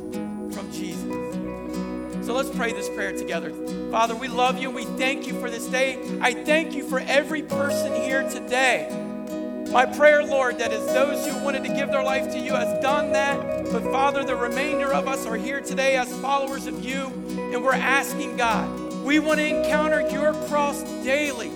from 0.54 0.70
Jesus. 0.72 1.04
So 2.26 2.34
let's 2.34 2.50
pray 2.50 2.72
this 2.72 2.88
prayer 2.90 3.12
together. 3.16 3.52
Father, 3.90 4.14
we 4.14 4.28
love 4.28 4.58
you 4.58 4.68
and 4.68 4.76
we 4.76 4.84
thank 4.84 5.26
you 5.26 5.38
for 5.40 5.50
this 5.50 5.66
day. 5.68 5.98
I 6.20 6.34
thank 6.34 6.74
you 6.74 6.84
for 6.88 7.00
every 7.00 7.42
person 7.42 7.94
here 8.02 8.28
today 8.28 8.88
My 9.74 9.86
prayer, 9.86 10.22
Lord, 10.22 10.58
that 10.58 10.72
as 10.72 10.86
those 10.94 11.26
who 11.26 11.44
wanted 11.44 11.64
to 11.64 11.74
give 11.74 11.90
their 11.90 12.04
life 12.04 12.30
to 12.32 12.38
you 12.38 12.54
has 12.54 12.80
done 12.80 13.10
that, 13.12 13.64
but 13.72 13.82
Father, 13.90 14.22
the 14.24 14.36
remainder 14.36 14.94
of 14.94 15.08
us 15.08 15.26
are 15.26 15.36
here 15.36 15.60
today 15.60 15.96
as 15.96 16.12
followers 16.20 16.68
of 16.68 16.84
you, 16.84 17.06
and 17.52 17.64
we're 17.64 17.74
asking 17.74 18.36
God, 18.36 18.83
we 19.04 19.18
want 19.18 19.38
to 19.38 19.46
encounter 19.46 20.00
your 20.10 20.32
cross 20.48 20.82
daily. 21.04 21.50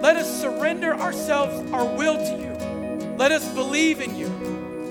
Let 0.00 0.16
us 0.16 0.40
surrender 0.40 0.94
ourselves, 0.94 1.70
our 1.72 1.86
will 1.96 2.16
to 2.16 2.42
you. 2.42 3.14
Let 3.16 3.30
us 3.30 3.48
believe 3.54 4.00
in 4.00 4.16
you. 4.16 4.26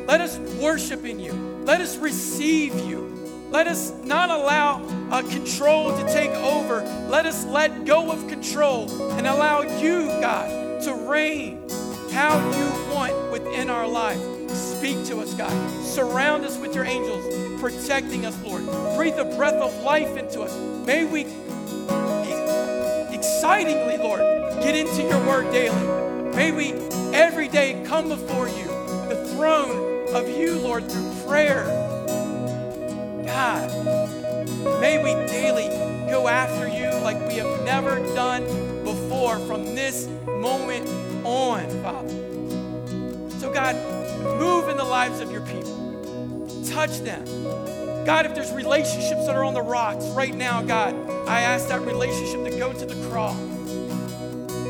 Let 0.07 0.21
us 0.21 0.37
worship 0.61 1.03
in 1.03 1.19
you. 1.19 1.33
Let 1.65 1.81
us 1.81 1.97
receive 1.97 2.73
you. 2.85 3.09
Let 3.51 3.67
us 3.67 3.91
not 4.03 4.29
allow 4.29 4.81
uh, 5.11 5.21
control 5.23 5.95
to 5.95 6.03
take 6.11 6.31
over. 6.31 6.81
Let 7.09 7.25
us 7.25 7.45
let 7.45 7.85
go 7.85 8.11
of 8.11 8.27
control 8.29 8.89
and 9.11 9.27
allow 9.27 9.61
you, 9.61 10.07
God, 10.21 10.81
to 10.83 10.93
reign 10.95 11.67
how 12.11 12.35
you 12.57 12.93
want 12.93 13.31
within 13.31 13.69
our 13.69 13.87
life. 13.87 14.21
Speak 14.49 15.05
to 15.05 15.19
us, 15.19 15.33
God. 15.33 15.51
Surround 15.83 16.45
us 16.45 16.57
with 16.57 16.73
your 16.75 16.85
angels, 16.85 17.59
protecting 17.59 18.25
us, 18.25 18.41
Lord. 18.43 18.65
Breathe 18.95 19.17
the 19.17 19.25
breath 19.35 19.61
of 19.61 19.83
life 19.83 20.17
into 20.17 20.41
us. 20.41 20.57
May 20.85 21.05
we 21.05 21.25
excitingly, 23.23 23.95
Lord, 23.97 24.19
get 24.61 24.75
into 24.75 25.01
your 25.03 25.25
word 25.25 25.49
daily. 25.53 26.35
May 26.35 26.51
we 26.51 26.73
every 27.15 27.47
day 27.47 27.81
come 27.85 28.09
before 28.09 28.49
you, 28.49 28.65
the 29.07 29.29
throne 29.33 30.13
of 30.13 30.27
you, 30.27 30.59
Lord, 30.59 30.91
through 30.91 31.09
prayer. 31.25 31.63
God, 33.25 33.71
may 34.81 35.01
we 35.01 35.13
daily 35.31 35.69
go 36.09 36.27
after 36.27 36.67
you 36.67 36.89
like 37.01 37.17
we 37.25 37.35
have 37.35 37.63
never 37.63 37.99
done 38.13 38.43
before 38.83 39.39
from 39.47 39.73
this 39.73 40.05
moment 40.27 40.85
on, 41.25 41.69
Father. 41.81 42.09
So, 43.39 43.53
God, 43.53 43.75
move 44.37 44.67
in 44.67 44.75
the 44.75 44.83
lives 44.83 45.21
of 45.21 45.31
your 45.31 45.45
people, 45.45 46.61
touch 46.65 46.99
them. 46.99 47.23
God, 48.05 48.25
if 48.25 48.35
there's 48.35 48.51
relationships 48.51 49.25
that 49.27 49.35
are 49.35 49.45
on 49.45 49.53
the 49.53 49.61
rocks 49.61 50.05
right 50.09 50.35
now, 50.35 50.61
God, 50.61 50.93
I 51.27 51.39
ask 51.39 51.69
that 51.69 51.81
relationship 51.81 52.43
to 52.43 52.57
go 52.59 52.73
to 52.73 52.85
the 52.85 53.09
cross. 53.09 53.37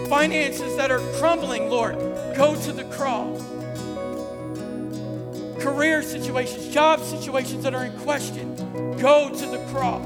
Finances 0.08 0.76
that 0.76 0.92
are 0.92 1.00
crumbling, 1.18 1.68
Lord, 1.70 1.96
go 2.36 2.56
to 2.56 2.72
the 2.72 2.84
cross. 2.86 3.42
Career 5.60 6.04
situations, 6.04 6.72
job 6.72 7.00
situations 7.02 7.64
that 7.64 7.74
are 7.74 7.86
in 7.86 7.98
question, 8.00 8.56
go 8.98 9.30
to 9.30 9.46
the 9.48 9.58
cross. 9.72 10.06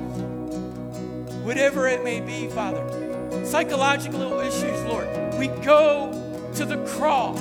Whatever 1.44 1.88
it 1.88 2.06
may 2.06 2.22
be, 2.22 2.48
Father. 2.48 3.46
Psychological 3.46 4.40
issues, 4.40 4.84
Lord, 4.86 5.08
we 5.38 5.48
go 5.48 6.12
to 6.56 6.64
the 6.64 6.78
cross. 6.86 7.40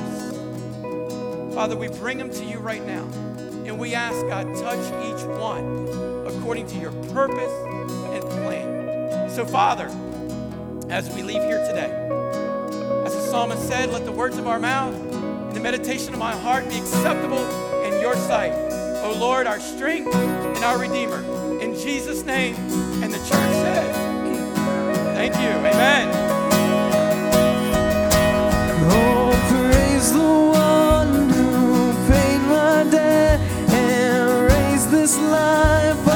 Father, 1.55 1.77
we 1.77 1.89
bring 1.89 2.19
them 2.19 2.31
to 2.31 2.45
you 2.45 2.59
right 2.59 2.85
now. 2.85 3.07
And 3.67 3.81
we 3.81 3.95
ask, 3.95 4.27
God, 4.29 4.47
touch 4.55 4.79
each 5.05 5.25
one 5.39 5.89
according 6.27 6.69
to 6.69 6.79
your 6.79 6.93
purpose 7.13 7.53
and 8.15 8.23
plan. 8.23 9.29
So, 9.29 9.45
Father, 9.45 9.87
as 10.89 11.11
we 11.11 11.23
leave 11.23 11.43
here 11.43 11.59
today, 11.67 11.91
as 13.05 13.15
the 13.15 13.21
psalmist 13.21 13.67
said, 13.67 13.91
let 13.91 14.05
the 14.05 14.13
words 14.13 14.39
of 14.39 14.47
our 14.47 14.61
mouth 14.61 14.95
and 14.95 15.53
the 15.53 15.61
meditation 15.61 16.13
of 16.13 16.21
my 16.21 16.37
heart 16.37 16.69
be 16.69 16.79
acceptable 16.79 17.45
in 17.83 18.01
your 18.01 18.15
sight. 18.15 18.53
O 19.03 19.17
Lord, 19.19 19.47
our 19.47 19.61
strength 19.61 20.15
and 20.15 20.65
our 20.65 20.79
Redeemer. 20.79 21.23
In 21.61 21.75
Jesus' 21.75 22.25
name, 22.25 22.55
and 23.03 23.13
the 23.13 23.19
church 23.19 23.29
says, 23.29 23.97
Thank 25.17 25.35
you. 25.35 25.49
Amen. 25.49 26.09
Oh, 28.91 29.33
praise 29.51 30.13
the 30.13 30.56
time. 35.57 36.16